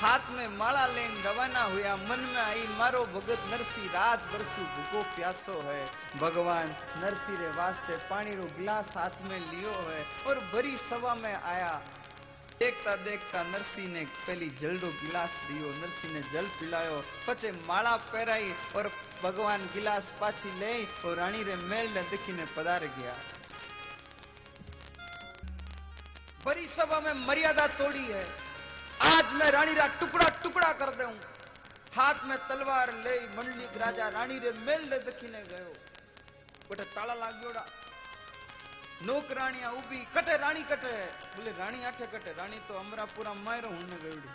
हाथ 0.00 0.30
में 0.30 0.56
माला 0.56 0.86
लेन 0.86 1.16
रवाना 1.24 1.62
हुआ 1.64 1.94
मन 1.98 2.20
में 2.24 2.40
आई 2.40 2.66
मारो 2.78 3.00
भगत 3.12 3.44
नरसी, 3.50 3.86
रात 3.88 4.24
बरसू 4.32 4.62
भूखो 4.62 5.02
प्यासो 5.16 5.60
है। 5.62 5.84
भगवान 6.20 6.74
नरसी 7.02 7.36
रे 7.36 7.48
वास्ते 7.52 7.96
पानी 8.08 8.34
रो 8.36 8.48
गिलास 8.58 8.92
हाथ 8.96 9.22
में 9.28 9.38
लियो 9.40 9.72
है 9.82 10.02
और 10.28 10.40
बड़ी 10.54 10.76
सभा 10.80 11.14
में 11.14 11.34
आया। 11.34 11.80
देखता 12.60 12.94
देखता 13.04 13.42
नरसी 13.44 13.86
ने 13.86 14.02
पहली 14.18 14.48
जलडो 14.60 14.88
गिलास 14.98 15.32
दियो 15.46 15.70
नरसी 15.72 16.08
ने 16.12 16.20
जल 16.32 16.46
पिलायो 16.56 17.00
पछे 17.26 17.50
माला 17.68 17.94
पहराई 18.06 18.48
और 18.76 18.88
भगवान 19.22 19.66
गिलास 19.74 20.12
पाछी 20.20 20.52
ले 20.60 20.72
और 21.04 21.16
रानी 21.16 21.42
रे 21.44 21.56
मेल 21.64 21.92
ने 21.94 22.02
देखीने 22.08 22.46
पधार 22.56 22.84
गया 22.96 23.14
बड़ी 26.46 26.66
सभा 26.68 27.00
में 27.00 27.26
मर्यादा 27.26 27.66
तोड़ी 27.76 28.04
है 28.06 28.24
आज 29.06 29.32
मैं 29.34 29.50
रानी 29.52 29.74
रा 29.74 29.86
टुकड़ा 30.00 30.28
टुकड़ा 30.42 30.72
कर 30.80 30.94
दूँ 30.96 31.12
हाथ 31.96 32.28
में 32.28 32.36
तलवार 32.48 32.94
ले 33.04 33.18
मंडलिक 33.36 33.76
राजा 33.82 34.08
रानी 34.16 34.38
रे 34.38 34.52
मेल 34.62 34.88
ने 34.90 34.98
देखीने 35.04 35.42
गयो 35.52 35.72
बटे 36.70 36.84
ताला 36.94 37.14
लाग्योड़ा 37.16 37.66
नौकराणिया 39.07 39.69
उभी 39.77 39.99
कटे 40.15 40.35
रानी 40.37 40.63
कटे 40.71 40.93
बोले 41.35 41.51
रानी 41.59 41.83
आठे 41.89 42.05
कटे 42.13 42.31
रानी 42.39 42.59
तो 42.67 42.73
अमरापुरा 42.79 43.33
मायरो 43.45 43.69
हुने 43.71 43.97
गयोड़ी 44.03 44.31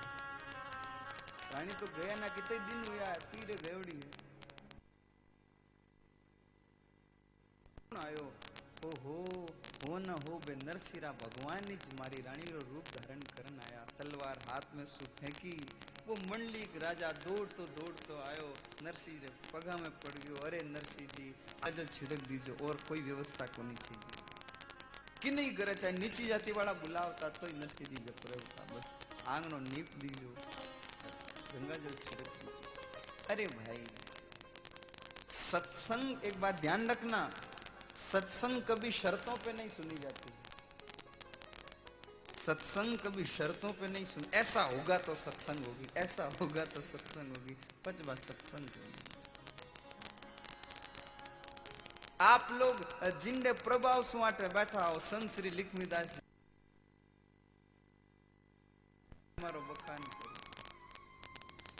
रानी 1.53 1.75
तो 1.81 1.87
गया 1.99 2.17
ना 2.23 2.29
कितने 2.37 2.59
दिन 2.71 2.83
हुआ 2.89 3.11
है 3.11 3.19
पीरे 3.33 3.57
गयोड़ी 3.67 3.97
है 3.97 4.11
कौन 7.79 8.01
आयो 8.07 8.25
ओहो 8.87 9.15
हो 9.79 9.99
न 9.99 10.17
हो 10.25 10.33
बे 10.47 10.55
नरसिरा 10.65 11.11
भगवान 11.23 11.63
ની 11.69 11.77
જ 11.83 11.87
મારી 12.01 12.19
રાણીનો 12.27 12.61
રૂપ 12.71 12.87
ધારણ 12.97 13.23
કરન 13.37 13.57
આયા 13.67 13.85
તલવાર 13.99 14.37
હાથ 14.49 14.69
में 14.77 14.87
સુ 14.87 15.09
फेंकी 15.19 15.55
वो 16.09 16.15
मंडलिक 16.31 16.75
राजा 16.85 17.09
दौड़तो 17.25 17.65
दौड़तो 17.79 18.19
आयो 18.27 18.49
नरसिंह 18.85 19.17
रे 19.23 19.31
पगा 19.53 19.77
में 19.83 19.91
पड़ 20.05 20.15
गयो 20.19 20.37
अरे 20.47 20.61
नरसिंह 20.75 21.09
जी 21.17 21.27
आज 21.69 21.81
छिड़क 21.97 22.21
दीजो 22.29 22.57
और 22.69 22.75
कोई 22.89 23.01
व्यवस्था 23.09 23.47
कोनी 23.57 23.77
थी 23.87 23.97
कि 23.97 24.05
नहीं 24.05 24.15
करे 24.15 24.20
चाहे 25.22 25.92
नीची 25.94 26.26
जाति 26.28 26.52
वाला 26.52 26.74
बुलावता 26.82 27.28
तो 27.30 27.48
नरसिंह 27.54 27.90
जी 27.90 27.98
जप 28.06 28.22
रहता 28.26 28.62
बस 28.70 28.86
आंगनो 29.28 29.58
नीप 29.60 29.90
दीजो 30.02 30.32
गंगा 31.54 31.76
जल 31.76 31.96
दीजो 32.02 32.26
अरे 33.30 33.46
भाई, 33.48 33.84
सत्संग 35.32 36.24
एक 36.26 36.40
बार 36.42 36.54
ध्यान 36.60 36.90
रखना, 36.90 37.20
सत्संग 38.02 38.62
कभी 38.64 38.92
शर्तों 38.92 39.36
पे 39.46 39.54
नहीं 39.54 39.70
सुनी 39.70 39.98
जाती। 40.02 40.30
सत्संग 42.42 42.98
कभी 42.98 43.26
शर्तों 43.28 43.72
पे 43.72 43.88
नहीं 43.88 44.06
सुन, 44.06 44.26
ऐसा 44.34 44.62
होगा 44.64 44.98
तो 44.98 45.16
सत्संग 45.16 45.66
होगी, 45.66 45.88
ऐसा 45.98 46.24
होगा 46.42 46.66
तो 46.66 46.82
सत्संग 46.82 47.38
होगी 47.38 47.56
पचबा 47.86 48.16
सत्संग। 48.18 48.66
होगी। 48.76 49.01
आप 52.22 52.48
लोग 52.52 52.82
जिंडे 53.20 53.52
प्रभाव 53.60 54.02
सुटे 54.04 54.48
बैठा 54.48 54.82
हो 54.86 55.00
सं 55.00 55.28
श्री 55.28 55.50
लक्ष्मीदास 55.50 56.12
जी। 56.14 56.20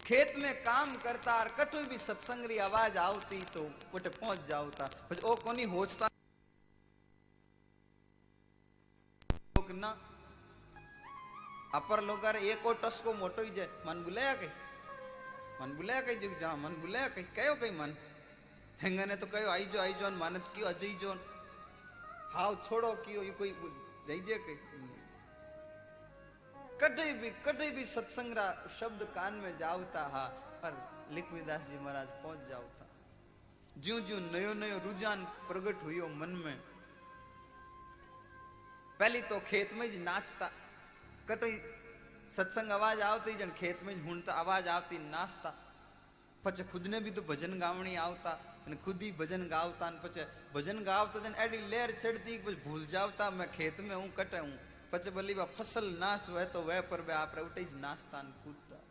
खेत 0.06 0.34
में 0.38 0.64
काम 0.64 0.96
करता 0.96 1.34
और 1.34 1.48
कटो 1.50 1.84
भी 1.90 1.98
सत्संगरी 1.98 2.58
आवाज़ 2.58 2.98
आती 2.98 3.42
तो 3.54 3.70
उठे 3.94 4.10
पहुँच 4.10 4.40
जाऊता 4.48 4.86
अपर 11.76 12.02
लोग 12.04 12.26
एक 12.26 12.66
और 12.66 12.80
टस 12.84 13.02
मोटो 13.08 13.42
ही 13.42 13.52
जाए। 13.52 13.68
मन 13.88 14.04
बुलाया 14.04 14.34
कहीं? 14.34 14.50
मन 15.62 15.76
बुलाया 15.78 16.02
कहीं 16.02 16.20
जुग 16.20 16.40
जा 16.40 16.56
मन 16.56 16.74
बुलाया 16.82 17.08
कहीं? 17.08 17.26
कहो 17.26 17.56
कहीं 17.56 17.72
मन? 17.72 17.94
कई 18.83 18.91
मन 18.91 18.99
हेंगने 18.99 19.17
तो 19.17 19.27
कयो 19.27 19.51
आई 19.51 19.65
जो 19.65 19.81
आई 19.81 19.93
जो 19.93 20.11
मानत 20.11 20.45
क्यों 20.55 20.69
अजय 20.69 20.93
जो 21.01 21.13
हाव 22.33 22.55
छोड़ो 22.69 22.93
क्यों 22.93 23.25
ये 23.25 23.31
कोई 23.31 23.55
जई 24.09 24.21
जे 24.21 24.39
कई 24.39 24.59
कटे 26.81 27.13
भी 27.13 27.31
कटे 27.31 27.71
भी 27.71 27.85
सत्संग 27.85 28.33
रा 28.33 28.47
शब्द 28.81 29.03
कान 29.15 29.33
में 29.35 29.59
जावता 29.59 30.03
हा 30.13 30.27
पर 30.63 30.73
लिखविदास 31.15 31.69
जी 31.71 31.79
महाराज 31.79 32.09
पहुंच 32.23 32.39
जावता 32.49 32.87
ज्यो 33.77 34.01
ज्यो 34.01 34.19
नयो 34.19 34.55
नयो 34.55 34.79
रुझान 34.79 35.25
प्रगट 35.25 35.83
हुयो 35.83 36.09
मन 36.09 36.29
में 36.45 36.59
पहली 39.01 39.21
तो 39.23 39.41
खेत 39.41 39.73
में 39.73 39.91
જ 39.93 39.97
નાચતા 39.97 40.51
કટોઈ 41.29 41.61
સત્સંગ 42.37 42.71
અવાજ 42.71 43.01
આવતી 43.01 43.35
જણ 43.35 43.51
ખેત 43.51 43.83
में 43.83 43.95
જ 43.95 44.03
હુણતા 44.03 44.33
અવાજ 44.33 44.69
આવતી 44.69 44.99
નાચતા 44.99 45.53
પછી 46.45 46.65
ખુદને 46.65 47.01
બી 47.01 47.11
તો 47.11 47.23
ભજન 47.23 47.59
ગાવણી 47.59 47.97
આવતા 47.97 48.50
અને 48.67 48.77
ખુદ 48.79 49.03
ही 49.03 49.11
ભજન 49.15 49.45
ગાવતા 49.49 49.87
અને 49.87 49.99
પછી 50.05 50.27
ભજન 50.55 50.81
ગાવતા 50.85 51.21
જણ 51.21 51.37
એડી 51.45 51.69
લેર 51.69 51.89
ચડતી 51.95 52.39
પછી 52.41 52.63
ભૂલ 52.65 52.85
જાવતા 52.89 53.31
मैं 53.33 53.49
खेत 53.51 53.85
में 53.89 53.97
हूं 53.97 54.09
कटे 54.17 54.39
हूं 54.39 54.57
પછી 54.93 55.11
ભલી 55.11 55.35
બા 55.35 55.49
ફસલ 55.55 55.89
નાશ 55.99 56.27
હોય 56.29 56.47
તો 56.55 56.65
વે 56.65 56.79
પર 56.91 57.01
બે 57.03 57.15
આપણે 57.15 57.47
ઉઠી 57.49 57.67
જ 57.71 57.83
નાચતા 57.87 58.23
ને 58.23 58.35
કૂદતા 58.45 58.83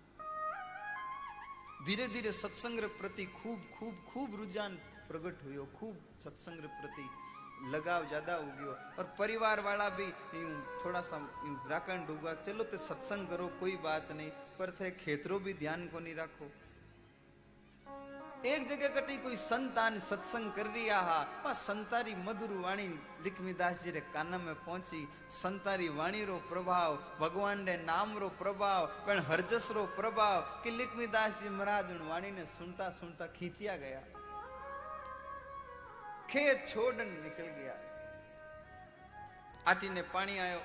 धीरे 1.82 2.06
धीरे 2.08 2.32
सत्संग 2.34 2.80
रे 2.80 2.88
प्रति 3.00 3.26
खूब 3.34 3.66
खूब 3.74 3.96
खूब 4.06 4.36
रुझान 4.36 4.78
प्रकट 5.10 5.44
हुयो 5.44 5.66
खूब 5.76 5.96
सत्संग 6.24 6.62
रे 6.62 6.70
प्रति 6.78 7.06
लगाव 7.66 8.08
ज्यादा 8.10 8.34
हो 8.36 8.48
गयो 8.58 8.72
और 9.00 9.06
परिवार 9.20 9.60
वाला 9.62 9.88
भी 10.00 10.08
यूं 10.36 10.56
थोड़ा 10.84 11.02
सा 11.02 11.18
यूं 11.44 11.56
राखण 11.70 12.06
डूबा 12.08 12.34
चलो 12.42 12.64
ते 12.72 12.78
सत्संग 12.80 13.28
करो 13.28 13.48
कोई 13.60 13.76
बात 13.84 14.12
नहीं 14.14 14.30
पर 14.58 14.72
थे 14.80 14.90
खेतरो 14.98 15.40
भी 15.40 15.54
ध्यान 15.56 15.86
को 15.88 16.00
नहीं 16.00 16.16
रखो 16.16 16.50
एक 18.41 18.69
जगह 18.69 18.89
कटी 18.89 19.17
कोई 19.23 19.37
संतान 19.37 19.99
सत्संग 20.01 20.53
कर 20.57 20.67
रिया 20.73 20.99
हा 20.99 21.19
वहाँ 21.45 21.53
संतारी 21.55 22.15
मधुर 22.19 22.53
वाणी 22.59 22.87
लिखमीदास 23.25 23.83
जी 23.85 23.91
रे 23.91 24.01
कान 24.15 24.41
में 24.41 24.55
पहुँची 24.65 25.01
संतारी 25.31 25.89
वाणी 25.93 26.25
रो 26.25 26.37
प्रभाव 26.49 26.97
भगवान 27.21 27.65
रे 27.67 27.77
नाम 27.85 28.17
रो 28.19 28.29
प्रभाव 28.39 28.87
पण 29.07 29.19
हरजस 29.29 29.71
रो 29.77 29.85
प्रभाव 29.97 30.41
कि 30.65 30.71
लिखमीदास 30.71 31.43
जी 31.43 31.49
महाराज 31.51 31.91
उन 31.91 32.01
वाणी 32.09 32.31
ने 32.31 32.45
सुनता 32.49 32.89
सुनता 32.91 33.27
खींचिया 33.37 33.77
गया 33.77 34.01
खेत 36.31 36.67
छोड़न 36.67 37.09
निकल 37.21 37.53
गया 37.61 37.77
आटी 39.71 39.89
ने 39.89 40.03
पानी 40.17 40.39
आयो 40.39 40.61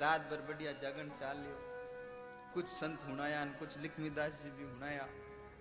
रात 0.00 0.20
भर 0.30 0.40
बढ़िया 0.48 0.72
जागरण 0.80 1.08
चाल 1.20 1.36
लियो। 1.36 1.56
कुछ 2.54 2.66
संत 2.68 3.04
हुनाया 3.04 3.44
कुछ 3.58 3.78
लिखमीदास 3.78 4.42
जी 4.42 4.50
भी 4.50 4.64
हुनाया 4.64 5.06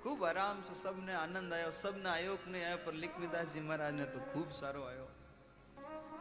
खूब 0.04 0.24
आराम 0.26 0.62
से 0.64 0.76
सबने 0.76 1.14
आनंद 1.16 1.54
आयो, 1.54 1.72
सबने 1.74 2.10
आयोग 2.10 2.48
ने 2.48 2.64
आयो, 2.64 2.78
पर 2.78 2.94
लिखमीदास 2.96 3.54
जी 3.54 3.60
महाराज 3.62 3.94
ने 3.94 4.06
तो 4.06 4.20
खूब 4.34 4.52
सारो 4.54 4.84
आयो। 4.84 5.08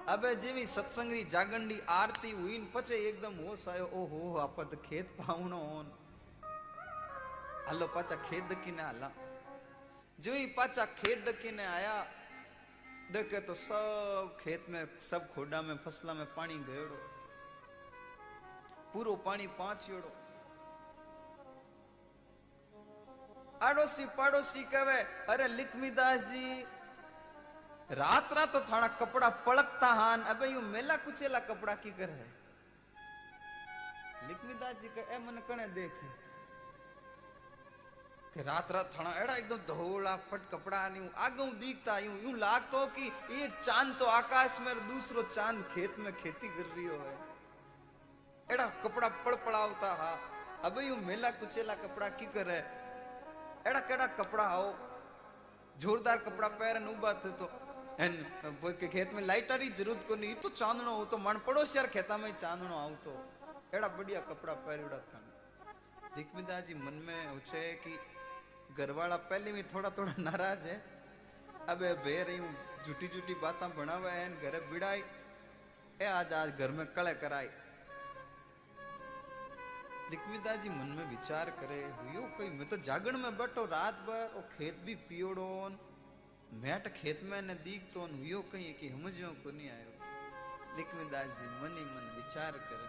अबे 0.09 0.35
जेवी 0.37 0.65
सत्संग 0.67 1.13
जागंडी 1.31 1.79
आरती 1.91 2.31
हुई 2.31 2.59
न 2.59 2.67
पछे 2.75 2.97
एकदम 3.09 3.35
होश 3.39 3.69
आयो, 3.69 3.87
ओहो 3.93 4.37
आपत 4.39 4.75
खेत 4.85 5.07
पावनो 5.19 5.59
होन। 5.59 5.93
हालो, 7.69 7.87
पाछा 7.87 8.17
खेत 8.25 8.45
दकीने 8.45 8.83
आला 8.83 9.11
जो 10.19 10.33
ही 10.33 10.47
पाछा 10.57 10.85
खेत 10.97 11.25
दकीने 11.29 11.65
आया, 11.67 11.97
देखे 13.13 13.41
तो 13.41 13.55
सब 13.57 14.37
खेत 14.41 14.67
में, 14.71 14.87
सब 15.01 15.33
खोडा 15.35 15.63
में, 15.63 15.77
फसला 15.85 16.15
में 16.15 16.27
पानी 16.35 16.59
गयोड़ो 16.65 16.99
પૂરો 18.96 19.14
પાણી 19.26 19.48
પાંચિયોડો 19.60 20.12
આડોશી 23.62 24.06
પાડોશી 24.18 24.62
કહેવે 24.74 25.00
અરે 25.32 25.48
लिखमीदासजी 25.50 26.46
रात 27.90 28.28
रात 28.32 28.52
तो 28.54 28.60
थाना 28.62 28.88
कपड़ा 29.00 29.30
पड़कता 29.46 29.88
हान 30.00 30.22
अबे 30.32 30.48
यू 30.48 30.62
मेला 30.68 30.96
कुचेला 30.98 31.40
कपड़ा 31.50 31.74
की 31.76 31.92
कर 31.92 32.10
है 32.12 32.28
लिखमीदास 34.28 34.76
जी 34.82 34.90
कहे 34.96 35.16
ए 35.16 35.18
मन 35.20 35.42
कने 35.48 35.66
देखे 35.78 36.10
कि 38.34 38.42
रात 38.44 38.72
रात 38.72 38.94
थाना 38.96 39.12
एड़ा 39.24 39.36
एकदम 39.36 39.66
धोला 39.70 40.16
पट 40.32 40.48
कपड़ा 40.52 40.88
नहीं 40.88 41.10
आगे 41.26 41.48
दिखता 41.60 41.98
यूं 42.00 42.16
यूं 42.22 42.36
लागतो 42.40 42.86
कि 42.96 43.08
एक 43.42 43.60
चांद 43.60 43.96
तो 44.00 44.06
आकाश 44.14 44.60
में 44.64 44.72
और 44.74 44.80
दूसरो 44.88 45.24
चांद 45.30 45.64
खेत 45.74 46.00
में 46.00 46.12
खेती 46.24 46.48
कर 46.48 46.66
रही 46.66 46.86
हो 46.86 47.00
है 47.08 47.16
एड़ा 48.49 48.67
कपड़ा 48.83 49.09
पड़पड़ावता 49.25 49.93
हा। 49.95 50.13
अबे 50.65 50.83
यू 50.87 50.97
मेला 50.99 51.31
कुचेला 51.31 51.75
कपड़ा 51.75 52.09
की 52.09 52.27
करे? 52.35 52.59
एड़ा 53.67 53.81
केड़ा 53.81 54.07
कपड़ा 54.19 54.45
आओ 54.45 54.75
जोरदार 55.77 56.19
कपड़ा 56.19 56.49
पहरन 56.51 56.87
उबा 56.89 57.13
थे 57.15 57.31
तो। 57.41 57.49
एन 58.01 58.15
वो 58.63 58.73
के 58.73 58.89
खेत 58.89 59.13
में 59.15 59.23
लाइटर 59.23 59.63
ही 59.63 59.69
ज़रूरत 59.71 60.05
को 60.09 60.15
नहीं 60.17 60.35
तो 60.37 60.49
चांदनो 60.51 60.95
हो 60.97 61.05
तो 61.05 61.19
मन 61.19 61.41
पड़ोस 61.47 61.77
यार 61.77 61.87
खेता 61.89 62.17
में 62.17 62.31
चांदनो 62.37 62.77
आव 62.77 62.95
तो। 63.05 63.15
एड़ा 63.75 63.89
बढ़िया 63.89 64.21
कपड़ा 64.21 64.55
पहरड़ा 64.55 64.99
था। 65.11 65.21
लिखमिदा 66.17 66.61
जी 66.61 66.75
मन 66.77 67.03
में 67.07 67.37
उछे 67.37 67.63
कि 67.85 67.99
घरवाला 68.77 69.17
पहले 69.27 69.53
में 69.53 69.63
थोड़ा 69.69 69.91
थोड़ा 69.91 70.15
नाराज़ 70.19 70.67
है। 70.69 70.77
अबे 71.69 71.93
बे 72.05 72.23
रही 72.23 72.37
हूँ 72.37 72.55
झूठी 72.87 73.09
झूठी 73.09 73.35
बातें 73.35 73.69
बनावे 73.77 74.11
हैं, 74.11 74.31
घरे 74.43 74.61
बिड़ाई। 74.73 75.03
ए 76.03 76.07
आज 76.07 76.33
आज 76.33 76.59
घर 76.59 76.71
में 76.71 76.87
कले 76.87 77.15
कराई। 77.17 77.49
दिग्विदा 80.11 80.55
जी 80.57 80.69
मन 80.71 80.91
में 80.97 81.07
विचार 81.11 81.51
करे, 81.61 81.81
हुयो 81.97 82.23
कई 82.39 82.49
मैं 82.51 82.69
तो 82.69 82.77
जागण 82.79 83.17
में 83.19 83.37
बैठो 83.39 83.65
रात 83.67 83.95
भर 84.07 84.23
और 84.37 84.49
खेत 84.53 84.77
भी 84.87 84.95
पियोड़ो 85.09 85.49
मैट 86.63 86.87
खेत 86.95 87.21
में 87.25 87.41
ने 87.43 87.55
दीख 87.63 87.89
तो 87.95 88.07
हुयो 88.13 88.41
कहीं 88.53 88.73
कि 88.75 88.89
समझो 88.89 89.31
को 89.43 89.51
नहीं 89.51 89.71
आयो। 89.71 89.93
लिखमिदास 90.77 91.27
जी 91.39 91.47
मन 91.59 91.75
ही 91.79 91.85
मन 91.87 92.07
विचार 92.17 92.53
करे, 92.69 92.89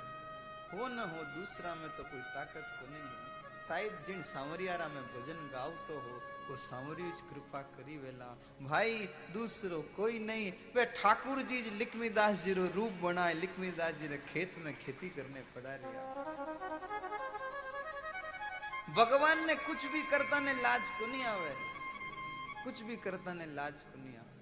हो 0.72 0.88
न 0.88 1.10
हो 1.12 1.24
दूसरा 1.34 1.74
में 1.76 1.90
तो 1.98 2.04
कोई 2.04 2.22
ताकत 2.36 2.66
को 2.78 2.92
नहीं 2.92 3.26
शायद 3.68 3.94
जिन 4.08 4.22
सांवरियारा 4.24 4.88
में 4.88 5.04
भजन 5.06 5.40
गावतो 5.54 5.96
हो, 6.00 6.20
वो 6.50 6.56
सांवरियो 6.56 7.10
कृपा 7.30 7.62
करी 7.74 7.98
वेला। 7.98 8.30
भाई, 8.62 8.94
दूसरो 9.34 9.82
कोई 9.96 10.20
नहीं, 10.20 10.52
वे 10.76 10.86
ठाकुर 10.96 11.42
जी 11.50 11.62
लिखमीदास 11.78 12.44
जी 12.44 12.54
रो 12.54 12.66
रूप 12.76 12.94
बनाए 13.04 13.34
लिखमीदास 13.36 14.00
जी 14.00 14.08
रे 14.08 14.18
खेत 14.30 14.56
में 14.66 14.74
खेती 14.78 15.10
करने 15.10 15.42
पड़ा 15.56 15.76
रिया 15.76 16.06
भगवान 18.88 19.46
ने 19.46 19.56
कुछ 19.56 19.86
भी 19.86 20.02
करता 20.02 20.40
ने 20.40 20.54
लाज 20.62 20.82
को 21.00 21.06
नहीं 21.08 21.24
आवे। 21.26 21.54
कुछ 22.64 22.82
भी 22.82 22.96
करता 22.96 23.34
ने 23.34 23.46
लाज 23.46 23.82
को 23.82 24.00
नहीं 24.00 24.18
आवे। 24.18 24.36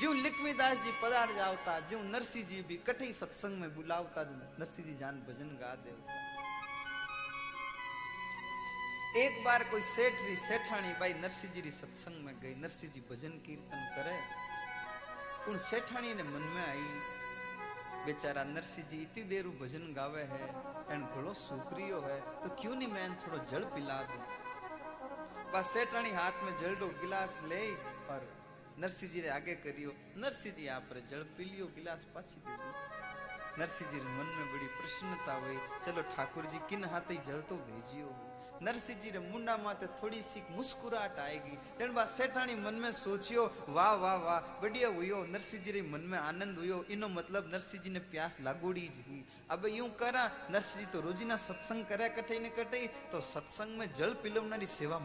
ज्यू 0.00 0.12
लिखमीदास 0.12 0.82
जी 0.84 0.92
पधार 1.02 1.32
जावता, 1.34 1.78
ज्यू 1.80 1.98
नरसिंह 2.02 2.46
जी 2.46 2.60
भी 2.62 2.76
कठई 2.86 3.12
सत्संग 3.12 3.60
में 3.60 3.74
बुलावता 3.76 4.22
नरसिंह 4.58 4.88
जी 4.88 4.94
जान 4.94 5.20
भजन 5.28 5.48
गा 5.60 5.74
दे 5.84 5.92
एक 9.16 9.44
बार 9.44 9.64
कोई 9.64 9.82
सेठ 9.86 10.22
री 10.22 10.36
सेठानी 10.36 10.92
भाई 11.00 11.12
नरसिंह 11.14 11.52
जी 11.52 11.60
री 11.60 11.70
सत्संग 11.70 12.24
में 12.24 12.34
गई 12.40 12.54
नरसिंह 12.54 12.92
जी 12.92 13.00
भजन 13.10 13.38
कीर्तन 13.46 13.90
करे। 13.96 14.18
उन 15.50 15.58
सेठानी 15.60 16.14
ने 16.14 16.22
मन 16.22 16.44
में 16.54 16.66
आई, 16.66 16.88
बेचारा 18.06 18.44
नरसिंह 18.44 18.86
जी 18.88 19.02
इतनी 19.02 19.22
देर 19.24 19.46
भजन 19.60 19.92
गावे 19.94 20.22
है। 20.32 20.73
एन 20.92 21.02
घणो 21.06 21.32
सुकरियो 21.34 22.00
है 22.00 22.20
तो 22.42 22.48
क्यों 22.60 22.74
नहीं 22.74 22.88
मैं 22.88 23.08
थोड़ो 23.20 23.38
जल 23.50 23.64
पिला 23.74 24.00
दूँ 24.10 24.22
बस 25.54 25.72
सेठानी 25.72 26.10
हाथ 26.10 26.42
में 26.44 26.56
जल 26.60 26.74
रो 26.80 26.88
गिलास 27.00 27.40
ले 27.48 27.62
और 28.12 28.26
नरसिंह 28.80 29.12
जी 29.12 29.22
ने 29.22 29.28
आगे 29.28 29.54
करियो 29.64 29.92
नरसिंह 30.18 30.54
जी 30.54 30.66
आप 30.76 30.92
जल 31.10 31.22
पी 31.36 31.44
लियो 31.44 31.66
गिलास 31.76 32.06
पाछी 32.14 32.40
दे 32.46 32.56
दी 32.62 32.70
नरसिंह 33.60 33.90
जी 33.90 34.00
मन 34.00 34.28
में 34.36 34.46
बड़ी 34.52 34.66
प्रसन्नता 34.78 35.34
हुई 35.44 35.58
चलो 38.60 38.78
ठाकुर 38.78 38.94
जी 38.94 38.94
किन 38.94 38.94
हाथे 38.94 38.94
जल 38.94 38.94
तो 38.94 38.94
भेजियो 38.94 38.94
नरसिंह 38.94 38.98
जी 39.00 39.10
रे 39.10 39.20
मुंडा 39.20 39.56
माते 39.56 39.86
थोड़ी 40.00 40.22
सी 40.22 40.42
मुस्कुराहट 40.50 41.18
आएगी 41.18 41.56
तेन 41.78 41.94
बात 41.94 42.08
सेठानी 42.08 42.54
मन 42.54 42.74
में 42.74 42.92
सोचियो 42.92 43.42
वाह 43.68 43.94
वाह 43.94 44.16
वाह 44.16 44.40
बढ़िया 44.62 44.88
हुयो 44.88 45.24
नरसिंह 45.24 45.62
जी 45.62 45.72
रे 45.72 45.82
मन 45.82 46.00
में 46.10 46.18
आनंद 46.18 46.58
हुयो 46.58 46.84
इनो 46.90 47.08
मतलब 47.08 47.50
नरसिंह 47.52 47.82
जी 47.82 47.90
ने 47.90 47.98
प्यास 48.10 48.38
लागोड़ी 48.40 48.88
जी 48.88 49.24
अब 49.50 49.66
यूँ 49.66 49.90
करा 50.00 50.24
नरसिंह 50.50 50.80
जी 50.80 50.86
तो 50.92 51.00
रोजीना 51.00 51.36
सत्संग 51.36 51.84
करे 51.86 52.08
कटे 52.08 52.38
ने 52.40 52.48
कटे 52.48 52.86
तो 53.12 53.20
सत्संग 53.20 53.78
में 53.78 53.92
जल 53.94 54.14
पिलवनारी 54.22 54.66
सेवा 54.68 54.98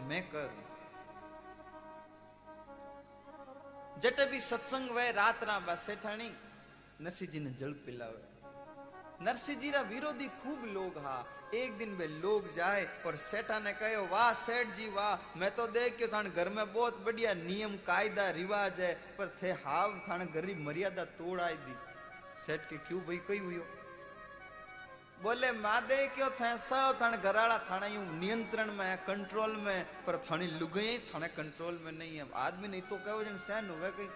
हा 11.49 11.57
एक 11.57 11.77
दिन 11.77 11.95
वे 11.95 12.07
लोग 12.07 12.53
जाए 12.53 12.87
और 13.05 13.15
सेठा 13.15 13.59
ने 13.59 13.73
कहो, 13.73 14.05
वाह 14.05 14.33
सेठ 14.33 14.67
जी 14.67 14.89
वाह, 14.89 15.39
मैं 15.39 15.55
तो 15.55 15.67
देख 15.67 15.97
के 15.97 16.07
थाने 16.07 16.29
घर 16.29 16.49
में 16.49 16.73
बहुत 16.73 17.01
बढ़िया 17.05 17.33
नियम, 17.33 17.75
कायदा, 17.87 18.29
रिवाज 18.29 18.79
है, 18.79 18.93
पर 19.17 19.27
थे 19.43 19.51
हाव 19.51 20.01
थाने 20.09 20.25
गरीब 20.25 20.59
मर्यादा 20.59 21.03
तोड़ाई 21.03 21.53
दी। 21.53 21.75
सेठ 22.45 22.61
के 22.69 22.77
क्यों 22.77 23.01
भाई 23.01 23.17
कही 23.17 23.37
हुई 23.37 23.61
बोले, 25.23 25.51
मादे 25.51 26.07
क्यों 26.07 26.29
थे? 26.29 26.57
सब 26.57 26.97
थाने 27.01 27.17
घराड़ा 27.17 27.57
थाने 27.57 27.87
यूँ 27.87 28.19
नियंत्रण 28.19 28.71
में, 28.71 28.97
कंट्रोल 28.97 29.55
में, 29.55 29.85
पर 30.05 30.17
थाने 30.17 30.47
लुगई 30.47 30.97
थाने 30.97 31.27
कंट्रोल 31.27 31.79
में 31.83 31.91
नहीं 31.91 32.17
है। 32.17 32.25
आदमी 32.33 32.67
नहीं 32.67 32.81
तो 32.81 32.95
कहो 32.95 33.23
जन 33.23 33.37
सहन 33.37 33.69
हुए 33.69 33.89
कहीं? 33.89 34.07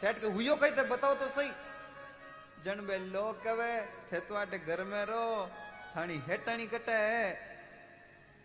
सेठ 0.00 0.20
के 0.20 0.26
हुयो 0.26 0.56
कहीं 0.56 0.72
तो? 0.72 0.84
बताओ 0.84 1.14
तो 1.14 1.28
सही। 1.28 1.50
जन 2.64 2.86
बे 2.86 2.98
लोग 2.98 3.42
कहे, 3.44 3.80
थे 4.12 4.20
तो 4.20 4.34
आटे 4.34 4.58
घर 4.58 4.84
में 4.84 5.04
रो 5.04 5.50
थानी 5.96 6.16
हेटानी 6.28 6.66
कटे 6.66 6.92
है। 6.92 7.56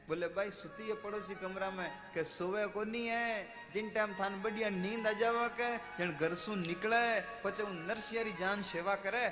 बोले, 0.08 0.28
भाई 0.28 0.52
सुती 0.52 0.88
है 0.88 0.96
पड़ोसी 0.96 1.36
कमरा 1.36 1.70
में 1.72 1.90
के 2.14 2.24
सोवे 2.24 2.66
को 2.68 2.84
नहीं 2.84 3.08
है। 3.08 3.72
जिन 3.74 3.90
टाइम 3.90 4.14
थान 4.14 4.42
बढ़िया 4.42 4.70
नींद 4.70 5.08
आ 5.08 5.12
जावा 5.12 5.48
के 5.60 5.78
जन 6.00 6.12
घर 6.12 6.34
सु 6.34 6.56
निकले 6.56 7.04
पचे 7.44 7.64
नरसियारी 7.64 8.34
जान 8.34 8.62
सेवा 8.62 8.96
करे। 8.96 9.26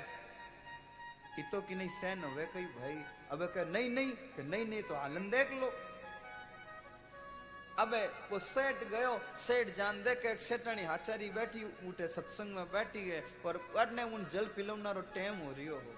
इतो 1.38 1.60
की 1.60 1.74
नहीं, 1.74 1.88
सहन 1.88 2.24
होवे 2.24 2.44
कई, 2.54 2.64
भाई। 2.64 2.96
अबे, 3.30 3.46
कह, 3.46 3.64
नहीं 3.64 3.90
नहीं 3.90 4.10
के 4.10 4.42
नहीं 4.42 4.66
नहीं 4.66 4.82
तो 4.82 4.94
आनंद 4.94 5.34
देख 5.34 5.52
लो। 5.52 5.72
अबे, 7.78 8.06
वो 8.30 8.38
सेठ 8.38 8.84
गयो, 8.84 9.20
सेठ 9.36 9.74
जान 9.74 10.02
दे 10.02 10.14
के 10.14 10.28
एक 10.28 10.40
सेठानी 10.40 10.84
हाचारी 10.84 11.30
बैठी 11.30 11.64
उठे 11.88 12.08
सत्संग 12.08 12.54
में 12.54 12.64
बैठी 12.72 13.08
है, 13.08 13.24
और 13.46 13.72
अडने 13.78 14.02
उन 14.02 14.28
जल 14.32 14.46
पिलवनारो 14.46 15.00
टेम 15.00 15.34
हो 15.34 15.52
रियो 15.52 15.74
हो। 15.74 15.94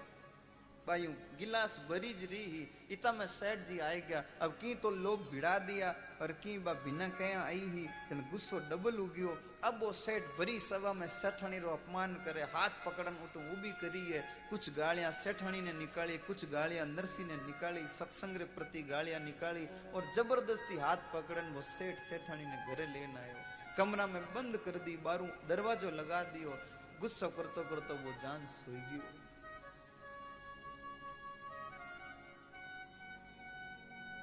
भाई 0.87 1.07
गिलास 1.39 1.79
भरी 1.89 2.11
रही 2.13 2.67
इतना 2.91 3.11
में 3.13 3.25
सेठ 3.27 3.59
जी 3.67 3.77
आए 3.79 3.99
गया। 4.01 4.23
अब 4.41 4.51
की 4.61 4.73
तो 4.75 4.89
लोग 4.89 5.29
भिड़ा 5.31 5.57
दिया, 5.61 5.93
और 6.21 6.31
की 6.43 6.57
बा 6.59 6.73
बिना 6.83 7.07
कया 7.09 7.41
आई 7.41 7.59
ही, 7.71 7.85
तन 8.09 8.19
गुस्सो 8.31 8.59
डबल 8.69 8.97
उगियो 8.99 9.37
अब 9.63 9.79
वो 9.79 9.91
सेठ 9.93 10.23
भरी 10.39 10.59
सभा 10.59 10.93
में 10.93 11.07
सेठानी 11.09 11.59
रो 11.59 11.69
अपमान 11.71 12.13
करे, 12.25 12.41
हाथ 12.51 12.69
पकड़न 12.85 13.15
उठो 13.23 13.39
भी 13.61 13.71
करी 13.79 14.03
है। 14.11 14.21
कुछ 14.49 14.69
गालियाँ 14.75 15.11
सेठानी 15.13 15.61
ने 15.61 15.73
निकाली, 15.73 16.17
कुछ 16.19 16.45
गालियाँ 16.51 16.85
नरसी 16.87 17.23
ने 17.23 17.35
निकाली, 17.37 17.87
सत्संग 17.89 18.37
रे 18.37 18.45
प्रति 18.51 18.83
गालियाँ 18.83 19.19
निकाली, 19.21 19.65
और 19.93 20.13
ज़बरदस्ती 20.15 20.79
हाथ 20.79 21.09
पकड़न 21.13 21.51
वो 21.55 21.61
सेठ 21.63 21.99
सेठानी 22.01 22.45
ने 22.45 22.57
घरे 22.67 22.87
लेन 22.93 23.17
आयो। 23.17 23.39
कमरा 23.77 24.07
में 24.07 24.21
बंद 24.35 24.57
कर 24.65 24.83
दी, 24.83 24.97
बारू 24.99 25.27
दरवाजो 25.47 25.91
लगा 25.93 26.23
दियो। 26.29 26.59
गुस्सा 27.01 27.27
करतो 27.29 27.63
करतो 27.69 27.93
वो 27.95 28.11
जान 28.21 28.45
सोई 28.49 28.99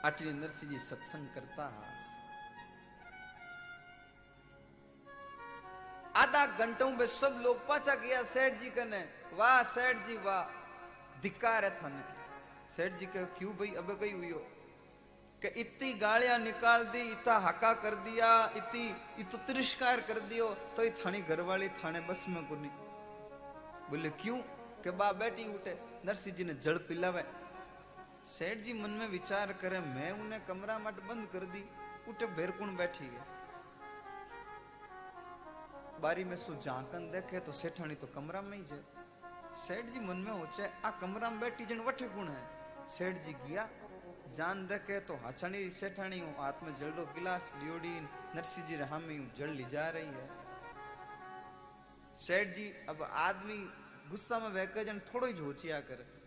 अटली 0.04 0.32
नरसिंह 0.32 0.72
जी 0.72 0.78
सत्संग 0.78 1.28
करता 1.34 1.64
आधा 6.16 6.46
घंटों 6.46 6.90
में 6.90 7.06
सब 7.06 7.40
लोग 7.42 7.68
पाचा 7.68 7.94
गया, 7.94 8.22
सेठ 8.22 8.54
जी 8.54 8.70
कने 8.70 9.08
वाह, 9.32 9.62
सेठ 9.62 9.96
जी, 9.96 10.16
वाह। 10.16 11.20
धिकार 11.20 11.64
है 11.64 11.82
थाने। 11.82 12.02
सेठ 12.76 12.92
जी 12.92 13.06
कहे, 13.06 13.24
क्यों 13.24 13.52
भाई, 13.52 13.74
अब 13.74 14.00
कई 14.00 14.12
हुई 14.12 14.30
हो? 14.30 14.38
कि 15.42 15.48
इतनी 15.48 15.92
गालियाँ 15.92 16.38
निकाल 16.38 16.84
दी, 16.84 17.00
इतना 17.00 17.36
हका 17.36 17.72
कर 17.74 17.94
दिया, 17.94 18.52
इतनी, 18.56 18.96
इतो 19.20 19.38
तिरस्कार 19.38 20.00
कर 20.00 20.20
दियो 20.20 20.54
तो 20.54 20.84
ये 20.84 20.90
थानी 20.90 21.22
घरवाली, 21.22 21.68
थाने 21.68 22.00
बस 22.00 22.24
में 22.28 22.48
को 22.48 22.54
नहीं। 22.56 22.70
बोले, 23.90 24.10
क्यों? 24.10 24.38
कि 24.82 24.90
बा 24.90 25.12
बेटी 25.12 25.54
उठे 25.54 25.78
नरसिंह 26.04 26.36
जी 26.36 26.44
ने 26.44 26.54
जड़ 26.54 26.78
पिलावे। 26.78 27.39
सेठ 28.24 28.58
जी 28.58 28.72
मन 28.72 28.90
में 28.90 29.08
विचार 29.08 29.52
करे, 29.60 29.78
मैं 29.80 30.10
उन्हें 30.12 30.44
कमरा 30.46 30.78
मट 30.78 31.00
बंद 31.08 31.26
कर 31.32 31.44
दी, 31.46 31.64
उठे 32.08 32.26
भेरकुण 32.36 32.76
बैठी 32.76 33.04
है 33.06 33.24
बारी 36.02 36.24
में 36.24 36.36
सु 36.36 36.54
झांकन 36.56 37.10
देखे 37.12 37.40
तो 37.40 37.52
सेठानी 37.52 37.94
तो 37.94 38.06
कमरा 38.06 38.40
में 38.42 38.56
ही 38.56 38.64
जे 38.64 38.82
सेठ 39.56 39.86
जी 39.86 40.00
मन 40.00 40.16
में 40.16 40.32
होचे, 40.32 40.68
आ 40.84 40.90
कमरा 40.92 41.30
में 41.30 41.40
बैठी 41.40 41.64
जन, 41.66 41.80
वठे 41.80 42.08
गुण 42.08 42.28
है? 42.28 42.42
सेठ 42.88 43.22
जी 43.24 43.32
गया 43.40 43.68
जान 44.36 44.66
देखे 44.66 45.00
तो 45.00 45.14
हाचानी 45.16 45.68
सेठानी 45.70 46.18
हूँ, 46.20 46.34
हाथ 46.38 46.62
में 46.62 46.74
जलडो 46.74 47.04
गिलास 47.14 47.52
लियोड़ी 47.56 48.00
नरसिंह 48.36 48.66
जी 48.66 48.76
रहा 48.76 48.98
में 48.98 49.30
जल 49.38 49.50
ली 49.50 49.64
जा 49.64 49.88
रही 49.90 50.06
है। 50.06 50.28
सेठ 52.16 52.54
जी 52.54 52.72
अब 52.88 53.02
आदमी 53.02 53.58
गुस्सा 54.10 54.38
में 54.38 54.52
बहकर 54.54 54.84
जन 54.84 54.98
थोड़ो 55.08 55.26
ही 55.26 55.32
झोचिया 55.34 55.80
करे। 55.80 56.19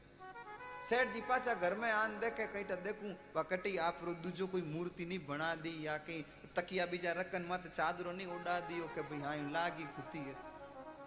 सेठ 0.90 1.14
जी 1.14 1.22
पाचा 1.28 1.54
घर 1.64 1.74
में 1.82 1.90
आन 1.92 2.18
देखे 2.20 2.46
कहीं 2.54 2.66
तो 2.72 2.76
देखूँ 2.88 3.44
कटी 3.52 3.76
आप 3.88 4.00
दूजो 4.24 4.48
कोई 4.54 4.62
मूर्ति 4.62 5.06
नहीं 5.06 5.20
बना 5.28 5.54
दी 5.64 5.74
या 5.86 5.98
कहीं 6.08 6.24
तकिया 6.56 6.86
बीजा 6.92 7.12
रखन 7.20 7.46
मत 7.52 7.68
चादरो 7.76 8.12
नहीं 8.18 8.28
उड़ा 8.38 8.60
के 8.96 9.02
भाई 9.12 9.20
हाँ 9.22 9.36
लागी 9.54 9.84
कुती 9.98 10.20
है 10.28 10.36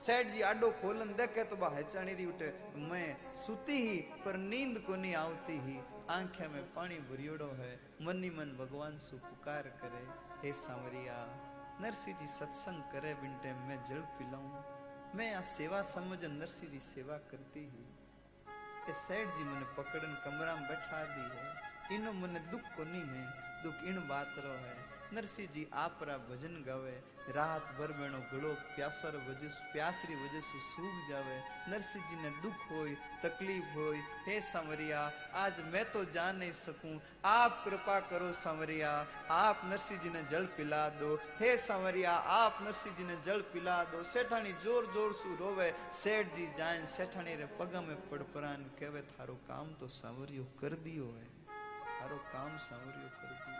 सेठ 0.06 0.32
जी 0.32 0.40
आडो 0.48 0.70
खोलन 0.80 1.12
देखे 1.18 1.44
तो 1.50 1.56
बा 1.56 1.68
हेचाणी 1.76 2.12
रही 2.14 2.26
उठे 2.32 2.48
मैं 2.88 3.06
सुती 3.44 3.76
ही 3.88 3.96
पर 4.24 4.36
नींद 4.52 4.78
को 4.86 4.96
नहीं 5.02 5.14
आवती 5.24 5.58
ही 5.66 5.76
आँखें 6.16 6.48
में 6.54 6.62
पानी 6.74 6.98
भरियोड़ो 7.10 7.50
है 7.60 7.72
मन 8.06 8.22
ही 8.24 8.30
मन 8.38 8.56
भगवान 8.58 8.98
सु 9.06 9.16
पुकार 9.28 9.68
करे 9.82 10.02
हे 10.42 10.52
सांवरिया 10.64 11.18
नरसिंह 11.82 12.16
जी 12.18 12.26
सत्संग 12.34 12.82
करे 12.92 13.14
बिनटे 13.22 13.52
मैं 13.68 13.82
जल 13.88 14.00
पिलाऊं 14.18 14.64
કે 18.86 18.94
શેઠજી 18.98 19.44
મને 19.44 19.66
પકડીને 19.76 20.16
કમરામાં 20.24 20.66
બેઠા 20.68 21.04
દી 21.06 21.28
હે 21.32 21.42
એનો 21.94 22.12
મને 22.12 22.40
દુઃખ 22.50 22.78
નહીં 22.84 23.08
હે? 23.14 23.24
દુઃખ 23.66 23.88
ઈણ 23.88 24.04
બાતરો 24.12 24.58
હે 24.66 24.76
નરસિંહજી 25.12 25.66
આપરા 25.72 26.18
ભજન 26.18 26.62
ગાવે. 26.62 26.94
રાત 27.34 27.66
ભર 27.78 27.92
બેણો 27.92 28.20
ગળો 28.30 28.54
પ્યાસર 28.54 29.16
વજસ 29.16 29.56
પ્યાસરી 29.72 30.14
વજે 30.14 30.40
સુ 30.40 30.58
સૂગ 30.58 30.96
જાવે. 31.10 31.36
નરસિંહજીને 31.68 32.32
દુઃખ 32.42 32.66
હોય, 32.70 32.96
તકલીફ 33.22 33.62
હોય, 33.74 34.00
હે 34.28 34.40
સાંવરિયા, 34.40 35.12
આજ 35.34 35.60
મેં 35.60 35.92
તો 35.92 36.04
જા 36.04 36.32
નહીં 36.32 36.52
શકું. 36.52 37.00
આપ 37.24 37.64
કૃપા 37.64 38.00
કરો 38.00 38.32
સાંવરિયા, 38.32 39.06
આપ 39.30 39.64
નરસિંહજીને 39.64 40.22
જળ 40.22 40.46
પીલા 40.56 40.88
દો. 40.88 41.18
હે 41.40 41.56
સાંવરિયા, 41.56 42.12
આપ 42.12 42.62
નરસિંહજીને 42.62 43.16
જળ 43.16 43.42
પીલા 43.42 43.84
દો. 43.84 44.02
શેઠાણી 44.02 44.52
જોર 44.52 44.84
જોર 44.92 45.12
શું 45.12 45.38
રોવે. 45.38 45.72
શેઠજી 46.02 46.46
જાય 46.46 46.84
શેઠાણી 46.84 47.36
રે 47.36 47.48
પગમે 47.58 47.96
પડપરાન 48.10 48.68
કહેવે 48.78 49.02
થારું 49.02 49.46
કામ 49.46 49.72
તો 49.72 49.86
સાંવર્યું 49.86 50.58
કરી 50.58 50.76
દિયો 50.76 51.10
હે. 51.16 51.26
તારો 52.00 52.16
કામ 52.32 52.58
સાંવરિયો 52.58 53.08
કર 53.08 53.55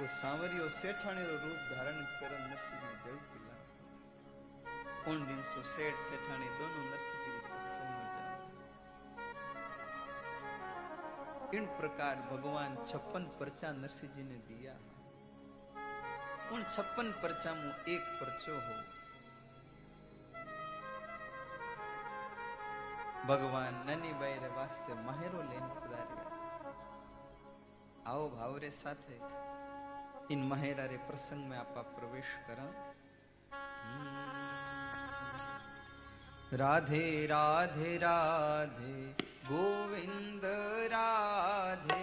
તો 0.00 0.06
સાંવરિયો 0.14 0.68
શેઠાણીનો 0.72 1.34
રૂપ 1.42 1.60
ધારણ 1.68 2.00
કરે 2.12 2.36
નરસિંહને 2.40 2.90
જળ 3.02 3.20
પિલા 3.26 3.54
उन 5.06 5.18
दिन 5.26 5.40
सो 5.44 5.60
सेठ 5.64 5.98
सेठानी 6.04 6.48
दोनों 6.54 6.84
नरसिंह 6.84 7.20
जी 7.24 7.30
के 7.32 7.40
सत्संग 7.42 7.90
में 7.90 8.06
जाए 8.14 8.34
इन 11.58 11.66
प्रकार 11.76 12.14
भगवान 12.30 12.72
छप्पन 12.82 13.28
परचा 13.40 13.68
नरसिंह 13.74 14.10
जी 14.14 14.24
ने 14.24 14.38
दिया 14.48 14.74
उन 16.54 16.64
छप्पन 16.66 17.12
परचा 17.22 17.52
में 17.54 17.72
एक 17.94 18.04
परचो 18.20 18.56
हो 18.66 18.76
भगवान 23.28 23.78
ननी 23.86 24.12
बाई 24.20 24.34
रे 24.42 24.50
वास्ते 24.56 24.98
माहेरो 25.04 25.40
लेन 25.52 25.68
पधारिया 25.76 26.24
आओ 28.08 28.28
भावरे 28.30 28.70
इन 30.31 30.43
महेरा 30.43 30.85
रे 30.85 30.97
प्रसंग 31.07 31.41
में 31.49 31.57
आपा 31.57 31.81
प्रवेश 31.95 32.29
करा। 32.47 32.67
राधे 36.53 37.07
राधे 37.25 37.91
राधे 37.97 38.95
गोविंद 39.47 40.45
राधे। 40.93 42.00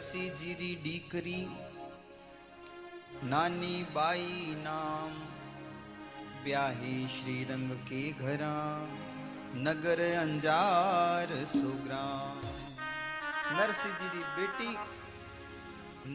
નરસિંહજી 0.00 0.52
રી 0.60 0.68
દીકરી 0.84 1.40
નાની 3.32 3.78
બાઈ 3.96 4.28
નામ 4.66 5.12
ब्याही 6.46 6.96
श्रीरंग 7.12 7.70
के 7.86 8.00
घरा 8.24 8.50
नगर 9.66 10.00
अंजार 10.18 11.30
सुग्राम 11.52 12.36
नरसिंह 13.56 13.96
जी 14.00 14.08
री 14.12 14.22
बेटी 14.36 14.68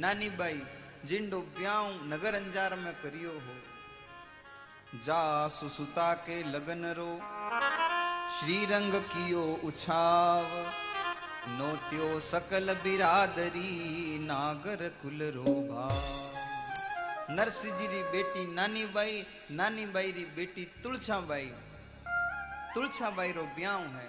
नानी 0.03 0.29
बाई 0.41 0.61
जिंडो 1.11 1.39
ब्याह 1.57 1.89
नगर 2.13 2.37
अंजार 2.41 2.75
में 2.83 2.93
करियो 3.01 3.33
हो 3.47 3.55
जा 5.07 5.19
सुसुता 5.57 6.07
के 6.29 6.37
लगन 6.53 6.85
रो 7.01 7.11
श्रीरंग 8.37 8.95
कियो 9.15 9.43
उछाव 9.71 10.47
नोत्यो 11.48 12.06
सकल 12.20 12.74
बिरादरी 12.74 13.70
नागर 14.20 14.80
कुल 15.02 15.22
रोभा। 15.34 15.84
नरसिंह 17.30 17.76
जी 17.78 17.86
री 17.86 18.02
बेटी 18.12 18.46
नानी 18.54 18.84
बाई 18.86 19.14
नानी 19.50 19.84
बाई 19.86 20.10
री 20.12 20.24
बेटी 20.36 20.64
तुलछा 20.82 21.18
बाई। 21.20 21.46
तुलछा 22.74 23.10
बाई 23.10 23.32
रो 23.32 23.44
ब्याह 23.56 23.78
है। 23.94 24.08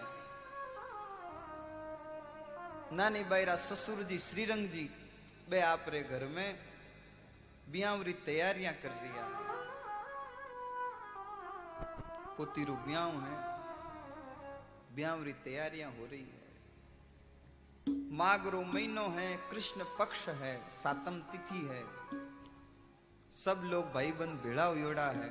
नानी 2.94 3.24
बाई 3.24 3.46
रा 3.46 3.56
ससुर 3.56 4.04
जी 4.04 4.18
श्रीरंग 4.20 4.68
जी 4.70 4.86
बे 5.50 5.60
आप 5.64 5.86
रे 5.90 6.02
घर 6.04 6.26
में 6.28 6.50
ब्याह 7.72 8.02
री 8.02 8.14
तैयारियाँ 8.26 8.74
कर 8.84 8.98
रिया 9.04 9.26
पोती 12.38 12.64
रो 12.66 12.76
ब्याह 12.88 13.14
है। 13.26 13.38
ब्याह 14.96 15.24
री 15.24 15.34
तैयारियाँ 15.46 15.92
हो 15.92 16.06
रही 16.06 16.22
है। 16.22 16.37
माघ 17.90 18.48
रो 18.48 18.62
महीनो 18.64 19.08
है, 19.10 19.28
कृष्ण 19.52 19.84
पक्ष 20.00 20.28
है, 20.32 20.56
सातम 20.74 21.20
तिथि 21.32 21.62
है। 21.68 21.84
सब 23.32 23.62
लोग 23.66 23.92
भाई 23.94 24.12
बंद 24.14 24.40
भेड़ा 24.42 24.66
हुयोड़ा 24.66 25.08
है। 25.12 25.30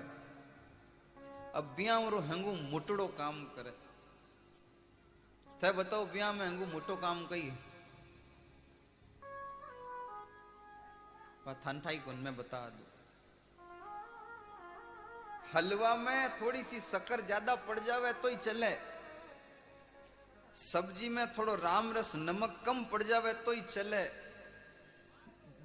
अब 1.54 1.74
ब्याह 1.76 2.08
रो 2.08 2.18
हंगू 2.22 2.52
मोटड़ो 2.70 3.06
काम 3.18 3.44
करे। 3.56 3.74
थे 5.46 5.72
बताओ 5.74 6.04
ब्याह 6.06 6.32
में 6.32 6.46
हंगू 6.46 6.66
मोटो 6.66 6.96
काम 6.96 7.26
कही 7.26 7.50
थानठाई 11.64 11.98
कौन 11.98 12.16
मैं 12.16 12.36
बता 12.36 12.58
दू। 12.68 12.84
हलवा 15.52 15.94
में 15.96 16.40
थोड़ी 16.40 16.62
सी 16.62 16.80
शक्कर 16.82 17.20
ज़्यादा 17.20 17.54
पड़ 17.66 17.78
जावे 17.80 18.12
तो 18.14 18.28
ही 18.28 18.36
चले। 18.38 18.70
सब्ज़ी 20.56 21.08
में 21.08 21.26
थोड़ो 21.32 21.54
राम 21.56 21.92
रस 21.92 22.12
नमक 22.18 22.62
कम 22.66 22.82
पड़ 22.92 23.02
जावे 23.02 23.32
तो 23.44 23.52
ही 23.52 23.60
चले। 23.62 24.04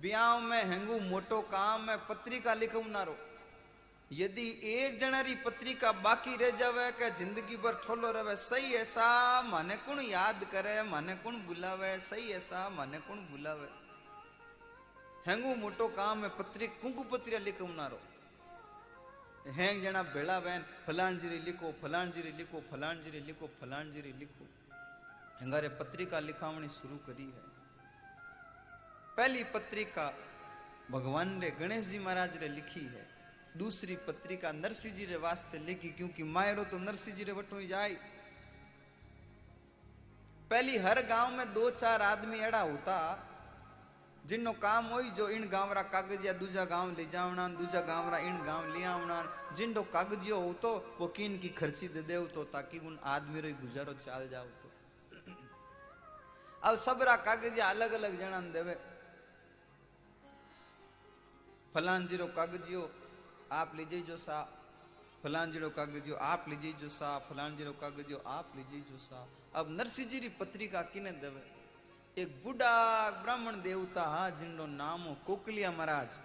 ब्याह 0.01 0.39
में 0.41 0.63
हेंगू 0.65 0.99
मोटो 1.01 1.41
काम 1.47 1.81
में 1.88 1.97
पत्रिका 2.07 2.53
लिखू 2.55 2.81
नारो 2.88 3.15
यदि 4.11 4.47
एक 4.68 4.99
जना 4.99 5.19
री 5.22 5.35
पत्रिका 5.45 5.91
बाकी 6.03 6.35
रह 6.38 6.49
जावे 6.59 6.91
के 6.93 7.09
ज़िंदगी 7.15 7.57
भर 7.57 7.76
ठोलो 7.85 8.11
रहे 8.11 8.35
सही 8.38 8.73
ऐसा 8.76 9.07
माने 9.43 9.76
कुण 9.77 9.99
याद 10.01 10.43
करे, 10.51 10.81
माने 10.84 11.15
कुण 11.23 11.35
बुलावे, 11.47 11.97
सही 12.01 12.31
ऐसा 12.34 12.68
माने 12.69 12.97
कुण 12.99 13.18
बुलावे। 13.31 13.69
हेंगू 15.27 15.55
मोटो 15.55 15.88
काम 15.95 16.18
में 16.18 16.30
पत्रिक, 16.38 16.80
कुंकू 16.81 17.03
पत्रिया 17.07 17.39
लिखू 17.39 17.68
नारो 17.73 17.99
हेंग 19.49 19.84
जना 19.84 20.01
बेड़ा 20.05 20.39
बहन 20.39 20.65
फलान 20.85 21.19
जीरी 21.19 21.39
लिखो 21.45 21.73
फलान 21.81 22.11
जीरी 22.11 22.31
लिखो 22.38 22.61
फलान 22.72 23.01
जीरी 23.03 23.19
लिखो 23.22 23.49
फलान 23.61 23.91
जीरी 23.91 24.13
लिखो। 24.19 24.45
हंगारे 25.41 25.69
पत्रिका 25.77 26.19
लिखावनी 26.22 26.68
शुरू 26.72 26.97
करी 27.05 27.23
है। 27.26 27.43
पहली 29.18 29.43
पत्रिका 29.53 30.05
भगवान 30.91 31.39
रे 31.41 31.49
गणेश 31.59 31.85
जी 31.88 31.99
महाराज 31.99 32.38
रे 32.38 32.49
लिखी 32.49 32.85
है। 32.88 33.05
दूसरी 33.57 33.95
पत्रिका 34.07 34.51
नरसिंह 34.53 34.93
जी 34.95 35.05
रे 35.05 35.18
वास्ते 35.19 35.59
लिखी 35.59 35.89
क्योंकि 35.97 36.23
मायरो 36.30 36.63
तो 36.65 36.77
नरसिंह 36.80 37.15
जी 37.18 37.23
रे 37.23 37.34
वटो 37.34 37.61
जाए। 37.68 37.97
पहली 40.51 40.77
हर 40.77 41.01
गाँव 41.07 41.31
में 41.31 41.53
दो 41.53 41.69
चार 41.72 42.01
आदमी 42.03 42.39
एड़ा 42.41 42.61
होता 42.61 42.97
जिनो 44.26 44.51
काम 44.61 44.85
हो 44.85 45.01
जो 45.18 45.30
इन 45.31 45.47
गाँव 45.49 45.73
रा 45.73 45.81
कागजिया 45.89 46.34
दूजा 46.38 46.65
गाँव 46.68 46.95
ले 46.97 47.05
जावना 47.09 47.47
दूजा 47.57 47.81
गाँव 47.84 48.09
रा 48.11 48.18
इन 48.22 48.41
गाँव 48.43 48.73
ले 48.73 48.84
आवना 48.85 49.22
जिंडो 49.57 49.81
कागजियो 49.93 50.39
हो 50.39 50.53
तो 50.61 50.72
वो 50.99 51.07
किन 51.18 51.38
की 51.39 51.49
खर्ची 51.57 51.88
दे 51.88 52.01
देव 52.05 52.27
तो 52.35 52.43
ताकि 52.53 52.80
उन 52.80 52.99
आदमी 53.09 53.41
रो 53.41 53.49
गुजारो 53.61 53.93
चाल 54.05 54.27
जाओ। 54.30 54.61
अब 56.62 56.76
सबरा 56.76 57.16
कागजिया 57.16 57.70
अलग 57.70 57.92
अलग 57.92 58.20
जणा 58.20 58.40
देवे। 58.54 58.74
फलान 61.74 62.08
ज़ीरो 62.08 62.28
कागजियो 62.28 62.82
आप 63.52 63.76
लीजिए 63.76 64.02
जो 64.02 64.18
सा। 64.18 64.42
फलान 65.24 65.52
ज़ीरो 65.52 65.70
कागजियो 65.70 66.16
आप 66.16 66.46
लीजिए 66.50 66.74
जो 66.74 66.90
सा। 66.90 67.18
फलान 67.20 67.56
ज़ीरो 67.58 67.72
कागजियो 67.74 68.18
आप 68.28 68.52
लीजिए 68.56 68.82
जो 68.82 68.98
सा। 68.98 69.28
अब 69.56 69.70
नरसिंह 69.70 70.10
जी 70.10 70.20
री 70.20 70.30
पत्रिका 70.30 70.82
किने 70.82 71.12
देवे? 71.22 71.42
एक 72.18 72.44
बूढ़ा 72.44 72.76
ब्राह्मण 73.22 73.62
देवता 73.62 74.04
हा 74.04 74.30
जिनो 74.30 74.66
नाम 74.66 75.02
हो 75.02 75.16
कोकलिया 75.26 75.72
महाराज। 75.72 76.20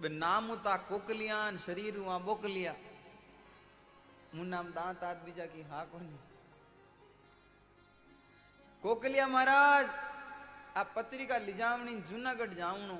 नाम 0.00 0.44
होता 0.44 0.76
कोकलियान, 0.88 1.58
शरीर 1.58 1.96
हुआ 1.96 2.18
बोकलिया। 2.18 2.74
मुन 4.34 4.46
नाम 4.46 4.66
दांत 4.72 5.04
आद 5.04 5.16
बीजा 5.16 5.46
की 5.46 5.62
हा 5.62 5.84
कोनी? 5.84 6.18
कोकलिया 8.84 9.26
महाराज 9.26 9.86
आ 10.76 10.82
पत्रिका 10.92 11.36
लिजावनी 11.40 11.94
जूनागढ़ 12.04 12.52
जावनो 12.52 12.96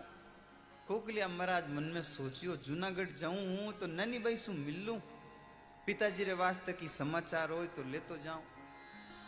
कोकलिया 0.89 1.27
महाराज, 1.29 1.65
मन 1.69 1.85
में 1.95 2.03
सोचियो, 2.03 2.57
जूनागढ़ 2.59 3.11
जाऊँ 3.21 3.37
हूँ 3.37 3.73
तो 3.81 3.87
ननी 3.89 4.19
भाई 4.19 4.37
सु 4.37 4.53
मिल। 4.55 4.89
पिताजी 5.87 6.25
रे 6.25 6.33
वास्ते 6.35 6.73
की 6.73 6.89
समाचार 6.89 7.51
हो 7.51 7.65
तो 7.77 7.83
ले 7.85 7.99
तो 8.01 8.17
जाऊँ। 8.25 8.43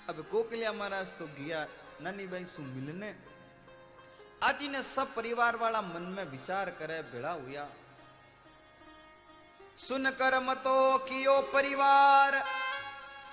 अब 0.09 0.25
कोकलिया 0.33 0.73
महाराज 0.73 1.13
तो 1.19 1.27
गया 1.37 1.61
ननी 2.03 2.27
भाई 2.27 2.45
सु 2.47 2.63
मिलने। 2.65 3.15
आटी 4.43 4.69
ने 4.69 4.83
सब 4.85 5.15
परिवार 5.15 5.57
वाला 5.57 5.81
मन 5.85 6.09
में 6.17 6.25
विचार 6.27 6.71
करे, 6.81 7.01
बेड़ा 7.05 7.33
हुआ 7.35 7.69
सुन 9.79 10.11
कर 10.17 10.41
मतो 10.41 10.77
कियो 11.05 11.41
परिवार 11.53 12.43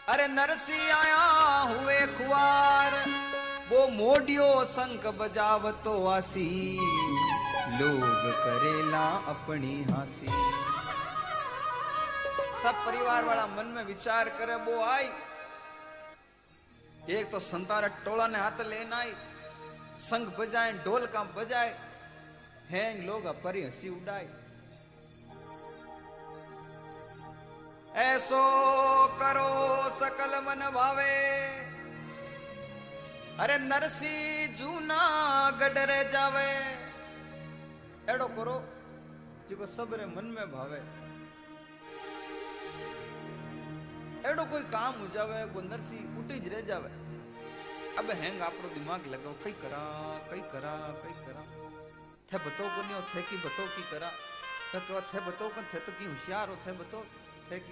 अरे 0.10 0.28
नरसी 0.28 0.90
आया 0.92 1.20
हुए 1.64 2.00
खुआर 2.08 2.96
वो 3.70 3.88
मोडियो 3.88 4.48
शंख 4.66 5.06
बजावतो 5.08 5.94
आसी। 6.08 6.48
लोग 7.80 8.26
करेला 8.38 9.06
अपनी 9.28 9.72
हँसी। 9.84 10.28
सब 12.64 12.84
परिवार 12.86 13.24
वाला 13.24 13.46
मन 13.48 13.72
में 13.76 13.84
विचार 13.84 14.30
करे, 14.30 14.56
वो 14.56 14.84
आई। 14.84 15.10
एक 17.10 17.32
तो 17.32 17.40
संतारा 17.40 17.88
टोला 17.88 18.28
ने 18.28 18.40
हाथ 18.40 18.62
लेना 18.62 18.98
आई 18.98 19.14
संग 19.98 20.28
बजाए, 20.28 20.72
ढोल 20.86 21.06
का 21.06 21.24
बजाए। 21.24 21.76
हैं 22.70 23.08
लोग 23.08 23.26
अपरी 23.26 23.64
हँसी 23.64 23.90
उड़ाए। 23.90 24.28
ऐसो 27.96 28.44
करो 29.08 29.90
सकल 29.90 30.42
मन 30.46 30.72
भावे। 30.74 31.14
अरे 33.40 33.58
नरसी 33.58 34.48
जूना 34.48 34.98
गडरे 35.52 36.10
जावे। 36.10 36.52
एड़ो 38.10 38.28
करो, 38.28 38.64
जेको 39.50 39.66
सबरे 39.66 40.06
मन 40.06 40.26
में 40.26 40.52
भावे। 40.52 40.78
एड़ो 44.30 44.46
कोई 44.46 44.62
काम 44.62 44.94
हो 44.94 45.08
जावे, 45.08 45.46
को 45.54 45.62
नरसी 45.62 45.98
उठी 46.20 46.40
ज 46.40 46.54
रह 46.54 46.62
जावे। 46.62 46.90
अब 48.00 48.12
हैंग 48.12 48.42
आपरो 48.42 48.70
दिमाग 48.70 49.06
लगाओ, 49.06 49.34
कई 49.44 49.52
करा 49.52 49.82
कई 50.32 50.42
करा 50.42 50.94
कई 51.04 51.26
करा। 51.26 51.42
थे 52.30 52.38
बतो 52.46 52.64
को 52.64 52.82
नहीं 52.82 53.02
थे 53.02 53.22
की 53.22 53.38
बतो 53.38 53.66
की 53.66 53.84
करा। 53.92 54.10
कहो 54.74 55.02
थे 55.02 55.20
बतो 55.20 55.50
कन 55.50 55.64
थे 55.74 55.80
तो 55.80 55.92
की 55.92 56.06
होशियार 56.06 56.50
हो, 56.50 56.56
थे 56.56 56.72
बतो, 56.72 57.06
थे 57.52 57.60
की 57.60 57.72